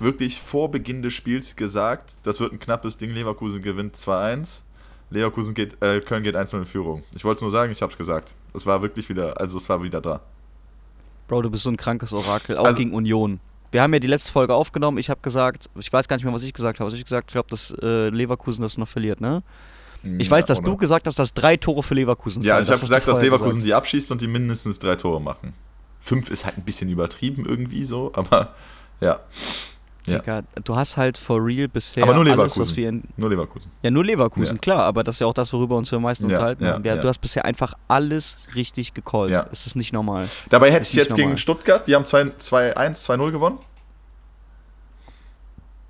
[0.00, 3.12] wirklich vor Beginn des Spiels gesagt, das wird ein knappes Ding.
[3.12, 4.62] Leverkusen gewinnt 2-1.
[5.10, 7.02] Leverkusen geht, äh, Köln geht 1-0 in Führung.
[7.14, 8.32] Ich wollte es nur sagen, ich habe es gesagt.
[8.54, 10.20] Es war wirklich wieder, also es war wieder da.
[11.28, 13.40] Bro, du bist so ein krankes Orakel, auch Also- gegen Union.
[13.72, 14.98] Wir haben ja die letzte Folge aufgenommen.
[14.98, 16.90] Ich habe gesagt, ich weiß gar nicht mehr, was ich gesagt habe.
[16.90, 19.44] Was ich gesagt, ich glaube, dass äh, Leverkusen das noch verliert, ne?
[20.18, 20.70] Ich Ja, weiß, dass oder?
[20.70, 22.64] du gesagt hast, dass drei Tore für Leverkusen Ja, fallen.
[22.64, 23.66] ich habe gesagt, dass Leverkusen gesagt.
[23.66, 25.54] die abschießt und die mindestens drei Tore machen.
[26.00, 28.54] Fünf ist halt ein bisschen übertrieben irgendwie so, aber
[29.00, 29.20] ja,
[30.10, 30.18] ja.
[30.18, 32.60] Digga, du hast halt for real bisher Aber nur alles, Leverkusen.
[32.60, 33.70] was wir in, nur Leverkusen.
[33.82, 34.60] Ja, nur Leverkusen, Ja.
[34.60, 36.72] klar, aber das ist ja auch das, worüber uns wir am meisten Ja, unterhalten ja,
[36.74, 36.84] haben.
[36.84, 37.00] Ja, ja.
[37.00, 39.30] Du hast bisher einfach alles richtig gecallt.
[39.30, 39.46] Ja.
[39.50, 40.28] Es ist nicht normal.
[40.50, 41.38] Dabei hätte ich jetzt nicht gegen normal.
[41.38, 43.58] Stuttgart, die haben 2 2-1, 2-0 gewonnen.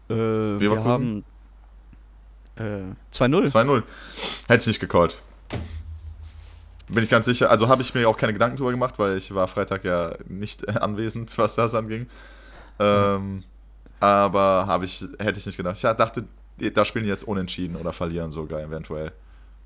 [0.09, 0.14] Äh,
[0.61, 1.25] wir haben
[2.57, 2.62] äh,
[3.14, 3.51] 2-0.
[3.53, 3.83] 2-0.
[4.49, 5.21] Hätte ich nicht gecallt.
[6.89, 7.51] Bin ich ganz sicher.
[7.51, 10.68] Also habe ich mir auch keine Gedanken drüber gemacht, weil ich war Freitag ja nicht
[10.83, 12.09] anwesend, was das anging.
[12.81, 13.45] Ähm,
[14.01, 15.76] aber habe ich, hätte ich nicht gedacht.
[15.76, 16.24] Ich dachte,
[16.74, 19.12] da spielen die jetzt unentschieden oder verlieren sogar eventuell.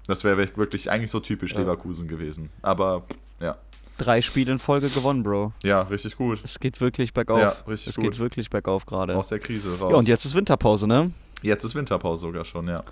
[0.06, 1.60] Das wäre wirklich eigentlich so typisch Ja.
[1.60, 2.50] Leverkusen gewesen.
[2.62, 3.04] Aber
[3.40, 3.56] ja,
[3.96, 5.52] Drei Spiele in Folge gewonnen, Bro.
[5.62, 6.40] ja, richtig gut.
[6.42, 7.38] Es geht wirklich bergauf.
[7.38, 8.04] Ja, richtig es gut.
[8.04, 9.16] geht wirklich bergauf gerade.
[9.16, 9.92] Aus der Krise raus.
[9.92, 11.12] Ja, und jetzt ist Winterpause, ne?
[11.42, 12.82] jetzt ist Winterpause sogar schon, ja.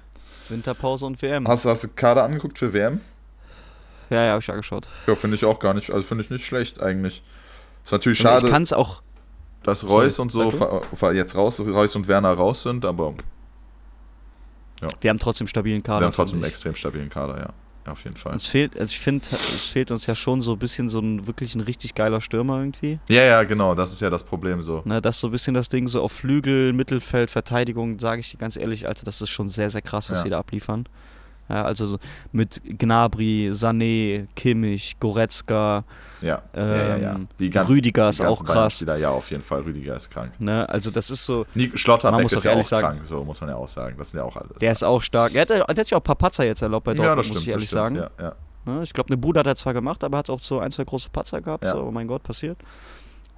[0.49, 1.49] Winterpause und WM.
[1.49, 3.01] Hast, hast du Kader angeguckt für WM?
[4.11, 4.89] Ja, ja, hab ich angeschaut.
[5.07, 5.91] Ja, finde ich auch gar nicht.
[5.91, 7.23] Also finde ich nicht schlecht eigentlich.
[7.85, 8.47] Ist natürlich schade.
[8.47, 9.03] Ich kann es auch.
[9.63, 10.53] Dass Sorry, Reus und so
[11.13, 13.15] jetzt raus, Reus und Werner raus sind, aber
[15.01, 16.01] Wir haben trotzdem stabilen Kader.
[16.01, 17.49] wir haben trotzdem einen extrem stabilen Kader, ja.
[17.87, 18.33] ja auf jeden Fall.
[18.33, 21.27] Uns fehlt, also ich finde, es fehlt uns ja schon so ein bisschen so ein
[21.27, 22.99] wirklich ein richtig geiler Stürmer irgendwie.
[23.09, 24.83] Ja, ja, genau, das ist ja das Problem so.
[24.85, 28.31] Ne, das ist so ein bisschen das Ding, so auf Flügel, Mittelfeld, Verteidigung, sage ich
[28.31, 30.25] dir ganz ehrlich, Alter, das ist schon sehr, sehr krass, was Ja.
[30.25, 30.85] wir da abliefern.
[31.53, 31.99] Ja, also so
[32.33, 35.85] mit Gnabry, Sané, Kimmich, Goretzka,
[36.23, 37.15] Ja, ja, ja, ja.
[37.15, 38.55] Ähm, ganzen, Rüdiger ist auch krass.
[38.55, 39.61] Bayern-Spieler, ja, auf jeden Fall.
[39.61, 40.33] Rüdiger ist krank.
[40.39, 43.51] ne, also das ist so, Nick Schlotterbeck ist ja auch sagen- krank, so muss man
[43.51, 43.97] ja auch sagen.
[43.99, 44.57] Das sind ja auch alles.
[44.61, 45.35] der ist auch stark.
[45.35, 47.27] Er hat, er hat sich auch ein paar Patzer jetzt erlaubt bei Dortmund, ja, das
[47.27, 48.33] stimmt, muss ich ehrlich stimmt, sagen.
[48.65, 50.85] Ne, ich glaube, eine Bude hat er zwar gemacht, aber hat auch so ein, zwei
[50.85, 52.57] große Patzer gehabt, so, oh mein Gott, passiert.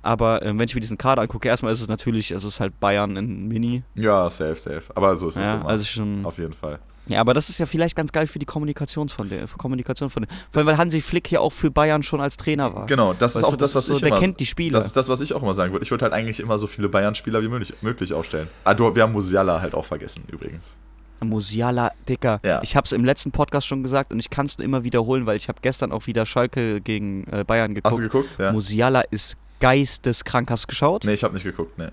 [0.03, 2.79] Aber ähm, wenn ich mir diesen Kader angucke, erstmal ist es natürlich, es ist halt
[2.79, 3.83] Bayern in Mini.
[3.95, 4.83] ja, safe, safe.
[4.95, 5.67] Aber so ist es immer.
[5.67, 6.79] also schon, auf jeden Fall.
[7.07, 10.23] Ja, aber das ist ja vielleicht ganz geil für die Kommunikation von der Kommunikation von
[10.23, 12.87] der, Vor allem, weil Hansi Flick ja auch für Bayern schon als Trainer war.
[12.87, 14.47] Genau, das ist Weißt auch du, das, was ist so, ich Der immer, kennt die
[14.47, 14.79] Spieler.
[14.79, 15.85] Das ist das, was ich auch immer sagen würde.
[15.85, 18.49] Ich würde halt eigentlich immer so viele Bayern-Spieler wie möglich, möglich aufstellen.
[18.65, 20.79] Ah, du, wir haben Musiala halt auch vergessen, übrigens.
[21.21, 22.41] Musiala, Dicker.
[22.45, 22.61] Ja.
[22.63, 25.27] Ich habe es im letzten Podcast schon gesagt und ich kann es nur immer wiederholen,
[25.27, 28.31] weil ich habe gestern auch wieder Schalke gegen äh, Bayern Hast du geguckt.
[28.31, 28.41] geguckt?
[28.41, 28.53] Ja.
[28.53, 30.51] Musiala ist geisteskrank.
[30.51, 31.05] Hast du geschaut?
[31.05, 31.89] Nee, ich habe nicht geguckt, nee.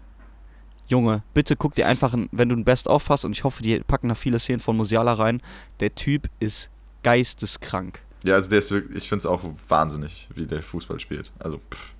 [0.92, 3.80] Junge, bitte guck dir einfach, ein, wenn du ein Best-of hast und ich hoffe, die
[3.80, 5.42] packen da viele Szenen von Musiala rein.
[5.80, 6.70] Der Typ ist
[7.04, 8.00] geisteskrank.
[8.26, 11.32] Ja, also der ist wirklich, ich finde es auch wahnsinnig, wie der Fußball spielt.
[11.40, 11.94] Also, pff.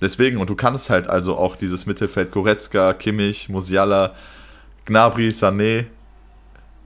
[0.00, 4.14] Deswegen, und du kannst halt also auch dieses Mittelfeld Goretzka, Kimmich, Musiala,
[4.84, 5.86] Gnabry, Sané,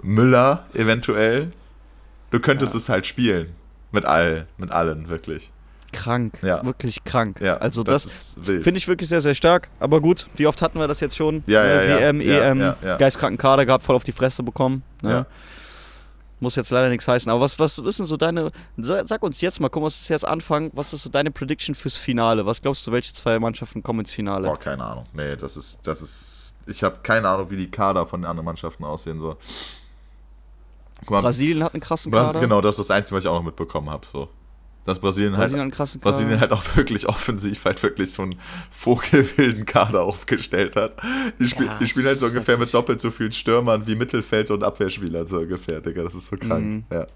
[0.01, 1.53] Müller eventuell.
[2.31, 2.79] Du könntest Ja.
[2.79, 3.55] es halt spielen.
[3.93, 5.51] Mit all, mit allen, wirklich.
[5.95, 6.39] Krank.
[6.43, 6.65] Ja.
[6.65, 7.41] Wirklich krank.
[7.41, 8.63] Ja, also das, wild.
[8.63, 9.69] finde ich wirklich sehr, sehr stark.
[9.81, 11.43] Aber gut, wie oft hatten wir das jetzt schon?
[11.47, 11.99] Ja, Ne, ja.
[12.01, 12.97] WM, Ja, EM, ja, ja.
[12.97, 14.83] geistkranken Kader gehabt, voll auf die Fresse bekommen.
[15.03, 15.11] Ne?
[15.11, 15.27] Ja.
[16.41, 17.31] Muss jetzt leider nichts heißen.
[17.31, 18.51] Aber was, was ist denn so deine.
[18.77, 20.71] Sag, uns jetzt mal, komm, was ist jetzt Anfang?
[20.75, 22.45] Was ist so deine Prediction fürs Finale?
[22.45, 24.49] Was glaubst du, welche zwei Mannschaften kommen ins Finale?
[24.49, 25.07] Boah, keine Ahnung.
[25.15, 26.57] Nee, das ist, das ist.
[26.67, 29.37] Ich habe keine Ahnung, wie die Kader von den anderen Mannschaften aussehen soll.
[31.07, 32.41] Brasilien hat einen krassen Kader.
[32.41, 34.07] genau, das ist das Einzige, was ich auch noch mitbekommen habe.
[34.07, 34.29] So.
[34.85, 36.01] Dass Brasilien, Brasilien halt.
[36.03, 38.35] Brasilien halt auch wirklich offensiv halt wirklich so einen
[38.71, 40.93] vogelwilden Kader aufgestellt hat.
[41.39, 44.51] Die, spiel, Ja, die spielen halt so ungefähr mit doppelt so vielen Stürmern wie Mittelfeld-
[44.51, 46.03] und Abwehrspielern so ungefähr, Digga.
[46.03, 46.65] Das ist so krank.
[46.65, 46.85] Mhm.
[46.93, 47.07] Ja.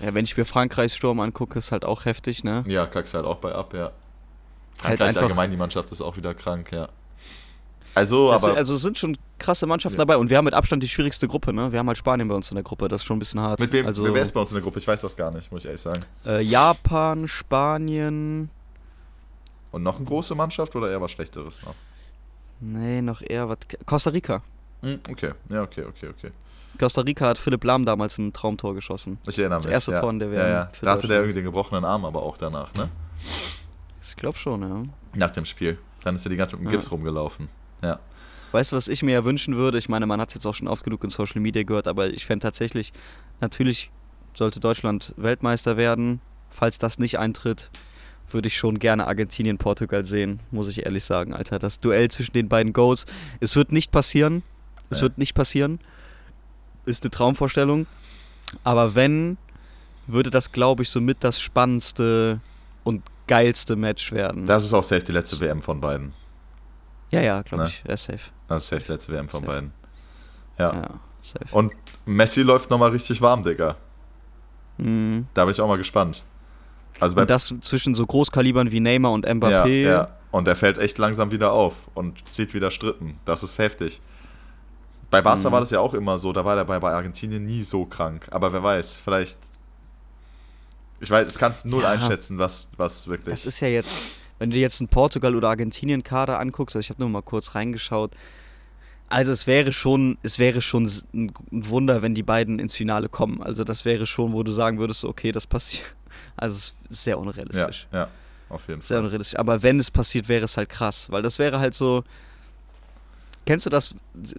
[0.00, 2.64] Ja, wenn ich mir Frankreichs Sturm angucke, ist halt auch heftig, ne?
[2.66, 3.84] ja, kackst halt auch bei ab, ja.
[3.84, 3.92] Halt
[4.98, 6.88] Frankreich einfach- allgemein, die Mannschaft ist auch wieder krank, ja.
[7.94, 10.04] Also, Also, aber also es sind schon krasse Mannschaften Ja.
[10.06, 11.70] dabei und wir haben mit Abstand die schwierigste Gruppe, ne?
[11.72, 13.60] Wir haben halt Spanien bei uns in der Gruppe, das ist schon ein bisschen hart.
[13.60, 14.78] mit wem, also, wer ist bei uns in der Gruppe?
[14.78, 16.00] Ich weiß das gar nicht, muss ich ehrlich sagen.
[16.26, 18.50] äh, Japan, Spanien.
[19.72, 21.74] Und noch eine große Mannschaft oder eher was Schlechteres noch?
[22.60, 23.58] Nee, noch eher was.
[23.86, 24.42] Costa Rica.
[24.82, 26.30] Hm, okay, ja, okay, okay, okay.
[26.78, 29.18] Costa Rica hat Philipp Lahm damals ein Traumtor geschossen.
[29.28, 29.64] Ich erinnere mich.
[29.66, 30.00] Das erste ja.
[30.00, 30.68] Tor in der Ja, WM ja.
[30.72, 32.88] für Da hatte der irgendwie den gebrochenen Arm, aber auch danach, ne?
[34.02, 34.82] Ich glaube schon, ja.
[35.14, 35.78] Nach dem Spiel.
[36.04, 36.78] Dann ist er die ganze Zeit mit dem Ja.
[36.80, 37.48] Gips rumgelaufen.
[37.82, 37.98] Ja.
[38.52, 39.78] Weißt du, was ich mir ja wünschen würde?
[39.78, 42.08] Ich meine, man hat es jetzt auch schon oft genug in Social Media gehört, aber
[42.10, 42.92] ich fände tatsächlich,
[43.40, 43.90] natürlich
[44.34, 46.20] sollte Deutschland Weltmeister werden.
[46.50, 47.70] Falls das nicht eintritt,
[48.30, 51.58] würde ich schon gerne Argentinien, Portugal sehen, muss ich ehrlich sagen, Alter.
[51.58, 53.06] Das Duell zwischen den beiden Goats.
[53.40, 54.42] Es wird nicht passieren.
[54.90, 55.02] Es Ja.
[55.04, 55.80] wird nicht passieren.
[56.84, 57.86] Ist eine Traumvorstellung.
[58.64, 59.38] Aber wenn,
[60.06, 62.40] würde das, glaube ich, somit das spannendste
[62.84, 64.44] und geilste Match werden.
[64.44, 66.12] Das ist auch safe die letzte WM von beiden.
[67.12, 67.68] Ja, ja, glaube Ne?
[67.70, 67.84] ich.
[67.88, 68.18] Ja, safe.
[68.48, 69.52] Das ist safe die letzte WM von Safe.
[69.52, 69.72] beiden.
[70.58, 70.72] Ja.
[70.74, 70.88] Ja,
[71.22, 71.46] safe.
[71.54, 71.72] Und
[72.04, 73.76] Messi läuft nochmal richtig warm, Digga.
[74.78, 75.26] Mhm.
[75.34, 76.24] Da bin ich auch mal gespannt.
[77.00, 79.82] Also bei Und das zwischen so Großkalibern wie Neymar und ja, Mbappé.
[79.82, 80.08] ja.
[80.30, 83.18] Und er fällt echt langsam wieder auf und zieht wieder Strippen.
[83.24, 84.00] Das ist heftig.
[85.10, 85.52] Bei Barca Mhm.
[85.52, 88.28] war das ja auch immer so, da war der bei, bei Argentinien nie so krank.
[88.30, 89.38] Aber wer weiß, vielleicht.
[91.00, 91.90] Ich weiß, ich kann es null Ja.
[91.90, 93.34] einschätzen, was, was wirklich.
[93.34, 94.12] Das ist ja jetzt,
[94.42, 97.54] wenn du dir jetzt einen Portugal- oder Argentinien-Kader anguckst, also ich habe nur mal kurz
[97.54, 98.10] reingeschaut.
[99.08, 103.40] Also es wäre schon, es wäre schon ein Wunder, wenn die beiden ins Finale kommen.
[103.40, 105.86] Also das wäre schon, wo du sagen würdest, okay, das passiert.
[106.36, 107.86] Also es ist sehr ja, unrealistisch.
[107.92, 108.08] ja,
[108.48, 109.04] auf jeden Sehr Fall.
[109.04, 109.38] unrealistisch.
[109.38, 112.02] Aber wenn es passiert, wäre es halt krass, weil das wäre halt so.
[113.44, 113.94] Kennst du das?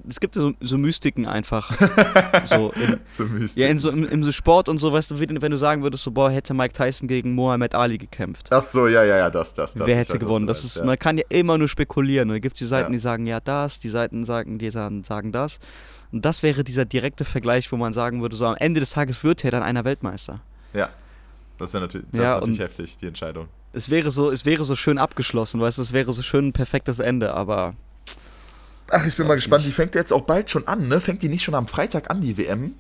[0.08, 1.72] Es gibt so, so Mystiken einfach.
[2.46, 3.62] so in, So Mystik.
[3.62, 6.04] Ja, in so, im, im so Sport und so, weißt du, wenn du sagen würdest,
[6.04, 8.48] so, boah, hätte Mike Tyson gegen Mohammed Ali gekämpft.
[8.52, 9.86] Ach so, ja, ja, ja, das, das, das.
[9.88, 10.48] Wer hätte weiß, gewonnen?
[10.48, 10.86] Das ist, ja.
[10.86, 12.30] man kann ja immer nur spekulieren.
[12.30, 12.98] Und da gibt es die Seiten, Ja.
[12.98, 15.60] die sagen ja das, die Seiten sagen, die sagen, sagen das.
[16.14, 19.24] Und das wäre dieser direkte Vergleich, wo man sagen würde, so am Ende des Tages
[19.24, 20.40] wird ja dann einer Weltmeister.
[20.74, 20.90] Ja.
[21.58, 23.48] Das ist ja natürlich, das Ja, ist natürlich heftig, die Entscheidung.
[23.74, 26.54] Es wäre so, es wäre so schön abgeschlossen, weißt du, es wäre so schön ein
[26.54, 27.76] perfektes Ende, aber
[28.94, 29.64] Ach, ich bin mal gespannt.
[29.66, 29.72] nicht.
[29.72, 31.02] Die fängt jetzt auch bald schon an, ne?
[31.02, 32.76] Fängt die nicht schon am Freitag an, die WM?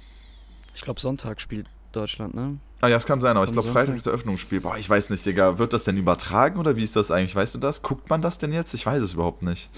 [0.76, 2.57] ich glaube Sonntag spielt Deutschland, ne?
[2.82, 3.68] Ah ja, es kann sein, aber ich glaube.
[3.68, 4.59] Freitag ist Eröffnungsspiel.
[4.59, 5.57] Boah, ich weiß nicht, Digga.
[5.59, 7.36] Wird das denn übertragen oder wie ist das eigentlich?
[7.36, 7.82] Weißt du das?
[7.82, 8.74] Guckt man das denn jetzt?
[8.74, 9.70] Ich weiß es überhaupt nicht.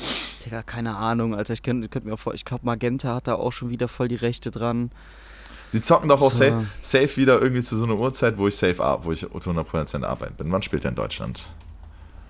[0.45, 3.35] Digga, keine Ahnung, Alter, ich könnte könnt mir auch vor, ich glaube Magenta hat da
[3.35, 4.89] auch schon wieder voll die Rechte dran.
[5.73, 6.37] Die zocken doch auch So.
[6.37, 9.27] safe, safe wieder irgendwie zu so einer Uhrzeit, wo ich safe ar- wo ich zu
[9.27, 10.51] 100% arbeiten bin.
[10.51, 11.43] Wann spielt der in Deutschland?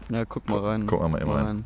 [0.09, 0.87] Ja, guck mal rein.
[0.87, 1.65] gucken wir mal eben rein.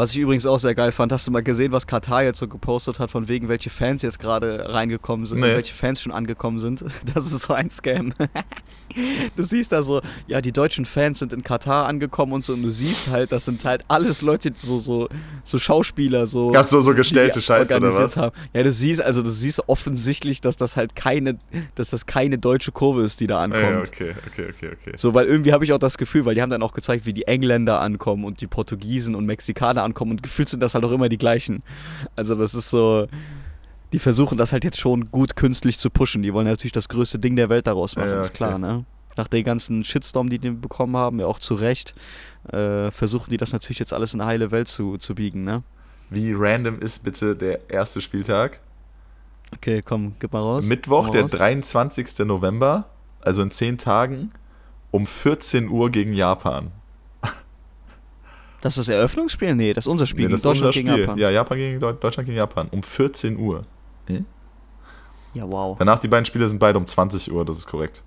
[0.00, 2.48] Was ich übrigens auch sehr geil fand, hast du mal gesehen, was Katar jetzt so
[2.48, 5.48] gepostet hat, von wegen, welche Fans jetzt gerade reingekommen sind, Nee.
[5.48, 6.82] welche Fans schon angekommen sind?
[7.14, 8.14] Das ist so ein Scam.
[9.36, 12.62] Du siehst da so, ja, die deutschen Fans sind in Katar angekommen und so, und
[12.62, 15.08] du siehst halt, das sind halt alles Leute, so, so,
[15.44, 16.52] so Schauspieler, so.
[16.54, 18.16] Ach so, so gestellte Scheiße oder was?
[18.16, 18.34] Haben.
[18.52, 21.38] Ja, du siehst, also du siehst offensichtlich, dass das halt keine,
[21.74, 23.62] dass das keine deutsche Kurve ist, die da ankommt.
[23.62, 24.92] Ja, okay, okay, okay, okay.
[24.96, 27.12] So, weil irgendwie habe ich auch das Gefühl, weil die haben dann auch gezeigt, wie
[27.12, 30.92] die Engländer ankommen und die Portugiesen und Mexikaner ankommen und gefühlt sind das halt auch
[30.92, 31.62] immer die gleichen.
[32.16, 33.06] Also das ist so,
[33.92, 36.22] die versuchen das halt jetzt schon gut künstlich zu pushen.
[36.22, 38.60] Die wollen natürlich das größte Ding der Welt daraus machen, Ja, ja, ist klar, okay.
[38.60, 38.84] ne?
[39.16, 41.94] Nach dem ganzen Shitstorm, die die bekommen haben, ja auch zu Recht,
[42.52, 45.62] äh, versuchen die das natürlich jetzt alles in eine heile Welt zu, zu biegen, ne?
[46.10, 48.60] Wie random ist bitte der erste Spieltag?
[49.54, 50.64] Okay, komm, gib mal raus.
[50.64, 51.30] Mittwoch, Hau der raus.
[51.32, 52.20] 23.
[52.20, 52.88] November,
[53.20, 54.30] also in 10 Tagen,
[54.92, 56.70] um 14 Uhr gegen Japan.
[58.60, 59.54] Das ist das Eröffnungsspiel?
[59.54, 60.26] Nee, das ist unser Spiel.
[60.26, 60.84] Nee, das ist gegen unser Deutschland Spiel.
[60.94, 61.18] gegen Japan.
[61.18, 62.68] Ja, Japan gegen Deu- Deutschland gegen Japan.
[62.70, 63.62] Um 14 Uhr.
[65.34, 65.76] Ja, wow.
[65.78, 68.02] Danach die beiden Spiele sind beide um 20 Uhr, das ist korrekt.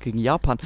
[0.00, 0.58] Gegen Japan.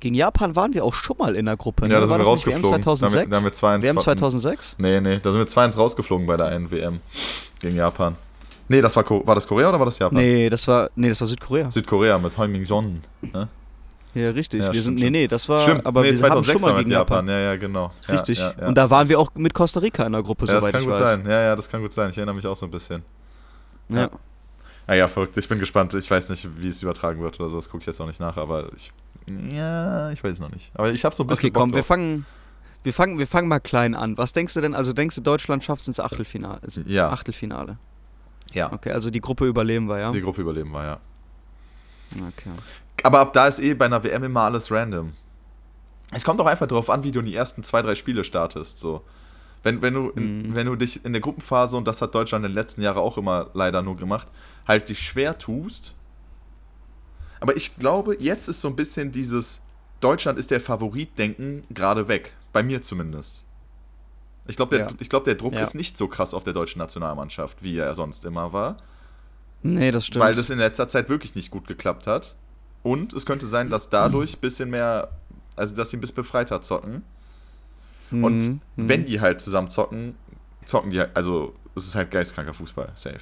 [0.00, 1.86] Gegen Japan waren wir auch schon mal in der Gruppe.
[1.86, 2.06] Ja, da ne?
[2.06, 2.70] sind wir rausgeflogen.
[2.72, 3.00] WM 2006?
[3.00, 4.74] Da haben wir- da haben wir 2-1 WM ver- 2006?
[4.78, 7.00] Nee, nee, da sind wir 2-1 rausgeflogen bei der einen WM
[7.60, 8.16] gegen Japan.
[8.68, 10.18] Nee, das war, war das Korea oder war das Japan?
[10.18, 11.70] Nee, das war, nee, das war Südkorea.
[11.70, 13.02] Südkorea mit Heung-Min Son.
[13.22, 13.48] Ne?
[14.14, 14.62] Ja, richtig.
[14.62, 16.72] Ja, wir sind, stimmt, nee, nee, das war, Stimmt, aber nee, wir 2006 haben schon
[16.72, 17.26] mal gegen Japan.
[17.26, 17.28] Japan.
[17.28, 17.92] Ja, ja, genau.
[18.06, 18.38] Ja, Richtig.
[18.38, 18.50] Ja.
[18.68, 20.82] Und da waren wir auch mit Costa Rica in der Gruppe, ja, das soweit kann
[20.82, 21.08] ich gut weiß.
[21.08, 21.26] sein.
[21.26, 22.10] Ja, ja, das kann gut sein.
[22.10, 23.02] Ich erinnere mich auch so ein bisschen.
[23.88, 24.02] Ja.
[24.02, 24.10] Ja.
[24.86, 25.36] Ah ja, verrückt.
[25.36, 25.94] Ich bin gespannt.
[25.94, 27.56] Ich weiß nicht, wie es übertragen wird oder so.
[27.56, 28.92] Das gucke ich jetzt noch nicht nach, aber ich.
[29.50, 30.70] Ja, ich weiß es noch nicht.
[30.74, 31.48] Aber ich habe so ein bisschen.
[31.48, 31.86] Okay, komm, Bock wir drauf.
[31.86, 32.26] fangen,
[32.82, 34.18] wir, fangen, wir fangen mal klein an.
[34.18, 36.60] Was denkst du denn, also denkst du, Deutschland schafft es ins Achtelfinale?
[36.86, 37.08] Ja.
[37.08, 37.78] Achtelfinale.
[38.52, 38.72] Ja.
[38.72, 40.10] Okay, also die Gruppe überleben wir, ja?
[40.12, 41.00] Die Gruppe überleben wir, ja.
[42.12, 42.50] Okay.
[43.02, 45.12] Aber ab da ist eh bei einer WM immer alles random.
[46.12, 48.78] Es kommt auch einfach darauf an, wie du in die ersten zwei, drei Spiele startest.
[48.78, 49.02] So.
[49.62, 50.54] Wenn, wenn, du in, Mhm.
[50.54, 53.18] wenn du dich in der Gruppenphase, und das hat Deutschland in den letzten Jahren auch
[53.18, 54.28] immer leider nur gemacht,
[54.68, 55.94] halt dich schwer tust.
[57.40, 59.60] Aber ich glaube, jetzt ist so ein bisschen dieses
[60.00, 62.32] Deutschland ist der Favorit-Denken gerade weg.
[62.52, 63.46] Bei mir zumindest.
[64.46, 64.92] Ich glaube, der, Ja.
[64.98, 65.60] ich glaub, der Druck Ja.
[65.60, 68.76] ist nicht so krass auf der deutschen Nationalmannschaft, wie er sonst immer war.
[69.62, 70.24] Nee, das stimmt.
[70.24, 72.34] Weil das in letzter Zeit wirklich nicht gut geklappt hat.
[72.84, 75.08] Und es könnte sein, dass dadurch ein bisschen mehr,
[75.56, 77.02] also dass sie ein bisschen befreiter zocken.
[78.12, 78.88] Und Mhm, mhm.
[78.88, 80.14] wenn die halt zusammen zocken,
[80.66, 83.20] zocken die halt, also es ist halt geistkranker Fußball, safe.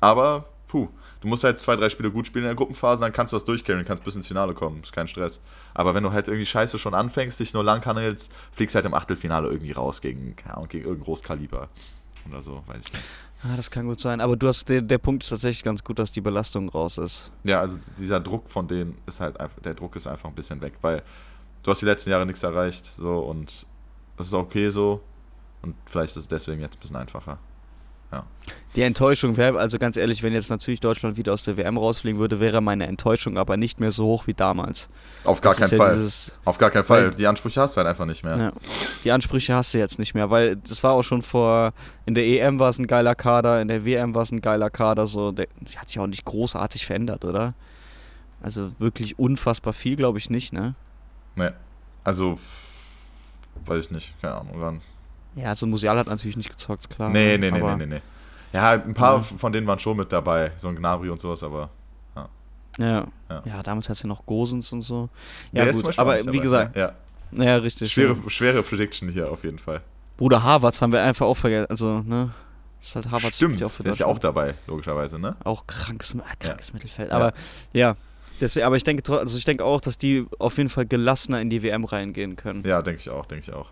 [0.00, 0.88] Aber, puh,
[1.20, 3.44] du musst halt zwei, drei Spiele gut spielen in der Gruppenphase, dann kannst du das
[3.44, 5.40] durchcarryen, kannst bis ins Finale kommen, ist kein Stress.
[5.74, 8.94] Aber wenn du halt irgendwie scheiße schon anfängst, dich nur lang kannst, fliegst halt im
[8.94, 11.68] Achtelfinale irgendwie raus gegen, Ahnung, gegen irgendein Großkaliber.
[12.28, 13.04] Oder so, weiß ich nicht.
[13.42, 14.20] Ah, das kann gut sein.
[14.20, 17.32] Aber du hast, der, der Punkt ist tatsächlich ganz gut, dass die Belastung raus ist.
[17.44, 20.60] Ja, also dieser Druck von denen ist halt einfach, der Druck ist einfach ein bisschen
[20.60, 21.02] weg, weil
[21.62, 23.66] du hast die letzten Jahre nichts erreicht, so und
[24.16, 25.02] das ist okay so
[25.62, 27.38] und vielleicht ist es deswegen jetzt ein bisschen einfacher.
[28.76, 32.20] Die Enttäuschung wäre, also ganz ehrlich, wenn jetzt natürlich Deutschland wieder aus der WM rausfliegen
[32.20, 34.88] würde, wäre meine Enttäuschung aber nicht mehr so hoch wie damals.
[35.24, 35.94] Auf gar Das keinen ja Fall.
[35.96, 37.10] Dieses, Auf gar keinen Fall.
[37.10, 38.36] Die Ansprüche hast du halt einfach nicht mehr.
[38.38, 38.52] ja,
[39.02, 41.72] die Ansprüche hast du jetzt nicht mehr, weil das war auch schon vor,
[42.06, 44.70] in der EM war es ein geiler Kader, in der WM war es ein geiler
[44.70, 47.54] Kader, so, der, die hat sich auch nicht großartig verändert, oder?
[48.40, 50.76] Also wirklich unfassbar viel, glaube ich nicht, ne?
[51.34, 51.50] Nee.
[52.04, 52.38] Also,
[53.66, 54.60] weiß ich nicht, keine Ahnung.
[54.60, 54.80] Dann.
[55.36, 57.08] Ja, so ein Musial hat natürlich nicht gezockt, klar.
[57.10, 58.02] Nee, nee, nee, aber, nee, nee, nee.
[58.52, 59.22] Ja, ein paar Ja.
[59.22, 61.70] von denen waren schon mit dabei, so ein Gnabry und sowas, aber
[62.16, 62.28] Ja.
[63.28, 63.42] Ja.
[63.44, 63.62] ja.
[63.62, 65.08] damals hast du noch Gosens und so.
[65.52, 66.92] der Ja, zum gut, aber wie gesagt, ja.
[67.32, 67.92] ja, richtig.
[67.92, 68.30] schwere, ja.
[68.30, 69.82] schwere Prediction hier auf jeden Fall.
[70.16, 71.70] Bruder Harvards haben wir einfach auch vergessen.
[71.70, 72.30] Also, ne?
[72.80, 75.36] Ist halt Harvards Stimmt, ja auch der ist ja auch dabei, logischerweise, ne?
[75.44, 77.10] auch krankes, krankes Mittelfeld.
[77.10, 77.16] Ja.
[77.16, 77.32] Aber
[77.74, 77.94] ja,
[78.40, 81.50] deswegen, aber ich denke, also ich denke auch, dass die auf jeden Fall gelassener in
[81.50, 82.64] die WM reingehen können.
[82.64, 83.68] Ja, denke ich auch, denke ich auch.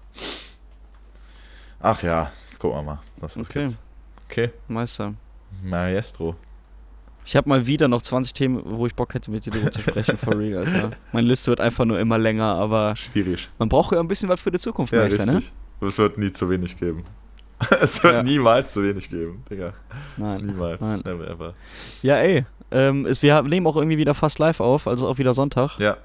[1.80, 3.66] Ach ja, gucken wir mal, was das Okay.
[3.66, 3.78] gibt.
[4.30, 5.14] Okay, Meister.
[5.62, 6.34] Maestro.
[7.24, 9.80] Ich habe mal wieder noch 20 Themen, wo ich Bock hätte, mit dir drüber zu
[9.82, 10.90] sprechen, for real, Alter.
[11.12, 13.48] Meine Liste wird einfach nur immer länger, aber Schwierig.
[13.58, 15.36] man braucht ja ein bisschen was für die Zukunft, Ja, Meister, ne?
[15.36, 15.52] richtig.
[15.80, 17.04] Es wird nie zu wenig geben.
[17.80, 18.22] es wird Ja.
[18.22, 19.72] niemals zu wenig geben, Digga.
[20.16, 20.42] Nein.
[20.42, 20.80] Niemals.
[20.80, 21.02] Nein.
[21.04, 21.54] Never ever.
[22.02, 22.44] Ja, ey.
[22.70, 25.78] Ähm, es, wir nehmen auch irgendwie wieder fast live auf, also auch wieder Sonntag.
[25.78, 25.96] Ja,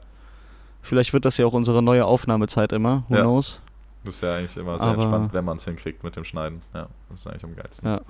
[0.82, 3.04] Vielleicht wird das ja auch unsere neue Aufnahmezeit immer.
[3.08, 3.22] Who Ja.
[3.22, 3.62] knows?
[4.04, 6.62] Das ist ja eigentlich immer sehr Aber- entspannt, wenn man es hinkriegt mit dem Schneiden.
[6.74, 7.88] Ja, das ist eigentlich am geilsten.
[7.88, 8.02] Ja.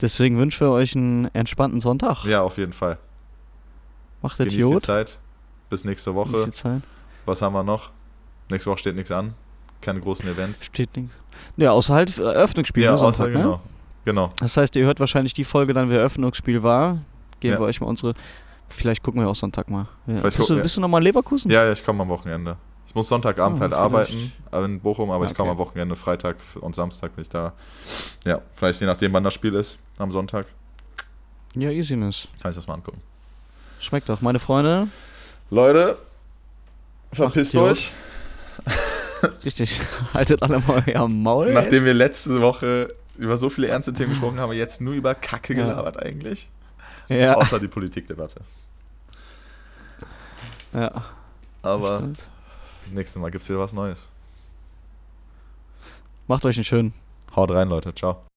[0.00, 2.24] Deswegen wünschen wir euch einen entspannten Sonntag.
[2.24, 2.98] Ja, auf jeden Fall.
[4.22, 4.82] Macht die gut.
[4.82, 5.18] Zeit.
[5.70, 6.48] Bis nächste Woche.
[7.26, 7.90] Was haben wir noch?
[8.50, 9.34] Nächste Woche steht nichts an.
[9.80, 10.64] Keine großen Events.
[10.64, 11.14] Steht nichts.
[11.56, 12.82] Ja, außer halt Eröffnungsspiel.
[12.84, 13.50] ja, ne, außer, Sonntag, genau.
[13.56, 13.60] Ne?
[14.04, 14.32] Genau.
[14.38, 16.98] Das heißt, ihr hört wahrscheinlich die Folge dann, wie Eröffnungsspiel war.
[17.40, 17.60] Geben Ja.
[17.60, 18.14] wir euch mal unsere.
[18.68, 19.86] Vielleicht gucken wir auch Sonntag mal.
[20.06, 20.20] Ja.
[20.22, 21.50] Bist, gucken du, wir- bist du nochmal in Leverkusen?
[21.50, 22.56] Ja, ja, ich komme am Wochenende.
[22.88, 25.58] Ich muss Sonntagabend Oh, halt arbeiten in Bochum, aber ich komme Okay.
[25.60, 27.52] am Wochenende, Freitag und Samstag bin ich da.
[28.24, 30.46] Ja, vielleicht je nachdem, wann das Spiel ist, am Sonntag,
[31.54, 32.28] Ja, Easiness.
[32.42, 33.02] kann ich das mal angucken.
[33.78, 34.22] Schmeckt doch.
[34.22, 34.88] Meine Freunde,
[35.50, 35.98] Leute,
[37.12, 37.92] verpisst Macht's euch.
[39.44, 39.80] richtig.
[40.14, 41.52] Haltet alle mal euer Maul.
[41.52, 45.54] Nachdem wir letzte Woche über so viele ernste Themen gesprochen haben, jetzt nur über Kacke
[45.54, 45.66] Ja.
[45.66, 46.48] gelabert eigentlich.
[47.08, 47.34] Ja.
[47.34, 48.40] Außer die Politikdebatte.
[50.72, 50.90] ja.
[51.62, 52.26] Aber stimmt.
[52.92, 54.08] Nächstes Mal gibt es wieder was Neues.
[56.26, 56.94] Macht euch einen schönen.
[57.34, 57.94] Haut rein, Leute.
[57.94, 58.27] Ciao.